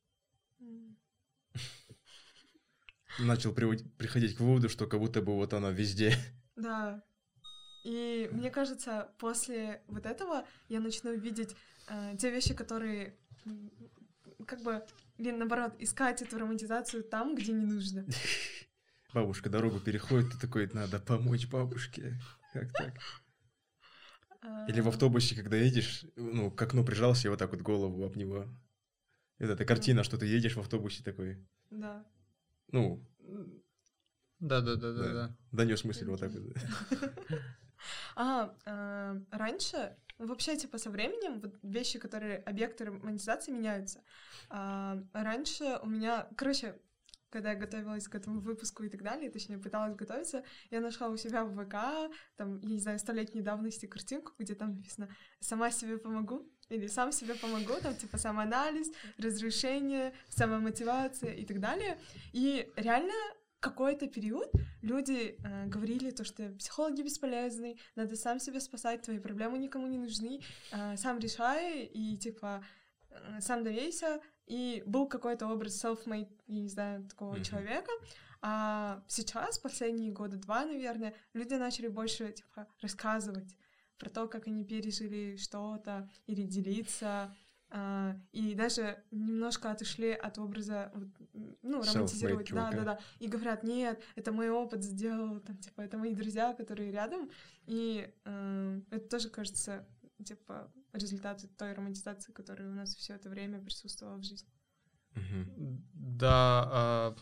Начал 3.20 3.52
приходить 3.55 4.36
к 4.36 4.40
выводу, 4.40 4.68
что 4.68 4.86
как 4.88 4.98
будто 4.98 5.22
бы 5.22 5.34
вот 5.34 5.55
оно 5.55 5.70
везде. 5.70 6.16
Да. 6.57 7.05
И 7.84 8.28
мне 8.32 8.50
кажется, 8.50 9.12
после 9.18 9.82
вот 9.86 10.07
этого 10.07 10.44
я 10.68 10.80
начну 10.80 11.14
видеть 11.14 11.55
э, 11.88 12.16
те 12.18 12.30
вещи, 12.30 12.55
которые 12.55 13.16
как 14.46 14.62
бы, 14.62 14.84
или 15.18 15.30
наоборот, 15.30 15.74
искать 15.78 16.22
эту 16.22 16.38
романтизацию 16.38 17.04
там, 17.04 17.34
где 17.34 17.52
не 17.52 17.66
нужно. 17.66 18.04
Бабушка 19.14 19.48
дорогу 19.48 19.78
переходит, 19.78 20.32
ты 20.32 20.38
такой, 20.38 20.68
надо 20.72 20.98
помочь 20.98 21.46
бабушке. 21.46 22.20
Как 22.52 22.72
так? 22.72 22.94
Или 24.68 24.80
в 24.80 24.86
А, 24.86 24.90
автобусе, 24.90 25.34
когда 25.36 25.56
едешь, 25.56 26.04
ну, 26.16 26.50
к 26.50 26.60
окну 26.60 26.84
прижался 26.84 27.28
и 27.28 27.30
вот 27.30 27.38
так 27.38 27.50
вот 27.50 27.60
голову 27.62 28.04
об 28.04 28.16
него. 28.16 28.46
Вот 29.38 29.50
эта 29.50 29.64
картина, 29.64 30.04
что 30.04 30.18
ты 30.18 30.26
едешь 30.26 30.56
в 30.56 30.60
автобусе 30.60 31.02
такой, 31.02 31.38
Да. 31.70 32.04
ну, 32.72 33.02
Да-да-да-да-да. 34.40 35.36
донес 35.52 35.84
мысль 35.84 36.06
вот 36.08 36.20
так 36.20 36.32
вот. 36.32 36.56
А, 38.16 38.54
э, 38.64 39.20
раньше, 39.32 39.96
вообще, 40.18 40.56
типа, 40.56 40.78
со 40.78 40.90
временем 40.90 41.40
вот 41.40 41.58
вещи, 41.62 41.98
которые 41.98 42.38
объекты 42.38 42.84
романтизации 42.84 43.52
меняются. 43.52 44.02
А, 44.50 44.98
раньше 45.12 45.78
у 45.82 45.86
меня, 45.86 46.28
короче, 46.36 46.78
когда 47.34 47.50
я 47.50 47.56
готовилась 47.56 48.06
к 48.06 48.14
этому 48.14 48.40
выпуску 48.40 48.84
и 48.84 48.88
так 48.88 49.02
далее, 49.02 49.28
точнее, 49.28 49.58
пыталась 49.58 49.96
готовиться, 49.96 50.44
я 50.70 50.80
нашла 50.80 51.08
у 51.08 51.16
себя 51.16 51.44
в 51.44 51.52
ВК, 51.56 52.14
там, 52.36 52.60
я 52.60 52.68
не 52.68 52.78
знаю, 52.78 53.00
столетней 53.00 53.42
давности 53.42 53.86
картинку, 53.86 54.32
где 54.38 54.54
там 54.54 54.76
написано 54.76 55.08
«Сама 55.40 55.72
себе 55.72 55.98
помогу» 55.98 56.48
или 56.68 56.86
«Сам 56.86 57.10
себе 57.10 57.34
помогу», 57.34 57.74
там, 57.82 57.96
типа, 57.96 58.18
самоанализ, 58.18 58.88
разрешение, 59.18 60.14
самомотивация 60.28 61.34
и 61.34 61.44
так 61.44 61.58
далее. 61.58 61.98
И 62.32 62.72
реально 62.76 63.14
какой-то 63.64 64.06
период 64.06 64.50
люди 64.82 65.36
э, 65.42 65.66
говорили 65.66 66.10
то, 66.10 66.22
что 66.24 66.50
психологи 66.58 67.02
бесполезны, 67.02 67.76
надо 67.96 68.14
сам 68.16 68.38
себя 68.38 68.60
спасать, 68.60 69.02
твои 69.02 69.18
проблемы 69.18 69.58
никому 69.58 69.86
не 69.86 69.98
нужны, 69.98 70.40
э, 70.72 70.96
сам 70.96 71.18
решай 71.18 71.84
и 71.86 72.16
типа 72.18 72.62
э, 73.10 73.40
сам 73.40 73.64
доверься. 73.64 74.20
И 74.46 74.82
был 74.86 75.08
какой-то 75.08 75.46
образ 75.48 75.82
self-made, 75.82 76.28
я 76.46 76.60
не 76.60 76.68
знаю, 76.68 77.04
такого 77.08 77.34
Мгм. 77.36 77.42
человека. 77.44 77.90
А 78.42 79.02
сейчас, 79.08 79.58
последние 79.58 80.12
года 80.12 80.36
два, 80.36 80.66
наверное, 80.66 81.14
люди 81.32 81.54
начали 81.54 81.88
больше 81.88 82.30
типа 82.32 82.66
рассказывать 82.82 83.56
про 83.98 84.10
то, 84.10 84.28
как 84.28 84.46
они 84.48 84.64
пережили 84.66 85.36
что-то, 85.36 86.10
или 86.26 86.42
делиться. 86.42 87.34
а, 87.76 88.14
и 88.32 88.54
даже 88.54 89.02
немножко 89.10 89.70
отошли 89.70 90.10
от 90.12 90.38
образа, 90.38 90.92
вот, 90.94 91.08
ну, 91.64 91.82
романтизировать, 91.82 92.50
да, 92.52 92.70
да, 92.70 92.84
да, 92.84 93.00
и 93.18 93.26
говорят, 93.26 93.64
нет, 93.64 94.00
это 94.16 94.32
мой 94.32 94.50
опыт 94.50 94.84
сделал, 94.84 95.40
там, 95.40 95.56
типа, 95.56 95.80
это 95.80 95.96
мои 95.96 96.14
друзья, 96.14 96.52
которые 96.54 96.92
рядом, 96.92 97.30
и 97.66 98.12
э, 98.24 98.80
это 98.90 99.08
тоже, 99.08 99.30
кажется, 99.30 99.86
типа, 100.24 100.70
результаты 100.92 101.48
той 101.48 101.72
романтизации, 101.72 102.32
которая 102.32 102.68
у 102.68 102.74
нас 102.74 102.94
все 102.94 103.14
это 103.14 103.30
время 103.30 103.60
присутствовала 103.60 104.18
в 104.18 104.22
жизни. 104.22 104.50
Да, 105.94 106.68
а, 106.72 107.16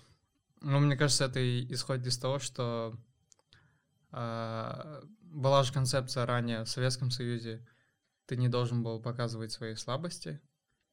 ну, 0.61 0.81
мне 0.81 0.97
кажется, 0.97 1.27
это 1.27 1.41
и 1.41 1.73
исходит 1.73 2.07
из 2.07 2.19
того, 2.19 2.39
что 2.39 2.99
а, 4.11 5.03
была 5.21 5.63
же 5.63 5.73
концепция 5.73 6.27
ранее 6.27 6.65
в 6.65 6.69
Советском 6.69 7.11
Союзе, 7.11 7.67
ты 8.27 8.37
не 8.37 8.49
должен 8.49 8.83
был 8.83 9.01
показывать 9.01 9.53
свои 9.53 9.75
слабости, 9.75 10.41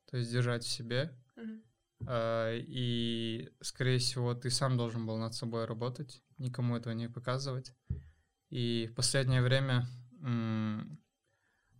то 0.06 0.18
есть 0.18 0.32
держать 0.32 0.64
в 0.64 0.70
себе, 0.70 1.16
Мгм. 1.36 1.64
А, 2.06 2.56
и, 2.56 3.50
скорее 3.62 4.00
всего, 4.00 4.34
ты 4.34 4.50
сам 4.50 4.78
должен 4.78 5.06
был 5.06 5.18
над 5.18 5.34
собой 5.34 5.66
работать, 5.66 6.24
никому 6.38 6.78
этого 6.78 6.94
не 6.94 7.10
показывать. 7.10 7.74
И 8.50 8.88
в 8.92 8.96
последнее 8.96 9.42
время 9.42 9.88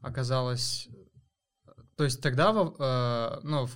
оказалось... 0.02 0.88
То 1.96 2.06
есть 2.06 2.22
тогда, 2.22 2.52
э, 2.52 3.40
ну, 3.44 3.68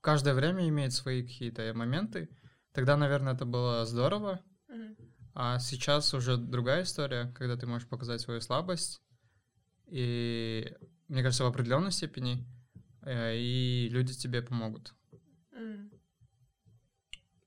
каждое 0.00 0.34
время 0.34 0.68
имеет 0.68 0.92
свои 0.92 1.22
какие-то 1.22 1.72
моменты. 1.74 2.28
Тогда, 2.72 2.96
наверное, 2.96 3.34
это 3.34 3.44
было 3.44 3.84
здорово, 3.86 4.40
а 5.34 5.58
сейчас 5.60 6.12
уже 6.14 6.36
другая 6.36 6.82
история, 6.82 7.32
когда 7.36 7.56
ты 7.56 7.66
можешь 7.66 7.88
показать 7.88 8.20
свою 8.20 8.40
слабость. 8.40 9.00
И, 9.86 10.72
мне 11.08 11.22
кажется, 11.22 11.44
в 11.44 11.48
определенной 11.48 11.92
степени, 11.92 12.44
э, 13.02 13.36
и 13.36 13.88
люди 13.90 14.14
тебе 14.14 14.42
помогут. 14.42 14.94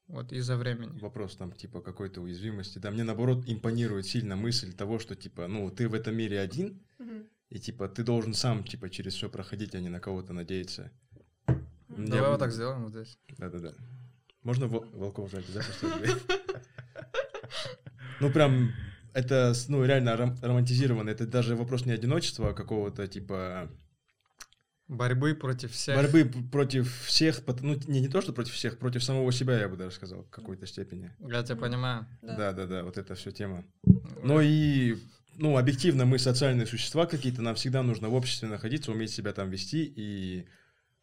Вот 0.07 0.31
из-за 0.33 0.57
времени. 0.57 0.99
Вопрос 0.99 1.35
там 1.37 1.51
типа 1.51 1.81
какой-то 1.81 2.21
уязвимости. 2.21 2.77
Да, 2.79 2.91
мне 2.91 3.03
наоборот 3.03 3.43
импонирует 3.47 4.05
сильно 4.05 4.35
мысль 4.35 4.73
того, 4.73 4.99
что 4.99 5.15
типа, 5.15 5.47
ну, 5.47 5.69
ты 5.71 5.87
в 5.89 5.93
этом 5.93 6.15
мире 6.15 6.39
один, 6.39 6.81
и 7.49 7.59
типа 7.59 7.87
ты 7.87 8.03
должен 8.03 8.33
сам 8.33 8.63
типа 8.63 8.89
через 8.89 9.13
все 9.13 9.29
проходить, 9.29 9.75
а 9.75 9.79
не 9.79 9.89
на 9.89 9.99
кого-то 9.99 10.33
надеяться. 10.33 10.91
Мне- 11.87 12.07
Давай 12.11 12.31
вот 12.31 12.39
так 12.39 12.51
сделаем 12.51 12.83
вот 12.83 12.91
здесь. 12.91 13.17
Да-да-да. 13.37 13.73
Можно 14.43 14.67
вол- 14.67 14.85
волков 14.93 15.31
жать, 15.31 15.45
да? 15.53 15.61
Ну, 18.19 18.31
прям, 18.31 18.71
это, 19.13 19.53
ну, 19.67 19.83
реально 19.85 20.09
ром- 20.15 20.37
романтизировано. 20.41 21.09
Это 21.09 21.25
даже 21.27 21.55
вопрос 21.55 21.85
не 21.85 21.91
одиночества, 21.91 22.49
а 22.49 22.53
какого-то, 22.53 23.07
типа, 23.07 23.69
Борьбы 24.93 25.35
против 25.35 25.71
всех. 25.71 25.95
борьбы 25.95 26.31
против 26.51 27.03
всех, 27.05 27.41
ну, 27.61 27.75
не, 27.87 28.01
не 28.01 28.07
то, 28.07 28.21
что 28.21 28.33
против 28.33 28.53
всех, 28.53 28.77
против 28.77 29.03
самого 29.03 29.31
себя, 29.31 29.59
я 29.59 29.67
бы 29.67 29.75
даже 29.75 29.95
сказал, 29.95 30.23
в 30.23 30.29
какой-то 30.29 30.65
степени. 30.65 31.11
Я 31.19 31.43
тебя 31.43 31.55
понимаю. 31.55 32.05
Да. 32.21 32.35
Да-да-да, 32.35 32.83
вот 32.83 32.97
это 32.97 33.15
все 33.15 33.31
тема. 33.31 33.65
Но 34.21 34.41
и, 34.41 34.97
ну, 35.35 35.57
объективно 35.57 36.05
мы 36.05 36.19
социальные 36.19 36.67
существа 36.67 37.05
какие-то, 37.05 37.41
нам 37.41 37.55
всегда 37.55 37.83
нужно 37.83 38.09
в 38.09 38.13
обществе 38.13 38.47
находиться, 38.47 38.91
уметь 38.91 39.11
себя 39.11 39.33
там 39.33 39.49
вести 39.49 39.83
и, 39.83 40.47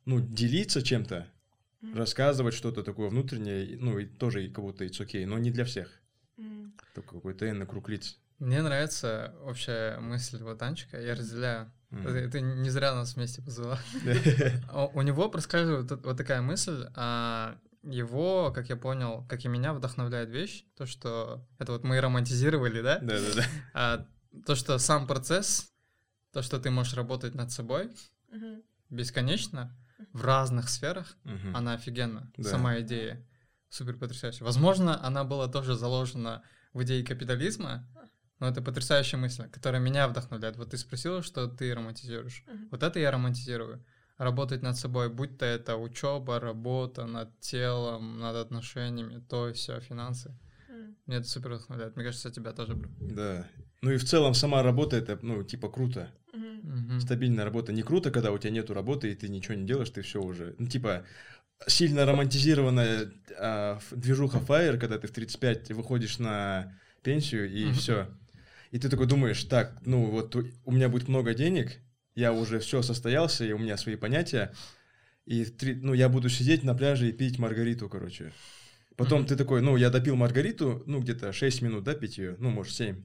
ну, 0.05 0.20
делиться 0.20 0.82
чем-то, 0.82 1.26
рассказывать 1.95 2.55
что-то 2.55 2.82
такое 2.82 3.09
внутреннее, 3.09 3.76
ну, 3.78 3.99
и 3.99 4.07
тоже 4.07 4.45
и 4.45 4.51
кого-то 4.51 4.84
it's 4.84 5.03
окей, 5.03 5.24
но 5.26 5.38
не 5.38 5.51
для 5.51 5.64
всех. 5.64 6.01
Только 6.95 7.16
какой-то 7.16 7.49
энный 7.49 7.66
круг 7.66 7.88
лиц. 7.88 8.18
Мне 8.38 8.62
нравится 8.62 9.34
общая 9.45 9.99
мысль 10.01 10.43
вот 10.43 10.62
Анчика, 10.62 11.01
я 11.01 11.14
разделяю. 11.14 11.70
Мгм. 11.91 12.30
Ты, 12.30 12.41
не 12.41 12.70
зря 12.70 12.95
нас 12.95 13.16
вместе 13.16 13.43
позвала. 13.43 13.78
У 14.95 15.03
него 15.03 15.28
проскальзывает 15.28 15.91
вот 15.91 16.16
такая 16.16 16.41
мысль, 16.41 16.86
а 16.95 17.57
его, 17.82 18.53
как 18.53 18.68
я 18.68 18.76
понял, 18.76 19.26
как 19.28 19.45
и 19.45 19.49
меня, 19.49 19.72
вдохновляет 19.72 20.30
вещь, 20.30 20.64
то, 20.76 20.86
что 20.86 21.47
это 21.59 21.72
вот 21.72 21.84
мы 21.84 22.01
романтизировали, 22.01 22.82
да? 22.82 22.99
Да-да-да. 22.99 23.45
А 23.74 24.07
то, 24.47 24.55
что 24.55 24.78
сам 24.78 25.07
процесс, 25.07 25.72
то, 26.32 26.43
что 26.43 26.61
ты 26.61 26.70
можешь 26.70 26.95
работать 26.95 27.34
над 27.34 27.51
собой 27.51 27.91
бесконечно 28.88 29.76
в 30.12 30.24
разных 30.24 30.68
сферах, 30.68 31.16
она 31.55 31.74
офигенна. 31.74 32.30
Да. 32.36 32.51
Сама 32.51 32.80
идея 32.80 33.26
супер 33.68 33.97
потрясающая. 33.97 34.45
Возможно, 34.45 35.03
она 35.05 35.24
была 35.24 35.49
тоже 35.49 35.74
заложена 35.74 36.43
в 36.72 36.82
идее 36.82 37.05
капитализма, 37.05 37.88
но 38.41 38.49
это 38.49 38.62
потрясающая 38.62 39.18
мысль, 39.18 39.49
которая 39.49 39.80
меня 39.80 40.09
вдохновляет. 40.09 40.57
Вот 40.57 40.70
ты 40.70 40.78
спросила, 40.78 41.22
что 41.22 41.47
ты 41.47 41.74
романтизируешь. 41.74 42.43
Мгм. 42.47 42.68
Вот 42.70 42.82
это 42.82 42.99
я 42.99 43.11
романтизирую. 43.11 43.84
Работать 44.16 44.62
над 44.62 44.76
собой, 44.76 45.09
будь 45.09 45.38
то 45.38 45.47
это 45.47 45.76
учеба, 45.76 46.41
работа 46.41 47.07
над 47.07 47.38
телом, 47.41 48.18
над 48.18 48.36
отношениями, 48.36 49.22
то 49.28 49.49
и 49.49 49.53
все, 49.53 49.80
финансы. 49.80 50.34
М. 50.68 50.97
Мне 51.07 51.18
это 51.18 51.28
супер 51.28 51.53
вдохновляет. 51.53 51.97
Мне 51.97 52.05
кажется, 52.05 52.30
тебя 52.30 52.53
тоже. 52.53 52.76
Да. 53.01 53.47
Ну 53.82 53.93
и 53.93 53.97
в 53.97 54.05
целом 54.05 54.34
сама 54.34 54.62
работа 54.62 54.97
это, 54.97 55.18
ну, 55.22 55.43
типа 55.43 55.68
круто. 55.70 56.11
Мгм. 56.32 57.01
Стабильная 57.01 57.45
работа. 57.45 57.72
Не 57.72 57.82
круто, 57.82 58.11
когда 58.11 58.30
у 58.32 58.38
тебя 58.38 58.51
нету 58.51 58.74
работы, 58.74 59.11
и 59.11 59.14
ты 59.14 59.28
ничего 59.28 59.55
не 59.55 59.66
делаешь, 59.66 59.91
ты 59.91 60.03
все 60.03 60.20
уже. 60.20 60.55
Ну, 60.59 60.66
типа, 60.66 61.05
сильно 61.66 62.07
романтизированная 62.07 63.11
а, 63.38 63.80
движуха 63.91 64.38
Fire, 64.38 64.78
когда 64.78 64.99
ты 64.99 65.09
в 65.09 65.12
35 65.12 65.72
выходишь 65.72 66.18
на 66.18 66.78
пенсию, 67.03 67.51
и 67.51 67.72
все. 67.72 68.09
И 68.71 68.79
ты 68.79 68.89
такой 68.89 69.07
думаешь, 69.07 69.43
так, 69.45 69.79
ну 69.85 70.07
вот 70.07 70.37
у 70.37 70.73
меня 70.73 70.89
будет 70.89 71.09
много 71.09 71.35
денег, 71.35 71.81
я 72.14 72.33
уже 72.33 72.61
все 72.61 72.83
состоялся, 72.83 73.45
и 73.45 73.53
у 73.53 73.59
меня 73.59 73.77
свои 73.77 73.97
понятия, 73.97 74.53
и 75.27 75.45
три, 75.45 75.75
ну, 75.75 75.93
я 75.93 76.09
буду 76.09 76.29
сидеть 76.29 76.62
на 76.64 76.75
пляже 76.75 77.09
и 77.09 77.12
пить 77.12 77.39
маргариту, 77.39 77.89
короче. 77.89 78.33
Потом 78.97 79.21
Мгм. 79.21 79.29
ты 79.29 79.37
такой, 79.37 79.61
ну, 79.62 79.77
я 79.77 79.91
допил 79.91 80.16
маргариту, 80.16 80.83
ну, 80.87 81.01
где-то 81.01 81.33
6 81.33 81.62
минут, 81.62 81.85
да, 81.85 81.95
пить 81.95 82.18
ее, 82.18 82.37
ну, 82.39 82.51
может, 82.51 82.75
7. 82.75 83.03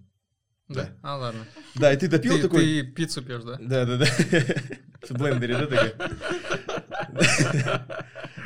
Да? 0.68 0.84
Да. 0.84 0.90
А, 1.04 1.18
ладно. 1.18 1.46
Да, 1.76 1.94
и 1.94 1.98
ты 1.98 2.08
допил 2.08 2.36
Ты, 2.36 2.42
такой... 2.42 2.82
ты 2.82 2.84
пиццу 2.84 3.22
пьешь, 3.22 3.44
да? 3.44 3.58
Да, 3.60 3.86
да, 3.86 3.98
да. 3.98 4.06
В 5.08 5.14
блендере, 5.14 5.58
да, 5.58 5.68
такой? 5.68 5.94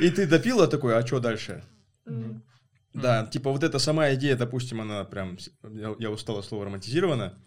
И 0.00 0.10
ты 0.10 0.26
допила 0.26 0.66
такой, 0.68 0.96
а 0.96 1.06
что 1.06 1.18
дальше? 1.20 1.62
Да, 2.92 3.26
типа 3.26 3.50
вот 3.50 3.62
эта 3.62 3.78
сама 3.78 4.12
идея, 4.14 4.36
допустим, 4.36 4.80
она 4.80 5.04
прям, 5.04 5.38
я, 5.62 5.94
я 5.98 6.10
устал 6.10 6.38
от 6.38 6.44
слова 6.44 6.64
романтизирована, 6.64 7.38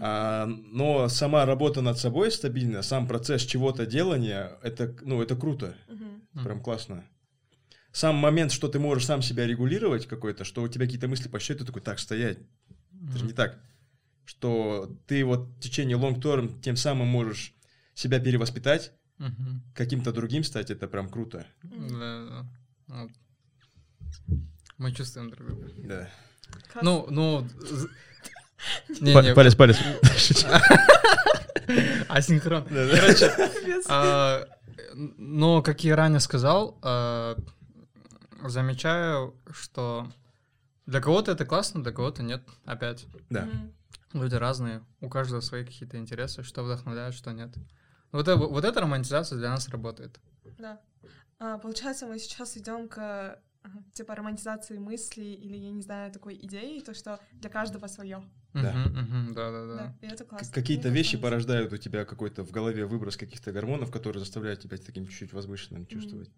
а, 0.00 0.46
но 0.46 1.08
сама 1.08 1.46
работа 1.46 1.80
над 1.80 1.98
собой 1.98 2.30
стабильно, 2.30 2.82
сам 2.82 3.06
процесс 3.06 3.42
чего-то 3.42 3.86
делания, 3.86 4.58
это, 4.62 4.94
ну, 5.02 5.22
это 5.22 5.36
круто. 5.36 5.74
Мгм. 5.88 6.44
прям 6.44 6.62
классно. 6.62 7.04
Сам 7.92 8.16
момент, 8.16 8.52
что 8.52 8.68
ты 8.68 8.78
можешь 8.78 9.06
сам 9.06 9.22
себя 9.22 9.46
регулировать 9.46 10.06
какой-то, 10.06 10.44
что 10.44 10.62
у 10.62 10.68
тебя 10.68 10.84
какие-то 10.84 11.08
мысли 11.08 11.28
по 11.28 11.40
счету, 11.40 11.64
такой, 11.64 11.82
так, 11.82 11.98
стоять, 11.98 12.38
это 13.08 13.18
же 13.18 13.24
не 13.24 13.32
так. 13.32 13.58
Что 14.24 14.94
ты 15.06 15.24
вот 15.24 15.48
в 15.56 15.60
течение 15.60 15.96
long 15.96 16.20
term 16.20 16.60
тем 16.60 16.76
самым 16.76 17.08
можешь 17.08 17.54
себя 17.94 18.20
перевоспитать, 18.20 18.92
Мгм. 19.16 19.62
каким-то 19.74 20.12
другим 20.12 20.44
стать, 20.44 20.70
это 20.70 20.86
прям 20.86 21.08
круто. 21.08 21.46
Вот. 22.86 23.10
Мы 24.78 24.92
чувствуем 24.92 25.30
друг 25.30 25.46
друга. 25.46 25.68
Да. 25.76 26.08
Как- 26.72 26.82
Ну, 26.82 27.06
ну... 27.10 27.46
Не, 29.00 29.14
не, 29.14 29.34
палец. 29.34 29.54
асинхрон. 32.08 32.64
Да, 32.70 32.86
да. 32.86 33.00
Короче, 33.00 33.32
а, 33.88 34.44
но, 34.94 35.62
как 35.62 35.84
я 35.84 35.96
ранее 35.96 36.20
сказал, 36.20 36.78
а, 36.82 37.36
замечаю, 38.44 39.34
что 39.52 40.10
для 40.86 41.00
кого-то 41.00 41.32
это 41.32 41.44
классно, 41.44 41.82
для 41.82 41.92
кого-то 41.92 42.22
нет. 42.22 42.42
Опять, 42.64 43.06
Да. 43.30 43.48
Люди 44.14 44.36
разные, 44.36 44.82
у 45.02 45.10
каждого 45.10 45.42
свои 45.42 45.66
какие-то 45.66 45.98
интересы, 45.98 46.42
что 46.42 46.62
вдохновляет, 46.62 47.14
что 47.14 47.30
нет. 47.32 47.50
Вот, 48.10 48.22
это, 48.26 48.36
вот 48.36 48.64
эта 48.64 48.80
романтизация 48.80 49.36
для 49.38 49.50
нас 49.50 49.68
работает. 49.68 50.18
Да. 50.58 50.80
А, 51.38 51.58
получается, 51.58 52.06
мы 52.06 52.18
сейчас 52.18 52.56
идем 52.56 52.88
к 52.88 53.38
типа 53.92 54.14
романтизации 54.14 54.78
мыслей 54.78 55.34
или, 55.34 55.56
я 55.56 55.70
не 55.70 55.82
знаю, 55.82 56.12
такой 56.12 56.34
идеи, 56.36 56.80
то, 56.80 56.94
что 56.94 57.20
для 57.32 57.50
каждого 57.50 57.86
свое. 57.86 58.22
Да. 58.54 58.72
Да, 59.34 59.50
да, 59.50 59.66
да. 59.66 59.76
Да, 59.76 59.94
и 60.00 60.06
это 60.10 60.24
классно. 60.24 60.52
Какие-то 60.54 60.88
вещи 60.88 61.16
порождают 61.18 61.72
у 61.72 61.76
тебя 61.76 62.04
какой-то 62.04 62.44
в 62.44 62.50
голове 62.50 62.86
выброс 62.86 63.16
каких-то 63.16 63.52
гормонов, 63.52 63.90
которые 63.90 64.20
заставляют 64.20 64.60
тебя 64.60 64.76
таким 64.78 65.06
чуть-чуть 65.06 65.32
возвышенным 65.32 65.86
чувствовать. 65.86 66.30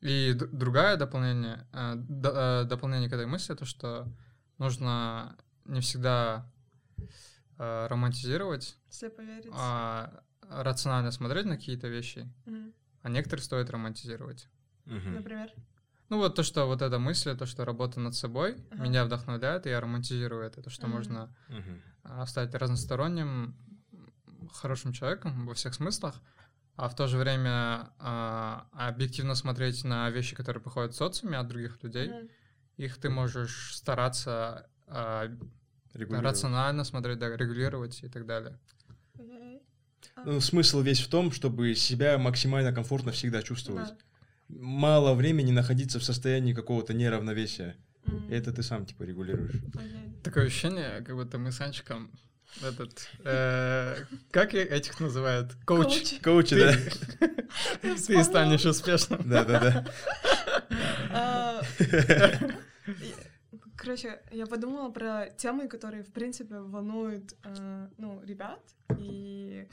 И 0.00 0.32
д- 0.32 0.46
другое 0.46 0.96
дополнение, 0.96 1.66
э, 1.72 1.94
д- 1.96 2.30
э, 2.32 2.64
дополнение 2.64 3.08
к 3.10 3.12
этой 3.12 3.26
мысли, 3.26 3.54
то, 3.54 3.64
что 3.64 4.06
нужно 4.58 5.36
не 5.64 5.80
всегда 5.80 6.50
э, 7.58 7.86
романтизировать, 7.88 8.76
Слепо 8.88 9.20
верить. 9.22 9.50
а 9.52 10.22
рационально 10.42 11.10
смотреть 11.10 11.46
на 11.46 11.56
какие-то 11.56 11.88
вещи, 11.88 12.28
а 13.02 13.08
некоторые 13.08 13.42
стоит 13.44 13.70
романтизировать. 13.70 14.48
Например. 14.86 15.52
Ну 16.08 16.16
вот 16.18 16.34
то, 16.34 16.42
что 16.42 16.66
вот 16.66 16.80
эта 16.80 16.98
мысль, 16.98 17.36
то, 17.36 17.44
что 17.46 17.64
работа 17.64 18.00
над 18.00 18.14
собой 18.14 18.56
Ага. 18.70 18.82
меня 18.82 19.04
вдохновляет, 19.04 19.66
и 19.66 19.70
я 19.70 19.80
романтизирую 19.80 20.42
это, 20.42 20.62
то, 20.62 20.70
что 20.70 20.86
Мгм. 20.86 20.96
можно 20.96 21.36
Мгм. 21.48 21.82
а, 22.02 22.26
стать 22.26 22.54
разносторонним, 22.54 23.54
хорошим 24.52 24.92
человеком 24.92 25.46
во 25.46 25.52
всех 25.54 25.74
смыслах, 25.74 26.14
а 26.76 26.88
в 26.88 26.96
то 26.96 27.06
же 27.08 27.18
время 27.18 27.90
а, 27.98 28.66
объективно 28.72 29.34
смотреть 29.34 29.84
на 29.84 30.08
вещи, 30.10 30.34
которые 30.34 30.62
приходят 30.62 30.92
в 30.92 30.96
социуме 30.96 31.36
от 31.36 31.48
других 31.48 31.82
людей. 31.82 32.08
Мгм. 32.10 32.28
Их 32.78 32.98
ты 32.98 33.10
можешь 33.10 33.76
стараться 33.76 34.70
а, 34.86 35.30
рационально 35.94 36.84
смотреть, 36.84 37.18
да, 37.18 37.36
регулировать 37.36 38.02
и 38.02 38.08
так 38.08 38.24
далее. 38.24 38.58
Окей. 39.18 39.62
А, 40.16 40.22
Ну, 40.24 40.40
смысл 40.40 40.80
весь 40.80 41.00
в 41.00 41.08
том, 41.08 41.32
чтобы 41.32 41.74
себя 41.74 42.16
максимально 42.18 42.72
комфортно 42.72 43.12
всегда 43.12 43.42
чувствовать. 43.42 43.88
да. 43.88 43.96
Мало 44.48 45.14
времени 45.14 45.52
находиться 45.52 45.98
в 45.98 46.04
состоянии 46.04 46.52
какого-то 46.54 46.94
неравновесия. 46.94 47.76
И 48.28 48.32
это 48.32 48.52
ты 48.52 48.62
сам 48.62 48.86
типа 48.86 49.02
регулируешь. 49.02 49.56
Окей. 49.74 50.14
Такое 50.24 50.46
ощущение, 50.46 51.02
как 51.02 51.14
будто 51.14 51.38
мы 51.38 51.52
с 51.52 51.60
Анчиком 51.60 52.10
этот... 52.62 53.08
э, 53.24 53.96
как 54.30 54.54
этих 54.54 55.00
называют? 55.00 55.54
Коуч. 55.66 55.86
Коуч. 55.86 56.20
Коучи, 56.22 56.54
Ты- 56.56 56.90
да? 57.20 57.28
Ты 58.06 58.24
станешь 58.24 58.64
успешным. 58.64 59.28
Да, 59.28 59.44
да, 59.44 59.60
да. 59.60 59.86
А, 61.10 61.62
Короче, 63.76 64.20
я 64.32 64.46
подумала 64.46 64.90
про 64.90 65.28
темы, 65.36 65.68
которые, 65.68 66.02
в 66.02 66.12
принципе, 66.12 66.58
волнуют, 66.58 67.34
э, 67.44 67.88
ну, 67.96 68.20
ребят. 68.24 68.60
И, 68.98 69.68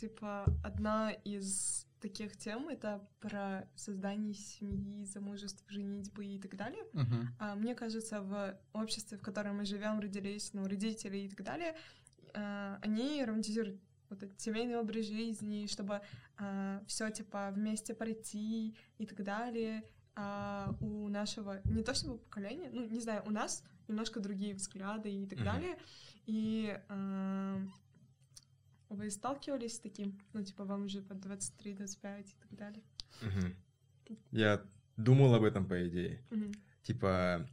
типа, 0.00 0.44
одна 0.64 1.12
из 1.12 1.86
таких 2.00 2.36
тем— 2.36 2.68
это 2.70 3.06
про 3.20 3.68
создание 3.76 4.32
семьи, 4.34 5.04
замужество, 5.04 5.66
женитьбы 5.68 6.24
и 6.24 6.38
так 6.38 6.56
далее. 6.56 6.82
Мгм. 6.94 7.28
А, 7.38 7.54
Мне 7.54 7.74
кажется, 7.74 8.22
в 8.22 8.58
обществе, 8.72 9.18
в 9.18 9.22
котором 9.22 9.58
мы 9.58 9.64
живем, 9.66 10.00
родились, 10.00 10.54
ну, 10.54 10.66
родители 10.66 11.18
и 11.18 11.28
так 11.28 11.44
далее, 11.44 11.76
а, 12.34 12.78
они 12.82 13.22
романтизируют 13.24 13.80
вот 14.08 14.22
этот 14.22 14.40
семейный 14.40 14.76
образ 14.76 15.06
жизни, 15.06 15.66
чтобы 15.66 16.00
все 16.88 17.10
типа 17.10 17.50
вместе 17.54 17.94
пройти 17.94 18.74
и 18.98 19.06
так 19.06 19.22
далее. 19.22 19.84
А 20.16 20.74
у 20.80 21.08
нашего 21.08 21.60
не 21.64 21.82
то 21.84 21.94
чтобы 21.94 22.18
поколения, 22.18 22.70
ну 22.72 22.86
не 22.88 23.00
знаю, 23.00 23.22
у 23.26 23.30
нас 23.30 23.62
немножко 23.88 24.18
другие 24.20 24.54
взгляды 24.54 25.10
и 25.12 25.26
так 25.26 25.38
Мгм. 25.38 25.44
далее. 25.44 25.78
И 26.26 26.76
а, 26.88 27.60
вы 28.90 29.10
сталкивались 29.10 29.76
с 29.76 29.80
таким, 29.80 30.18
ну 30.32 30.44
типа 30.44 30.64
вам 30.64 30.84
уже 30.84 31.00
по 31.00 31.12
23-25 31.12 32.22
и 32.22 32.34
так 32.40 32.58
далее. 32.58 32.82
Мгм. 33.22 33.56
Я 34.32 34.62
думал 34.96 35.34
об 35.34 35.44
этом, 35.44 35.66
по 35.66 35.88
идее. 35.88 36.22
Мгм. 36.30 36.52
Типа, 36.82 37.48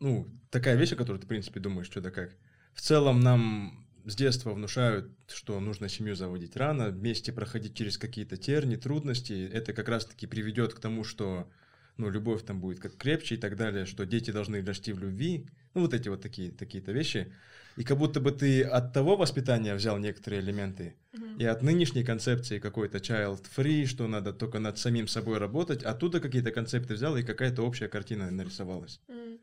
ну, 0.00 0.26
такая 0.50 0.76
вещь, 0.76 0.92
о 0.92 0.96
которой 0.96 1.18
ты, 1.18 1.26
в 1.26 1.28
принципе, 1.28 1.60
думаешь, 1.60 1.86
что 1.86 2.00
да 2.00 2.10
как. 2.10 2.36
В 2.72 2.80
целом 2.80 3.20
нам 3.20 3.86
с 4.04 4.16
детства 4.16 4.52
внушают, 4.54 5.12
что 5.28 5.60
нужно 5.60 5.88
семью 5.88 6.14
заводить 6.14 6.56
рано, 6.56 6.88
вместе 6.88 7.32
проходить 7.32 7.76
через 7.76 7.98
какие-то 7.98 8.36
терни, 8.36 8.76
трудности. 8.76 9.46
Это 9.52 9.72
как 9.72 9.88
раз-таки 9.88 10.26
приведет 10.26 10.72
к 10.72 10.80
тому, 10.80 11.04
что 11.04 11.50
ну, 11.98 12.08
любовь 12.08 12.44
там 12.44 12.60
будет 12.60 12.80
как 12.80 12.96
крепче 12.96 13.34
и 13.34 13.38
так 13.38 13.56
далее, 13.56 13.84
что 13.84 14.06
дети 14.06 14.30
должны 14.30 14.64
расти 14.64 14.92
в 14.92 15.00
любви. 15.00 15.46
Ну, 15.74 15.82
вот 15.82 15.94
эти 15.94 16.08
вот 16.08 16.22
такие, 16.22 16.50
такие-то 16.50 16.92
вещи. 16.92 17.32
И 17.76 17.84
как 17.84 17.98
будто 17.98 18.20
бы 18.20 18.32
ты 18.32 18.62
от 18.62 18.92
того 18.92 19.16
воспитания 19.16 19.74
взял 19.74 19.98
некоторые 19.98 20.40
элементы, 20.42 20.96
и 21.38 21.44
от 21.44 21.62
нынешней 21.62 22.02
концепции 22.02 22.58
какой-то 22.58 22.98
child-free, 22.98 23.86
что 23.86 24.08
надо 24.08 24.32
только 24.32 24.58
над 24.58 24.78
самим 24.78 25.06
собой 25.06 25.38
работать, 25.38 25.84
оттуда 25.84 26.18
какие-то 26.18 26.50
концепты 26.50 26.94
взял, 26.94 27.16
и 27.16 27.22
какая-то 27.22 27.62
общая 27.62 27.86
картина 27.88 28.30
нарисовалась. 28.32 29.00
М. 29.08 29.38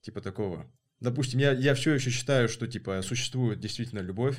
Типа 0.00 0.22
такого. 0.22 0.66
Допустим, 1.00 1.40
я, 1.40 1.52
я 1.52 1.74
все 1.74 1.92
еще 1.94 2.10
считаю, 2.10 2.48
что 2.48 2.66
типа 2.66 3.02
существует 3.02 3.60
действительно 3.60 4.00
любовь, 4.00 4.38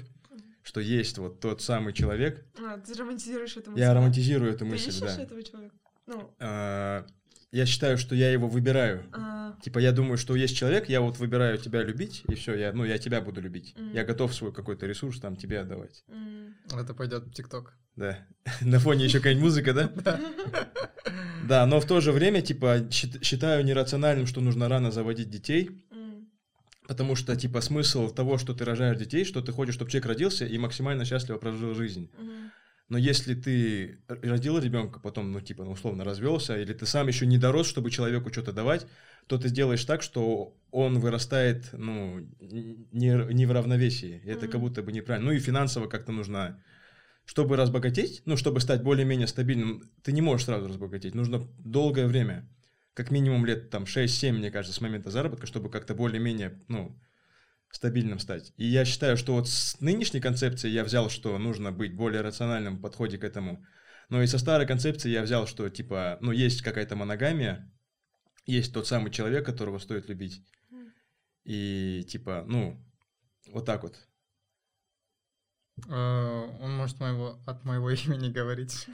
что 0.63 0.79
есть 0.79 1.17
вот 1.19 1.39
тот 1.39 1.61
самый 1.61 1.93
человек. 1.93 2.45
А, 2.59 2.79
ты 2.79 2.93
романтизируешь 2.95 3.57
эту 3.57 3.71
мысль, 3.71 3.81
Я 3.81 3.93
романтизирую 3.93 4.49
эту 4.51 4.59
Ты 4.59 4.65
мысль, 4.65 4.99
да. 5.01 5.21
этого 5.21 5.43
человека? 5.43 5.75
Ну, 6.07 6.34
А, 6.39 7.05
я 7.53 7.65
считаю, 7.65 7.97
что 7.97 8.15
я 8.15 8.31
его 8.31 8.47
выбираю. 8.49 9.05
а, 9.13 9.55
Типа 9.61 9.79
я 9.79 9.91
думаю, 9.93 10.17
что 10.17 10.35
есть 10.35 10.57
человек, 10.57 10.89
я 10.89 10.99
вот 10.99 11.17
выбираю 11.19 11.57
тебя 11.57 11.83
любить, 11.83 12.23
и 12.27 12.35
все, 12.35 12.53
я, 12.55 12.73
ну, 12.73 12.83
я 12.85 12.97
тебя 12.97 13.21
буду 13.21 13.39
любить. 13.41 13.73
Мгм. 13.77 13.93
Я 13.93 14.03
готов 14.03 14.33
свой 14.33 14.51
какой-то 14.51 14.85
ресурс 14.87 15.19
там 15.19 15.35
тебе 15.37 15.59
отдавать. 15.61 16.03
м, 16.09 16.55
Это 16.73 16.93
пойдет 16.93 17.23
в 17.23 17.33
ТикТок. 17.33 17.73
Да. 17.95 18.17
На 18.61 18.79
фоне 18.79 19.05
еще 19.05 19.19
какая-нибудь 19.19 19.43
музыка, 19.45 19.73
да? 20.03 20.19
Да, 21.47 21.65
но 21.65 21.79
в 21.79 21.85
то 21.85 22.01
же 22.01 22.11
время, 22.11 22.41
типа, 22.41 22.87
счит- 22.91 23.23
считаю 23.23 23.63
нерациональным, 23.65 24.25
что 24.27 24.41
нужно 24.41 24.67
рано 24.69 24.91
заводить 24.91 25.29
детей, 25.29 25.69
потому 26.87 27.15
что, 27.15 27.35
типа, 27.35 27.61
смысл 27.61 28.09
того, 28.09 28.37
что 28.37 28.53
ты 28.53 28.65
рожаешь 28.65 28.97
детей, 28.97 29.23
что 29.25 29.41
ты 29.41 29.51
хочешь, 29.51 29.75
чтобы 29.75 29.91
человек 29.91 30.07
родился 30.07 30.45
и 30.45 30.57
максимально 30.57 31.05
счастливо 31.05 31.37
прожил 31.37 31.73
жизнь. 31.75 32.09
Но 32.93 32.99
если 32.99 33.33
ты 33.33 33.97
родил 34.07 34.59
ребенка, 34.59 34.99
потом, 34.99 35.31
ну, 35.31 35.41
типа, 35.41 35.63
ну, 35.63 35.71
условно 35.71 36.03
развелся, 36.03 36.55
или 36.61 36.73
ты 36.73 36.85
сам 36.85 37.07
еще 37.07 37.25
не 37.25 37.39
дорос, 37.39 37.67
чтобы 37.67 37.89
человеку 37.89 38.31
что-то 38.31 38.51
давать, 38.53 38.85
то 39.25 39.39
ты 39.39 39.47
сделаешь 39.47 39.83
так, 39.83 40.03
что 40.03 40.55
он 40.69 40.99
вырастает, 40.99 41.69
ну, 41.73 42.19
не, 42.39 43.33
не 43.33 43.45
в 43.47 43.51
равновесии. 43.51 44.21
И 44.23 44.29
это 44.29 44.41
Мгм. 44.45 44.51
как 44.51 44.61
будто 44.61 44.83
бы 44.83 44.91
неправильно. 44.91 45.31
Ну 45.31 45.35
и 45.35 45.39
финансово 45.39 45.87
как-то 45.87 46.11
нужно... 46.11 46.63
Чтобы 47.25 47.55
разбогатеть, 47.57 48.21
ну, 48.25 48.37
чтобы 48.37 48.59
стать 48.59 48.83
более-менее 48.83 49.25
стабильным, 49.25 49.89
ты 50.03 50.11
не 50.11 50.21
можешь 50.21 50.45
сразу 50.45 50.67
разбогатеть. 50.67 51.15
Нужно 51.15 51.47
долгое 51.57 52.05
время. 52.05 52.47
Как 52.93 53.09
минимум 53.09 53.43
лет 53.47 53.71
там 53.71 53.85
6-7, 53.87 54.37
мне 54.37 54.51
кажется, 54.51 54.77
с 54.77 54.81
момента 54.81 55.09
заработка, 55.09 55.47
чтобы 55.47 55.71
как-то 55.71 55.95
более-менее, 55.95 56.61
ну, 56.67 56.95
стабильным 57.74 58.19
стать. 58.19 58.53
И 58.55 58.65
я 58.65 58.86
считаю, 58.86 59.17
что 59.17 59.34
вот 59.34 59.49
с 59.49 59.82
нынешней 59.82 60.21
концепцией 60.21 60.74
я 60.74 60.84
взял, 60.84 61.09
что 61.09 61.38
нужно 61.39 61.71
быть 61.71 61.95
более 61.95 62.21
рациональным 62.21 62.78
в 62.78 62.82
подходе 62.82 63.17
к 63.17 63.24
этому. 63.24 63.65
Но 64.09 64.21
и 64.21 64.28
со 64.28 64.38
старой 64.38 64.67
концепции 64.67 65.09
я 65.09 65.24
взял, 65.24 65.47
что 65.47 65.67
типа, 65.69 66.17
ну, 66.21 66.32
есть 66.32 66.61
какая-то 66.61 66.95
моногамия, 66.95 67.71
есть 68.45 68.74
тот 68.74 68.88
самый 68.88 69.11
человек, 69.11 69.45
которого 69.45 69.80
стоит 69.80 70.07
любить. 70.07 70.45
И 71.45 72.05
типа, 72.07 72.45
ну, 72.47 72.80
вот 73.47 73.65
так 73.65 73.84
вот. 73.84 74.07
Э, 75.88 76.49
Он 76.61 76.76
может 76.76 76.99
моего, 76.99 77.39
от 77.45 77.65
моего 77.65 77.89
имени 77.91 78.32
говорить. 78.32 78.88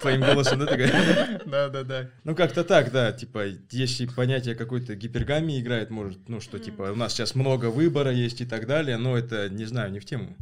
Твоим 0.00 0.20
голосом, 0.20 0.60
да, 0.60 0.66
ты 0.66 0.76
говоришь? 0.76 1.42
Да, 1.46 1.68
да, 1.68 1.82
да. 1.82 2.10
Ну, 2.24 2.34
как-то 2.36 2.64
так, 2.64 2.92
да, 2.92 3.12
типа, 3.12 3.46
если 3.70 4.06
понятие 4.06 4.54
какой-то 4.54 4.94
гипергамии 4.94 5.60
играет, 5.60 5.90
может, 5.90 6.28
ну, 6.28 6.40
что, 6.40 6.58
типа, 6.58 6.92
у 6.92 6.94
нас 6.94 7.12
сейчас 7.12 7.34
много 7.34 7.66
выбора 7.66 8.12
есть 8.12 8.40
и 8.40 8.46
так 8.46 8.66
далее, 8.66 8.96
но 8.96 9.16
это, 9.16 9.48
не 9.48 9.64
знаю, 9.64 9.90
не 9.92 9.98
в 10.00 10.04
тему. 10.04 10.36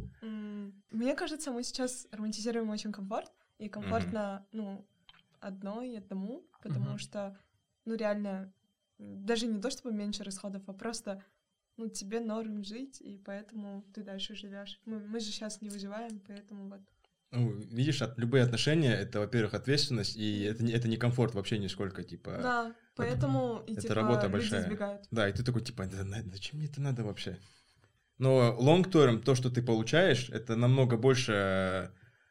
Мне 0.91 1.15
кажется, 1.15 1.51
мы 1.51 1.63
сейчас 1.63 2.07
романтизируем 2.11 2.69
очень 2.69 2.91
комфорт, 2.91 3.31
и 3.59 3.69
комфортно, 3.69 4.45
ну, 4.51 4.85
одной, 5.39 5.97
одному, 5.97 6.43
потому 6.61 6.97
что, 6.97 7.37
ну, 7.85 7.95
реально, 7.95 8.51
даже 8.97 9.47
не 9.47 9.61
то 9.61 9.69
чтобы 9.69 9.93
меньше 9.93 10.23
расходов, 10.23 10.63
а 10.67 10.73
просто, 10.73 11.23
ну, 11.77 11.89
тебе 11.89 12.19
норм 12.19 12.63
жить, 12.63 12.99
и 13.01 13.17
поэтому 13.17 13.83
ты 13.93 14.03
дальше 14.03 14.35
живешь. 14.35 14.79
Мы, 14.85 14.99
мы 14.99 15.19
же 15.19 15.27
сейчас 15.27 15.61
не 15.61 15.69
выживаем, 15.69 16.19
поэтому 16.27 16.69
вот. 16.69 16.81
Ну, 17.31 17.51
видишь, 17.51 18.01
от, 18.01 18.17
любые 18.17 18.43
отношения, 18.43 18.93
это, 18.93 19.19
во-первых, 19.19 19.53
ответственность, 19.53 20.15
и 20.15 20.43
это, 20.43 20.63
не- 20.63 20.71
это 20.71 20.87
не 20.87 20.97
комфорт 20.97 21.35
вообще 21.35 21.57
нисколько, 21.57 22.03
типа... 22.03 22.39
да, 22.41 22.75
поэтому 22.95 23.63
и 23.67 23.73
это 23.73 23.81
типа 23.81 23.95
работа 23.95 24.23
люди 24.23 24.31
большая. 24.33 24.63
избегают. 24.63 25.07
Да, 25.11 25.29
и 25.29 25.33
ты 25.33 25.43
такой, 25.43 25.61
типа, 25.61 25.85
«Да 25.87 26.03
зачем 26.31 26.59
мне 26.59 26.67
это 26.67 26.81
надо 26.81 27.03
вообще? 27.03 27.37
Но 28.17 28.57
long 28.59 28.83
term, 28.89 29.21
то, 29.21 29.35
что 29.35 29.49
ты 29.49 29.61
получаешь, 29.61 30.29
это 30.29 30.55
намного 30.55 30.97
больше 30.97 31.33
э, 31.33 31.89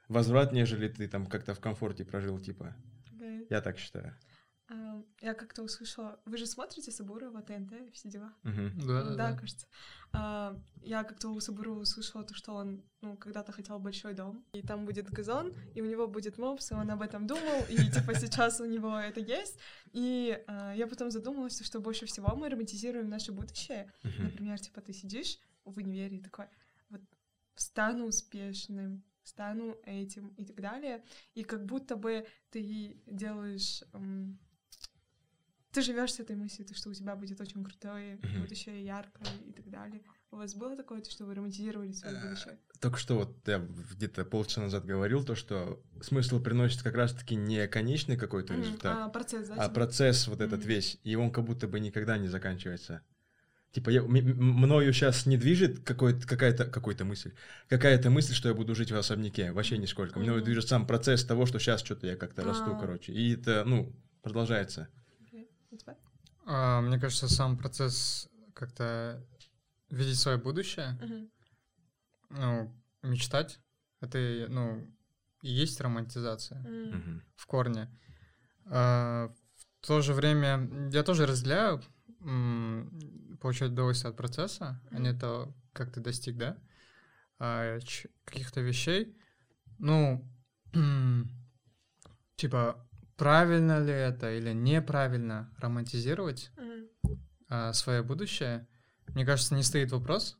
возврат, 0.09 0.53
нежели 0.53 0.89
ты 0.89 1.07
там 1.09 1.27
как-то 1.27 1.55
в 1.55 1.61
комфорте 1.61 2.05
прожил, 2.05 2.41
типа. 2.41 2.75
Окей. 3.15 3.47
Я 3.51 3.61
так 3.61 3.79
считаю. 3.79 4.17
Я 5.21 5.35
как-то 5.35 5.63
услышала... 5.63 6.19
Вы 6.25 6.39
же 6.39 6.47
смотрите 6.47 6.91
Сабурова, 6.91 7.41
ТНТ, 7.41 7.73
все 7.93 8.09
дела? 8.09 8.33
Мгм. 8.43 8.79
Да, 8.81 9.05
да, 9.05 9.15
да. 9.15 9.37
кажется. 9.37 9.67
А, 10.13 10.61
я 10.83 11.05
как-то 11.05 11.29
у 11.29 11.41
Сабурова 11.41 11.81
услышала 11.81 12.25
то, 12.25 12.35
что 12.35 12.53
он 12.53 12.83
ну, 13.01 13.17
когда-то 13.17 13.53
хотел 13.53 13.79
большой 13.79 14.15
дом, 14.15 14.45
и 14.53 14.63
там 14.63 14.85
будет 14.85 15.09
газон, 15.11 15.55
и 15.75 15.83
у 15.83 15.85
него 15.85 16.09
будет 16.09 16.39
мопс, 16.39 16.73
и 16.73 16.75
он 16.75 16.91
об 16.91 17.03
этом 17.03 17.27
думал, 17.29 17.65
и 17.69 17.77
типа 17.77 18.15
сейчас 18.15 18.61
у 18.61 18.65
него 18.65 18.99
это 18.99 19.21
есть. 19.21 19.59
И 19.93 20.43
а, 20.49 20.75
я 20.75 20.89
потом 20.89 21.11
задумалась, 21.13 21.65
что 21.65 21.81
больше 21.81 22.07
всего 22.07 22.35
мы 22.35 22.49
романтизируем 22.49 23.09
наше 23.09 23.31
будущее. 23.31 23.93
Например, 24.03 24.59
типа 24.59 24.81
ты 24.81 24.93
сидишь 24.93 25.39
в 25.65 25.79
универе 25.79 26.17
и 26.17 26.23
такой, 26.23 26.47
вот 26.91 27.03
стану 27.55 28.07
успешным, 28.07 29.05
стану 29.23 29.77
этим 29.85 30.29
и 30.37 30.45
так 30.45 30.61
далее. 30.61 31.05
И 31.35 31.45
как 31.45 31.67
будто 31.67 31.95
бы 31.97 32.27
ты 32.51 33.01
делаешь... 33.07 33.85
ты 35.77 35.83
живешь 35.83 36.15
с 36.15 36.21
этой 36.21 36.37
мыслью, 36.37 36.67
то, 36.67 36.75
что 36.75 36.89
у 36.89 36.95
тебя 36.95 37.15
будет 37.15 37.39
очень 37.39 37.63
крутое 37.63 38.17
Мгм. 38.23 38.41
будущее, 38.43 38.83
яркое 38.83 39.29
и 39.47 39.53
так 39.53 39.69
далее. 39.71 40.01
У 40.31 40.37
вас 40.37 40.55
было 40.55 40.75
такое, 40.75 41.03
то, 41.03 41.11
что 41.11 41.27
вы 41.27 41.35
романтизировали 41.35 41.93
свое 41.93 42.17
Э, 42.17 42.29
будущее? 42.29 42.59
Только 42.81 42.99
что 42.99 43.17
вот 43.17 43.37
я 43.47 43.59
где-то 43.59 44.25
полчаса 44.25 44.63
назад 44.63 44.87
говорил, 44.87 45.23
то, 45.23 45.35
что 45.35 45.83
смысл 46.01 46.41
приносит 46.41 46.83
как 46.83 46.95
раз-таки 46.95 47.35
не 47.35 47.69
конечный 47.69 48.17
какой-то 48.17 48.55
Мгм. 48.55 48.63
результат, 48.63 48.99
А, 48.99 49.09
процесс, 49.11 49.49
да? 49.49 49.55
а 49.55 49.59
типа? 49.65 49.75
процесс 49.75 50.29
вот 50.29 50.41
этот 50.41 50.61
Мгм. 50.61 50.69
весь, 50.69 50.99
и 51.05 51.15
он 51.15 51.31
как 51.31 51.45
будто 51.45 51.69
бы 51.69 51.79
никогда 51.79 52.17
не 52.17 52.29
заканчивается. 52.29 53.03
Типа, 53.73 53.91
я, 53.91 54.03
мною 54.03 54.91
сейчас 54.95 55.27
не 55.27 55.37
движет 55.37 55.81
какой-то, 55.85 56.27
какая-то, 56.27 56.65
какой-то 56.65 57.05
мысль, 57.05 57.33
какая-то 57.69 58.09
мысль, 58.09 58.33
что 58.33 58.49
я 58.49 58.55
буду 58.55 58.75
жить 58.75 58.91
в 58.91 58.97
особняке, 58.97 59.53
вообще 59.53 59.77
нисколько. 59.77 60.19
Мною 60.19 60.37
Мгм. 60.39 60.45
движет 60.47 60.69
сам 60.69 60.87
процесс 60.87 61.23
того, 61.25 61.45
что 61.45 61.59
сейчас 61.59 61.83
что-то 61.85 62.07
я 62.07 62.17
как-то 62.17 62.43
расту, 62.45 62.73
А. 62.73 62.81
короче. 62.81 63.13
И 63.13 63.35
это, 63.35 63.65
ну, 63.67 63.95
продолжается. 64.23 64.89
У 65.71 65.77
тебя? 65.77 65.97
А, 66.47 66.81
Мне 66.81 66.99
кажется, 66.99 67.29
сам 67.29 67.57
процесс 67.57 68.29
как-то 68.55 69.25
видеть 69.91 70.19
свое 70.19 70.39
будущее, 70.39 70.99
Мгм. 71.01 71.31
ну, 72.31 72.75
мечтать, 73.03 73.61
это, 74.01 74.19
ну, 74.49 74.87
и 75.43 75.49
есть 75.51 75.81
романтизация. 75.81 76.61
Мгм. 76.61 77.23
в 77.37 77.47
корне. 77.47 77.89
А, 78.67 79.33
В 79.83 79.87
то 79.87 80.01
же 80.03 80.15
время 80.15 80.91
я 80.91 81.03
тоже 81.05 81.27
разделяю 81.27 81.81
м, 82.21 83.39
получать 83.41 83.71
удовольствие 83.71 84.11
от 84.11 84.17
процесса, 84.17 84.81
а 84.91 84.99
не 84.99 85.13
то, 85.13 85.55
как 85.73 85.93
ты 85.93 86.01
достиг, 86.01 86.37
да, 86.39 86.57
а, 87.39 87.79
ч- 87.81 88.09
каких-то 88.25 88.61
вещей. 88.63 89.17
Ну, 89.79 90.27
типа, 92.37 92.86
правильно 93.17 93.83
ли 93.83 93.93
это 93.93 94.33
или 94.33 94.53
неправильно 94.53 95.53
романтизировать 95.59 96.51
а, 97.49 97.73
свое 97.73 98.03
будущее, 98.03 98.67
мне 99.09 99.25
кажется, 99.25 99.55
не 99.55 99.63
стоит 99.63 99.93
вопрос. 99.93 100.39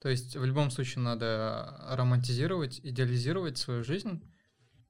То 0.00 0.08
есть 0.08 0.36
в 0.36 0.44
любом 0.44 0.70
случае 0.70 1.02
надо 1.02 1.84
романтизировать, 1.90 2.80
идеализировать 2.82 3.58
свою 3.58 3.82
жизнь, 3.82 4.22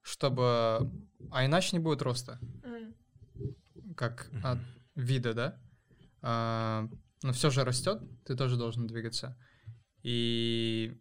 чтобы... 0.02 0.90
А 1.30 1.44
иначе 1.44 1.76
не 1.76 1.82
будет 1.82 2.02
роста, 2.02 2.38
Мгм. 2.62 3.94
как 3.94 4.30
от 4.42 4.58
вида, 4.94 5.34
да? 5.34 5.60
А, 6.22 6.88
но 7.22 7.32
все 7.32 7.50
же 7.50 7.64
растет, 7.64 8.02
ты 8.24 8.36
тоже 8.36 8.56
должен 8.56 8.86
двигаться. 8.86 9.38
И 10.02 11.00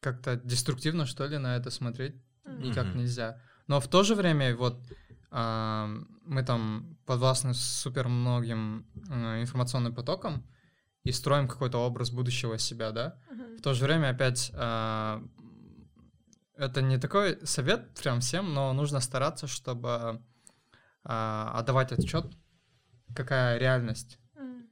как-то 0.00 0.36
деструктивно, 0.36 1.06
что 1.06 1.26
ли, 1.26 1.38
на 1.38 1.56
это 1.56 1.70
смотреть 1.70 2.14
никак 2.44 2.86
Мгм. 2.86 2.98
нельзя. 2.98 3.40
Но 3.66 3.80
в 3.80 3.88
то 3.88 4.02
же 4.02 4.14
время 4.14 4.56
вот 4.56 4.78
мы 5.30 6.42
там 6.44 6.96
подвластны 7.04 7.54
супер 7.54 8.08
многим 8.08 8.86
э, 9.10 9.42
информационным 9.42 9.94
потокам 9.94 10.46
и 11.04 11.12
строим 11.12 11.46
какой-то 11.46 11.78
образ 11.78 12.10
будущего 12.10 12.58
себя, 12.58 12.90
да. 12.90 13.18
Мгм. 13.30 13.56
В 13.58 13.62
то 13.62 13.74
же 13.74 13.84
время 13.84 14.10
опять 14.10 14.50
а, 14.54 15.22
это 16.56 16.82
не 16.82 16.98
такой 16.98 17.38
совет 17.46 17.94
прям 17.94 18.20
всем, 18.20 18.54
но 18.54 18.72
нужно 18.72 19.00
стараться, 19.00 19.46
чтобы 19.46 20.20
а, 21.04 21.52
отдавать 21.54 21.92
отчет, 21.92 22.26
какая 23.14 23.58
реальность. 23.58 24.18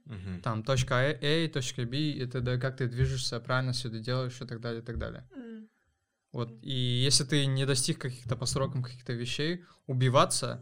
Мгм. 0.05 0.41
Там 0.41 0.63
точка 0.63 0.99
А, 0.99 1.17
A, 1.21 1.47
точка 1.47 1.83
B, 1.83 1.97
и 1.97 2.25
т.д., 2.25 2.59
как 2.59 2.77
ты 2.77 2.87
движешься, 2.87 3.39
правильно 3.39 3.71
все 3.71 3.87
это 3.87 3.99
делаешь 3.99 4.39
и 4.41 4.45
так 4.45 4.59
далее, 4.59 4.81
и 4.81 4.85
так 4.85 4.97
далее. 4.97 5.27
Вот, 6.35 6.51
и 6.61 6.73
если 6.73 7.23
ты 7.23 7.45
не 7.45 7.65
достиг 7.65 7.97
каких-то 7.97 8.35
по 8.35 8.45
срокам 8.45 8.83
каких-то 8.83 9.13
вещей, 9.13 9.63
убиваться 9.87 10.61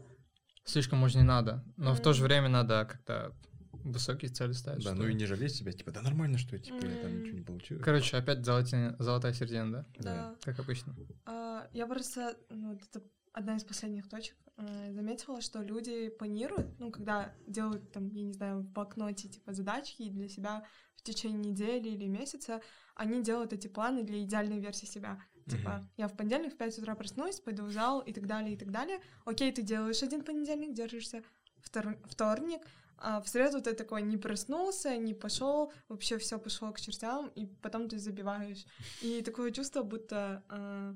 слишком 0.64 1.00
может 1.00 1.16
не 1.16 1.24
надо. 1.24 1.64
Но 1.76 1.94
в 1.94 2.00
то 2.00 2.12
же 2.12 2.22
время 2.22 2.48
надо 2.48 2.86
как-то 2.88 3.34
высокие 3.72 4.30
цели 4.30 4.52
ставить. 4.52 4.84
Да, 4.84 4.94
что 4.94 5.02
ну 5.02 5.08
и 5.08 5.14
не 5.14 5.26
жалеть 5.26 5.52
себя, 5.52 5.72
типа, 5.72 5.90
да 5.90 6.00
нормально, 6.00 6.38
что 6.38 6.56
типа, 6.60 6.86
я 6.86 7.02
там 7.02 7.18
ничего 7.18 7.38
не 7.38 7.44
получилось. 7.44 7.82
Короче, 7.82 8.16
опять 8.16 8.44
золотая, 8.44 8.94
золотая 9.00 9.32
середина, 9.32 9.72
да? 9.72 9.86
Да. 9.98 10.36
Как 10.44 10.60
обычно. 10.60 10.94
А, 11.26 11.66
Я 11.72 11.88
просто, 11.88 12.36
ну, 12.50 12.74
это 12.74 13.02
одна 13.32 13.56
из 13.56 13.64
последних 13.64 14.08
точек, 14.08 14.36
э, 14.56 14.92
заметила, 14.92 15.40
что 15.40 15.60
люди 15.60 16.08
планируют, 16.08 16.78
ну, 16.78 16.92
когда 16.92 17.34
делают, 17.48 17.90
там, 17.90 18.10
я 18.10 18.22
не 18.22 18.32
знаю, 18.32 18.60
в 18.60 18.70
блокноте, 18.70 19.28
типа, 19.28 19.52
задачки 19.52 20.08
для 20.08 20.28
себя 20.28 20.62
в 20.94 21.02
течение 21.02 21.50
недели 21.50 21.88
или 21.88 22.06
месяца, 22.06 22.60
они 22.94 23.24
делают 23.24 23.52
эти 23.52 23.66
планы 23.66 24.04
для 24.04 24.22
идеальной 24.22 24.60
версии 24.60 24.86
себя. 24.86 25.18
Типа, 25.46 25.70
Мгм. 25.70 25.88
я 25.98 26.08
в 26.08 26.16
понедельник 26.16 26.54
в 26.54 26.56
5 26.56 26.78
утра 26.78 26.94
проснусь, 26.94 27.40
пойду 27.40 27.64
в 27.64 27.70
зал 27.70 28.00
и 28.00 28.12
так 28.12 28.26
далее, 28.26 28.54
и 28.54 28.56
так 28.56 28.70
далее. 28.70 28.98
Окей, 29.26 29.52
ты 29.52 29.62
делаешь 29.62 30.02
один 30.02 30.22
понедельник, 30.24 30.72
держишься. 30.72 31.22
Втор- 31.62 31.98
вторник, 32.08 32.62
а 32.96 33.20
в 33.20 33.28
среду 33.28 33.60
ты 33.60 33.74
такой 33.74 34.02
не 34.02 34.16
проснулся, 34.16 34.96
не 34.96 35.12
пошел, 35.14 35.72
вообще 35.88 36.16
все 36.18 36.38
пошло 36.38 36.72
к 36.72 36.80
чертям, 36.80 37.28
и 37.34 37.46
потом 37.46 37.88
ты 37.88 37.98
забиваешь. 37.98 38.64
И 39.02 39.20
такое 39.22 39.50
чувство, 39.50 39.82
будто 39.82 40.42
а, 40.48 40.94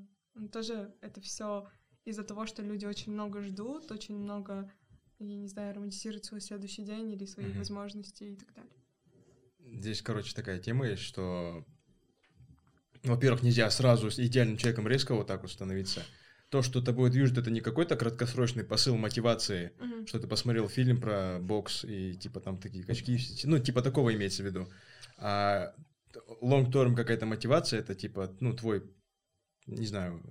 тоже 0.51 0.95
это 1.01 1.21
все 1.21 1.67
из-за 2.05 2.23
того, 2.23 2.45
что 2.47 2.63
люди 2.63 2.85
очень 2.85 3.11
много 3.13 3.41
ждут, 3.41 3.91
очень 3.91 4.17
много, 4.17 4.71
я 5.19 5.35
не 5.37 5.47
знаю, 5.47 5.75
романтизируют 5.75 6.25
свой 6.25 6.41
следующий 6.41 6.83
день 6.83 7.11
или 7.11 7.25
свои 7.25 7.47
Мгм. 7.47 7.57
возможности 7.59 8.23
и 8.23 8.35
так 8.35 8.51
далее. 8.53 8.73
Здесь, 9.59 10.01
короче, 10.01 10.33
такая 10.35 10.59
тема 10.59 10.87
есть, 10.87 11.03
что, 11.03 11.63
во-первых, 13.03 13.43
нельзя 13.43 13.69
сразу 13.69 14.11
с 14.11 14.19
идеальным 14.19 14.57
человеком 14.57 14.87
резко 14.87 15.15
вот 15.15 15.27
так 15.27 15.41
вот 15.41 15.51
становиться. 15.51 16.03
То, 16.49 16.61
что 16.63 16.81
тобой 16.81 17.11
движет, 17.11 17.37
это 17.37 17.51
не 17.51 17.61
какой-то 17.61 17.95
краткосрочный 17.95 18.63
посыл 18.63 18.97
мотивации, 18.97 19.71
Мгм. 19.79 20.07
что 20.07 20.19
ты 20.19 20.27
посмотрел 20.27 20.67
фильм 20.67 20.99
про 20.99 21.37
бокс 21.39 21.85
и 21.85 22.15
типа 22.15 22.39
там 22.39 22.57
такие 22.57 22.83
качки, 22.83 23.19
ну 23.43 23.59
типа 23.59 23.81
такого 23.81 24.13
имеется 24.15 24.41
в 24.43 24.47
виду. 24.47 24.67
А 25.17 25.75
long-term 26.41 26.95
какая-то 26.95 27.25
мотивация, 27.27 27.79
это 27.79 27.93
типа, 27.93 28.35
ну 28.39 28.53
твой, 28.55 28.83
не 29.67 29.85
знаю, 29.85 30.23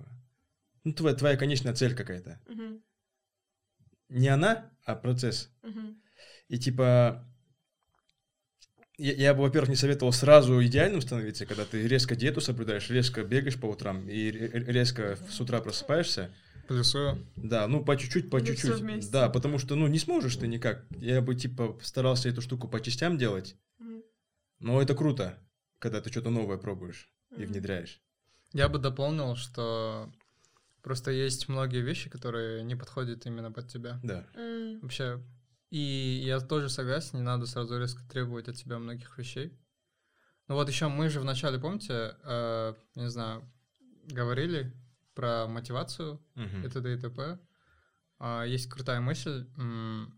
ну 0.83 0.93
твоя, 0.93 1.15
твоя 1.15 1.37
конечная 1.37 1.73
цель 1.73 1.95
какая-то. 1.95 2.41
Мгм. 2.47 2.83
Не 4.09 4.27
она, 4.27 4.71
а 4.85 4.95
процесс. 4.95 5.49
Мгм. 5.61 6.01
И 6.49 6.57
типа, 6.57 7.25
я, 8.99 9.13
я 9.13 9.33
бы, 9.33 9.41
во-первых, 9.41 9.69
не 9.69 9.75
советовал 9.75 10.11
сразу 10.13 10.63
идеальным 10.63 11.01
становиться, 11.01 11.45
когда 11.45 11.65
ты 11.65 11.87
резко 11.87 12.15
диету 12.15 12.41
соблюдаешь, 12.41 12.89
резко 12.89 13.23
бегаешь 13.23 13.59
по 13.59 13.65
утрам 13.67 14.07
и 14.07 14.29
ре- 14.31 14.63
резко 14.65 15.17
с 15.29 15.39
утра 15.41 15.61
просыпаешься. 15.61 16.29
Плюсую. 16.67 17.25
Да, 17.35 17.67
ну 17.67 17.83
по 17.83 17.97
чуть-чуть, 17.97 18.29
по 18.29 18.39
чуть-чуть. 18.45 19.09
Да, 19.09 19.29
потому 19.29 19.57
что, 19.57 19.75
ну, 19.75 19.87
не 19.87 19.97
сможешь 19.97 20.35
ты 20.35 20.45
никак. 20.47 20.85
Я 20.99 21.21
бы, 21.21 21.33
типа, 21.35 21.79
старался 21.81 22.29
эту 22.29 22.41
штуку 22.41 22.67
по 22.67 22.79
частям 22.79 23.17
делать, 23.17 23.55
Мгм. 23.79 24.03
но 24.59 24.81
это 24.81 24.93
круто, 24.93 25.39
когда 25.79 25.99
ты 26.01 26.11
что-то 26.11 26.29
новое 26.29 26.57
пробуешь 26.57 27.09
и 27.31 27.41
Мгм. 27.43 27.47
внедряешь. 27.53 28.01
Я 28.53 28.69
бы 28.69 28.77
дополнил, 28.79 29.35
что 29.35 30.11
просто 30.83 31.11
есть 31.11 31.47
многие 31.49 31.81
вещи, 31.81 32.09
которые 32.09 32.63
не 32.63 32.75
подходят 32.75 33.25
именно 33.25 33.51
под 33.51 33.67
тебя. 33.69 33.99
Да. 34.03 34.25
М, 34.35 34.79
Вообще, 34.81 35.19
и 35.69 36.21
я 36.25 36.39
тоже 36.39 36.69
согласен, 36.69 37.17
не 37.19 37.23
надо 37.23 37.45
сразу 37.45 37.79
резко 37.79 38.03
требовать 38.09 38.47
от 38.47 38.57
себя 38.57 38.79
многих 38.79 39.17
вещей. 39.17 39.57
Ну 40.47 40.55
вот 40.55 40.67
еще 40.67 40.87
мы 40.87 41.09
же 41.09 41.19
вначале, 41.19 41.59
помните, 41.59 42.15
э, 42.23 42.73
не 42.95 43.09
знаю, 43.09 43.47
говорили 44.05 44.73
про 45.13 45.47
мотивацию 45.47 46.19
Мгм. 46.35 46.65
и 46.65 46.69
т.д. 46.69 46.93
и 46.93 46.97
т.п. 46.97 47.39
А, 48.17 48.43
Есть 48.43 48.69
крутая 48.69 48.99
мысль. 48.99 49.47
м, 49.57 50.15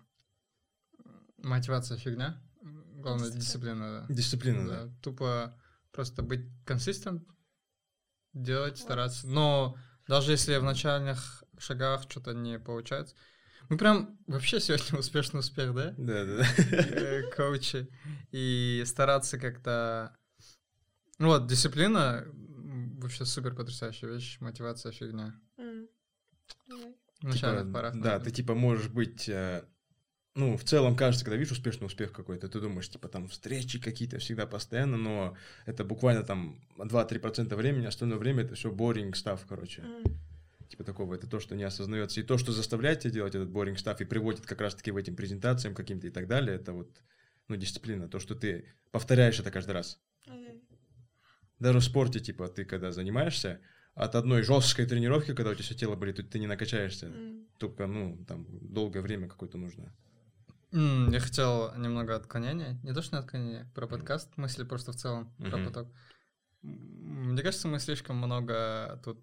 Мотивация 1.38 1.98
фигня. 1.98 2.40
Главное, 2.62 3.32
Дисциплина. 3.32 3.40
дисциплина, 3.42 4.06
да. 4.08 4.14
Дисциплина, 4.14 4.68
да. 4.68 4.86
Да, 4.86 4.94
Тупо 5.02 5.60
просто 5.92 6.22
быть 6.22 6.48
консистент, 6.66 7.28
делать, 8.34 8.78
стараться. 8.78 9.28
Но 9.28 9.76
даже 10.08 10.32
если 10.32 10.58
в 10.58 10.64
начальных 10.64 11.44
шагах 11.58 12.04
что-то 12.10 12.34
не 12.34 12.60
получается. 12.60 13.16
Мы 13.72 13.78
прям 13.78 14.20
вообще 14.28 14.60
сегодня 14.60 14.86
успешный 15.00 15.40
успех, 15.40 15.74
да? 15.74 15.94
Да, 15.98 16.26
да, 16.26 16.44
да. 16.46 17.22
Коучи. 17.34 17.88
И 18.34 18.84
стараться 18.86 19.40
как-то... 19.40 20.14
Ну 21.20 21.28
Вот, 21.28 21.48
дисциплина 21.48 22.26
вообще 23.00 23.24
супер 23.24 23.56
потрясающая 23.56 24.10
вещь, 24.10 24.40
мотивация 24.42 24.92
фигня. 24.92 25.40
Окей. 25.58 25.88
В 27.22 27.24
начальных 27.24 27.62
Типа, 27.62 27.74
порах. 27.74 27.94
Да, 27.94 28.00
наверное. 28.00 28.26
ты 28.26 28.32
типа 28.32 28.56
можешь 28.56 28.90
быть, 28.90 29.30
э, 29.30 29.64
ну, 30.36 30.58
в 30.58 30.66
целом 30.66 30.98
кажется, 30.98 31.24
когда 31.24 31.38
видишь 31.38 31.54
успешный 31.54 31.86
успех 31.86 32.12
какой-то, 32.12 32.50
ты 32.50 32.60
думаешь, 32.60 32.90
типа 32.90 33.08
там 33.08 33.30
встречи 33.30 33.80
какие-то 33.80 34.20
всегда 34.20 34.48
постоянно, 34.48 34.98
но 34.98 35.38
это 35.66 35.86
буквально 35.86 36.24
там 36.24 36.60
2-3% 36.78 37.56
времени, 37.56 37.86
остальное 37.86 38.18
время 38.18 38.44
это 38.44 38.56
все 38.56 38.70
boring 38.70 39.16
став, 39.16 39.46
короче. 39.48 39.84
М, 39.84 40.04
Типа 40.72 40.86
такого, 40.86 41.16
это 41.16 41.28
то, 41.28 41.42
что 41.42 41.54
не 41.54 41.64
осознается. 41.64 42.22
И 42.22 42.24
то, 42.24 42.38
что 42.38 42.54
заставляет 42.54 43.02
тебя 43.02 43.12
делать 43.12 43.36
этот 43.36 43.50
boring 43.50 43.76
став 43.76 44.00
и 44.00 44.06
приводит 44.06 44.46
как 44.46 44.62
раз-таки 44.62 44.92
в 44.92 44.96
этим 44.96 45.18
презентациям 45.18 45.76
каким-то 45.76 46.08
и 46.08 46.10
так 46.10 46.30
далее, 46.30 46.56
это 46.56 46.72
вот, 46.72 47.02
ну, 47.50 47.58
дисциплина, 47.58 48.08
то, 48.08 48.20
что 48.20 48.36
ты 48.36 48.74
повторяешь 48.92 49.38
это 49.38 49.52
каждый 49.52 49.72
раз. 49.72 50.00
окей. 50.26 50.64
Даже 51.60 51.80
в 51.80 51.84
спорте, 51.84 52.22
типа, 52.22 52.48
ты 52.48 52.64
когда 52.64 52.94
занимаешься, 52.94 53.60
от 53.96 54.16
одной 54.16 54.44
жесткой 54.44 54.86
тренировки, 54.86 55.34
когда 55.34 55.52
у 55.52 55.54
тебя 55.56 55.66
все 55.66 55.76
тело 55.76 55.96
болит, 55.98 56.30
ты 56.30 56.40
не 56.40 56.48
накачаешься. 56.48 57.08
М, 57.08 57.48
Только, 57.58 57.86
ну, 57.86 58.24
там, 58.26 58.48
долгое 58.62 59.02
время 59.02 59.28
какое-то 59.28 59.58
нужно. 59.58 59.94
М, 60.72 61.12
Я 61.12 61.20
хотел 61.20 61.76
немного 61.76 62.16
отклонения. 62.16 62.80
Не 62.82 62.94
то, 62.94 63.02
что 63.02 63.18
не 63.18 63.24
отклонение, 63.24 63.70
про 63.76 63.88
подкаст, 63.88 64.38
мысли 64.38 64.64
просто 64.64 64.94
в 64.94 64.96
целом, 64.96 65.36
про 65.38 65.58
Мгм. 65.58 65.66
поток. 65.66 65.94
Мне 66.62 67.42
кажется, 67.44 67.68
мы 67.68 67.80
слишком 67.80 68.16
много 68.16 69.02
тут... 69.04 69.20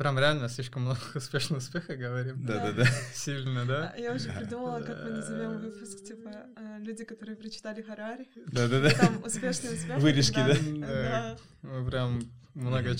Прям 0.00 0.18
реально 0.18 0.48
слишком 0.48 0.84
много 0.84 0.98
успешного 1.14 1.58
успеха 1.58 1.94
говорим. 1.94 2.46
Да-да-да. 2.46 2.86
Сильно, 3.12 3.66
да? 3.66 3.92
А 3.94 3.98
Я 3.98 4.14
уже 4.14 4.32
придумала, 4.32 4.80
как 4.80 5.04
мы 5.04 5.10
назовем 5.10 5.58
выпуск, 5.58 6.02
типа, 6.02 6.30
э, 6.56 6.78
люди, 6.78 7.04
которые 7.04 7.36
прочитали 7.36 7.82
Харари. 7.82 8.26
Да-да-да. 8.46 8.92
Там 8.92 9.22
успешный 9.22 9.74
успех. 9.74 9.98
и 9.98 10.00
Вырезки, 10.00 10.36
так 10.36 10.56
да? 10.80 10.86
Да. 10.86 11.36
Мы 11.60 11.84
прям 11.84 12.22
много 12.54 12.96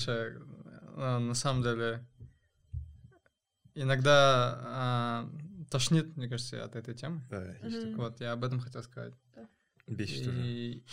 а, 0.95 1.17
На 1.17 1.33
самом 1.33 1.63
деле... 1.63 2.05
Иногда 3.73 4.59
а, 4.61 5.29
тошнит, 5.71 6.15
мне 6.15 6.29
кажется, 6.29 6.63
от 6.63 6.75
этой 6.75 6.93
темы. 6.93 7.23
Да. 7.31 7.55
Вот, 7.95 8.21
я 8.21 8.33
об 8.33 8.43
этом 8.43 8.59
хотел 8.59 8.83
сказать. 8.83 9.15
Бесит 9.87 10.27
уже. 10.27 10.83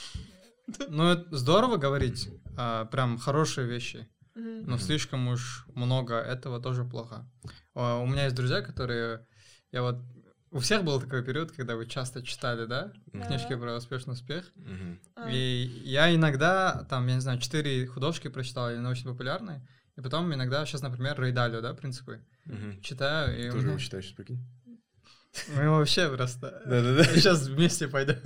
Ну, 0.89 1.05
это 1.05 1.37
здорово 1.37 1.77
говорить, 1.77 2.31
а, 2.57 2.87
прям 2.87 3.19
хорошие 3.19 3.67
вещи. 3.67 4.09
Но 4.67 4.79
слишком 4.79 5.29
уж 5.29 5.67
много 5.75 6.15
этого 6.17 6.61
тоже 6.61 6.85
плохо. 6.85 7.29
А, 7.75 7.99
У 7.99 8.07
меня 8.07 8.25
есть 8.25 8.37
друзья, 8.37 8.63
которые... 8.63 9.27
Я 9.73 9.83
вот... 9.83 9.97
У 10.51 10.61
всех 10.61 10.83
был 10.83 10.99
такой 10.99 11.23
период, 11.23 11.53
когда 11.53 11.77
вы 11.77 11.85
часто 11.87 12.23
читали, 12.23 12.65
да, 12.65 12.91
Мгм. 13.13 13.23
книжки 13.27 13.55
про 13.55 13.77
успешный 13.77 14.13
успех. 14.15 14.51
Мгм. 14.57 14.99
А, 15.15 15.31
И 15.31 15.37
я 15.85 16.15
иногда, 16.15 16.87
там, 16.89 17.07
я 17.07 17.17
не 17.17 17.21
знаю, 17.21 17.39
четыре 17.39 17.87
художки 17.87 18.29
прочитал 18.29 18.71
или 18.71 18.79
научно-популярные, 18.79 19.67
и 19.97 20.01
потом 20.01 20.33
иногда, 20.33 20.65
сейчас, 20.65 20.81
например, 20.81 21.21
Рейдалио, 21.21 21.61
да, 21.61 21.75
принципы, 21.75 22.25
Мгм. 22.47 22.81
читаю, 22.81 23.39
и 23.39 23.51
Тоже 23.51 23.59
меня- 23.65 23.71
его 23.73 23.79
читаешь, 23.79 24.15
прикинь. 24.17 24.43
мы 25.55 25.69
вообще 25.69 26.09
просто... 26.09 26.63
Да-да-да. 26.65 27.05
Сейчас 27.05 27.47
вместе 27.47 27.87
пойдем. 27.87 28.17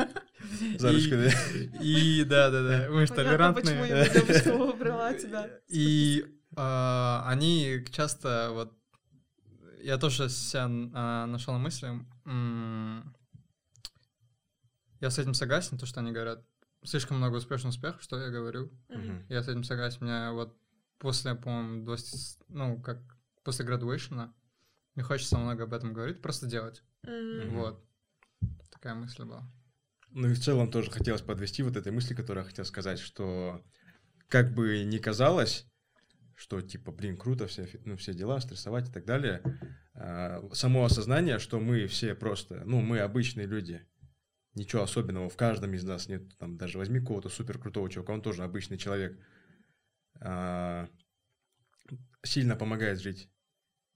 За 0.78 0.92
ручку, 0.92 1.16
да? 1.16 1.30
И 1.80 2.24
да-да-да, 2.24 2.88
мы 2.90 3.06
же 3.06 3.14
Понятно, 3.14 3.52
почему 3.52 3.84
толерантные. 3.84 3.88
я 3.88 4.08
девушка 4.08 4.56
выбрала 4.58 5.14
тебя. 5.14 5.50
И 5.68 6.24
а, 6.56 7.24
они 7.26 7.84
часто 7.90 8.50
вот 8.52 8.76
я 9.82 9.98
тоже 9.98 10.28
себя 10.28 10.68
а, 10.94 11.26
нашел 11.26 11.54
на 11.54 11.58
мысли. 11.58 11.88
Я 15.00 15.10
с 15.10 15.18
этим 15.18 15.34
согласен, 15.34 15.78
то, 15.78 15.86
что 15.86 16.00
они 16.00 16.12
говорят. 16.12 16.44
Слишком 16.84 17.16
много 17.16 17.36
успешных 17.36 17.70
успехов, 17.70 18.02
что 18.02 18.18
я 18.20 18.28
говорю. 18.28 18.70
Я 19.28 19.42
с 19.42 19.48
этим 19.48 19.64
согласен. 19.64 20.04
Меня 20.04 20.32
вот 20.32 20.56
после, 20.98 21.34
по-моему, 21.34 21.84
20, 21.84 22.38
ну, 22.48 22.80
как 22.80 22.98
после 23.42 23.64
градуэйшена, 23.64 24.32
не 24.94 25.02
хочется 25.02 25.38
много 25.38 25.64
об 25.64 25.72
этом 25.72 25.92
говорить, 25.92 26.22
просто 26.22 26.46
делать. 26.46 26.82
Вот. 27.02 27.84
Такая 28.70 28.94
мысль 28.94 29.24
была. 29.24 29.44
Ну 30.14 30.28
и 30.28 30.34
в 30.34 30.40
целом 30.40 30.70
тоже 30.70 30.90
хотелось 30.90 31.22
подвести 31.22 31.62
вот 31.62 31.76
этой 31.76 31.90
мысли, 31.90 32.14
которую 32.14 32.44
я 32.44 32.48
хотел 32.48 32.64
сказать, 32.64 32.98
что 32.98 33.64
как 34.28 34.54
бы 34.54 34.84
ни 34.84 34.98
казалось, 34.98 35.66
что 36.34 36.60
типа, 36.60 36.92
блин, 36.92 37.16
круто, 37.16 37.46
все, 37.46 37.68
ну, 37.84 37.96
все 37.96 38.12
дела, 38.12 38.40
стрессовать 38.40 38.88
и 38.88 38.92
так 38.92 39.04
далее, 39.04 39.42
а, 39.94 40.42
само 40.52 40.84
осознание, 40.84 41.38
что 41.38 41.60
мы 41.60 41.86
все 41.86 42.14
просто, 42.14 42.62
ну, 42.64 42.80
мы 42.80 43.00
обычные 43.00 43.46
люди, 43.46 43.86
ничего 44.54 44.82
особенного 44.82 45.30
в 45.30 45.36
каждом 45.36 45.72
из 45.74 45.84
нас 45.84 46.08
нет, 46.08 46.36
там, 46.38 46.58
даже 46.58 46.78
возьми 46.78 47.00
какого-то 47.00 47.28
супер 47.28 47.58
крутого 47.58 47.88
чувака, 47.88 48.12
он 48.12 48.22
тоже 48.22 48.42
обычный 48.42 48.78
человек, 48.78 49.18
а, 50.20 50.88
сильно 52.22 52.56
помогает 52.56 53.00
жить. 53.00 53.30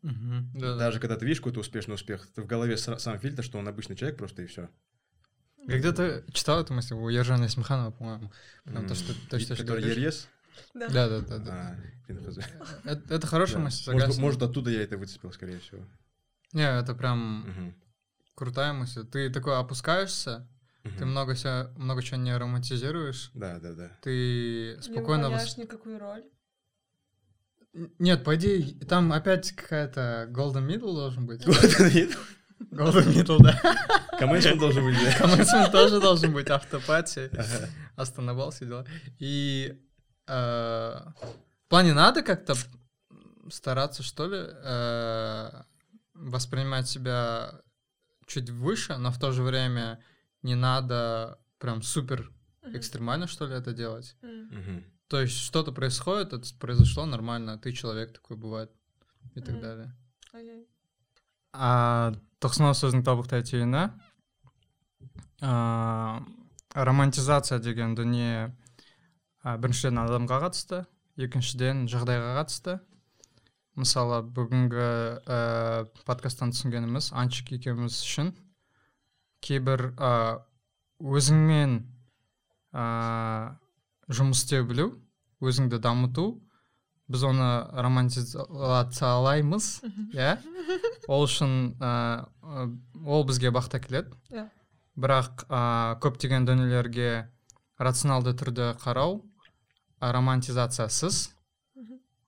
Мгм. 0.02 0.50
Да-да. 0.54 0.78
Даже 0.78 1.00
когда 1.00 1.16
ты 1.16 1.24
видишь 1.24 1.40
какой-то 1.40 1.60
успешный 1.60 1.94
успех, 1.94 2.26
ты 2.34 2.42
в 2.42 2.46
голове 2.46 2.76
сам 2.76 3.18
фильтр, 3.18 3.42
что 3.42 3.58
он 3.58 3.68
обычный 3.68 3.96
человек 3.96 4.18
просто 4.18 4.42
и 4.42 4.46
все. 4.46 4.70
Я 5.68 5.78
где-то 5.78 6.24
читал 6.32 6.60
эту 6.60 6.72
мысль 6.74 6.94
у 6.94 7.08
Ержана 7.08 7.46
Исмаханова, 7.46 7.90
по-моему. 7.90 8.30
То, 8.64 8.94
что, 8.94 9.12
то, 9.28 9.38
что 9.38 9.54
ты 9.56 9.62
который. 9.62 9.84
ЕРЕС? 9.84 10.28
Да. 10.74 10.88
Да, 10.88 11.08
да, 11.08 11.20
да, 11.20 11.38
да. 11.38 11.52
А. 11.52 11.76
Это, 12.88 13.14
это 13.14 13.26
хорошая 13.26 13.56
Да. 13.58 13.64
мысль, 13.64 13.90
Может, 13.90 14.00
согласен. 14.06 14.22
может, 14.22 14.42
оттуда 14.42 14.70
я 14.70 14.82
это 14.82 14.96
выцепил, 14.96 15.32
скорее 15.32 15.58
всего. 15.58 15.84
Не, 16.52 16.62
это 16.78 16.94
прям 16.94 17.40
Мгм. 17.40 17.74
крутая 18.36 18.72
мысль. 18.72 19.04
Ты 19.04 19.28
такой 19.28 19.58
опускаешься, 19.58 20.48
ты 20.84 20.90
Мгм. 20.90 21.08
много, 21.10 21.34
себя, 21.34 21.72
много 21.76 22.02
чего 22.02 22.18
не 22.18 22.36
романтизируешь, 22.36 23.32
Да, 23.34 23.58
да, 23.58 23.72
да. 23.74 23.90
ты 24.02 24.76
Не 24.76 24.82
спокойно... 24.82 25.22
вос- 25.24 25.30
выполняешь 25.30 25.56
никакую 25.56 25.98
роль. 25.98 26.24
Нет, 27.98 28.24
по 28.24 28.36
идее, 28.36 28.72
там 28.86 29.12
опять 29.12 29.52
какая-то 29.52 30.28
golden 30.32 30.66
middle 30.66 30.94
должен 30.94 31.26
быть. 31.26 31.44
Golden 31.44 31.92
middle, 31.92 32.16
да. 33.38 33.60
Комментсмен 34.18 34.58
должен 34.58 34.84
быть, 34.84 34.96
да? 35.02 35.10
Commencement 35.26 35.70
тоже 35.70 36.00
должен 36.00 36.32
быть, 36.32 36.48
автопати, 36.50 37.30
Ага. 37.32 37.68
остановал 37.96 38.50
все 38.50 38.64
дела. 38.66 38.86
И 39.18 39.78
э, 40.26 40.32
в 40.34 41.68
плане 41.68 41.92
надо 41.94 42.22
как-то 42.22 42.54
стараться, 43.50 44.02
что 44.02 44.26
ли, 44.26 44.38
э, 44.40 45.62
воспринимать 46.14 46.88
себя 46.88 47.60
чуть 48.26 48.50
выше, 48.50 48.96
но 48.96 49.10
в 49.10 49.18
то 49.18 49.32
же 49.32 49.42
время 49.42 50.02
не 50.42 50.54
надо 50.54 51.38
прям 51.58 51.82
супер 51.82 52.30
экстремально, 52.62 53.26
что 53.26 53.46
ли, 53.46 53.54
это 53.54 53.72
делать. 53.72 54.16
То 55.08 55.20
есть 55.20 55.36
что-то 55.38 55.70
происходит, 55.72 56.32
это 56.32 56.48
произошло 56.58 57.06
нормально, 57.06 57.58
ты 57.58 57.72
человек 57.72 58.12
такой 58.12 58.36
бывает 58.36 58.70
и 59.34 59.40
так 59.40 59.60
далее. 59.60 59.94
А 61.52 62.14
тоқсанау 62.44 62.76
сөздің 62.76 63.04
тобықтай 63.06 63.44
түйіні 63.46 63.86
а, 65.42 66.20
романтизация 66.74 67.58
деген 67.64 67.94
дүние 67.96 68.50
а, 69.42 69.56
біріншіден 69.56 70.02
адамға 70.02 70.42
қатысты 70.44 70.82
екіншіден 71.16 71.86
жағдайға 71.88 72.34
қатысты. 72.40 72.78
Мысалы 73.76 74.22
бүгінгі 74.36 74.84
ә, 75.28 75.38
подкасттан 76.08 76.52
түсінгеніміз 76.52 77.10
анчик 77.16 77.52
екеуміз 77.56 77.98
үшін 78.04 78.32
кейбір 79.44 79.90
ә, 79.96 80.12
өзіңмен 81.00 81.78
ә, 82.72 82.86
жұмыс 84.08 84.44
істей 84.44 84.64
білу 84.64 84.94
өзіңді 85.44 85.80
дамыту 85.84 86.30
біз 87.12 87.22
оны 87.28 87.48
романтизациялаймыз 87.86 89.66
иә? 90.16 90.36
Ол 91.06 91.26
үшін 91.26 91.76
ә, 91.78 92.26
ол 93.04 93.24
бізге 93.28 93.52
бақта 93.54 93.78
келеді. 93.82 94.10
Иә. 94.34 94.48
Бірақ 94.98 95.46
ә, 95.46 95.60
көптеген 96.02 96.48
дүниелерге 96.48 97.28
рационалды 97.78 98.32
түрде 98.34 98.72
қарау 98.82 99.20
ә, 100.00 100.10
романтизациясыз 100.16 101.20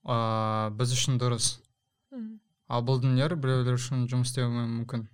ә, 0.05 0.71
біз 0.79 0.95
үшін 0.95 1.19
дұрыс. 1.19 1.57
Ал 2.69 2.85
бұл 2.85 3.01
дүниелер 3.01 3.35
біреулер 3.41 3.79
үшін 3.79 4.07
жұмыс 4.13 4.29
істемеуі 4.31 4.69
мүмкін. 4.69 5.07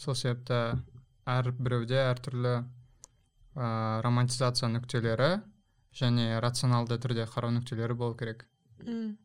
Сол 0.00 0.16
себепті 0.16 0.80
әр 1.28 1.52
біреуде 1.52 2.00
әртүрлі 2.00 2.54
ә, 2.56 4.00
романтизация 4.02 4.70
нүктелері 4.72 5.42
және 5.96 6.40
рационалды 6.40 6.98
түрде 7.02 7.26
қарау 7.30 7.54
нүктелері 7.56 7.94
болу 7.94 8.14
керек. 8.14 8.46
М. 8.86 9.18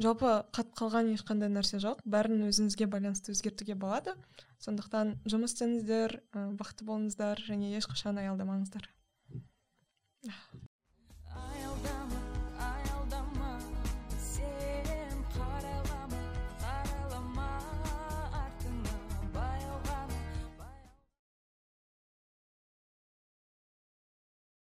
жалпы 0.00 0.30
қатып 0.54 0.76
қалған 0.78 1.10
ешқандай 1.16 1.50
нәрсе 1.52 1.80
жоқ. 1.82 2.00
Бәрін 2.06 2.46
өзіңізге 2.48 2.86
байланысты 2.86 3.34
өзгертуге 3.34 3.74
болады. 3.74 4.14
Сондықтан 4.62 5.16
жұмыс 5.26 5.56
істеңіздер 5.56 6.20
бақытты 6.32 6.86
болыңыздар 6.86 7.42
және 7.48 7.74
ешқашан 7.76 8.18
аялдамаңыздар. 8.22 8.88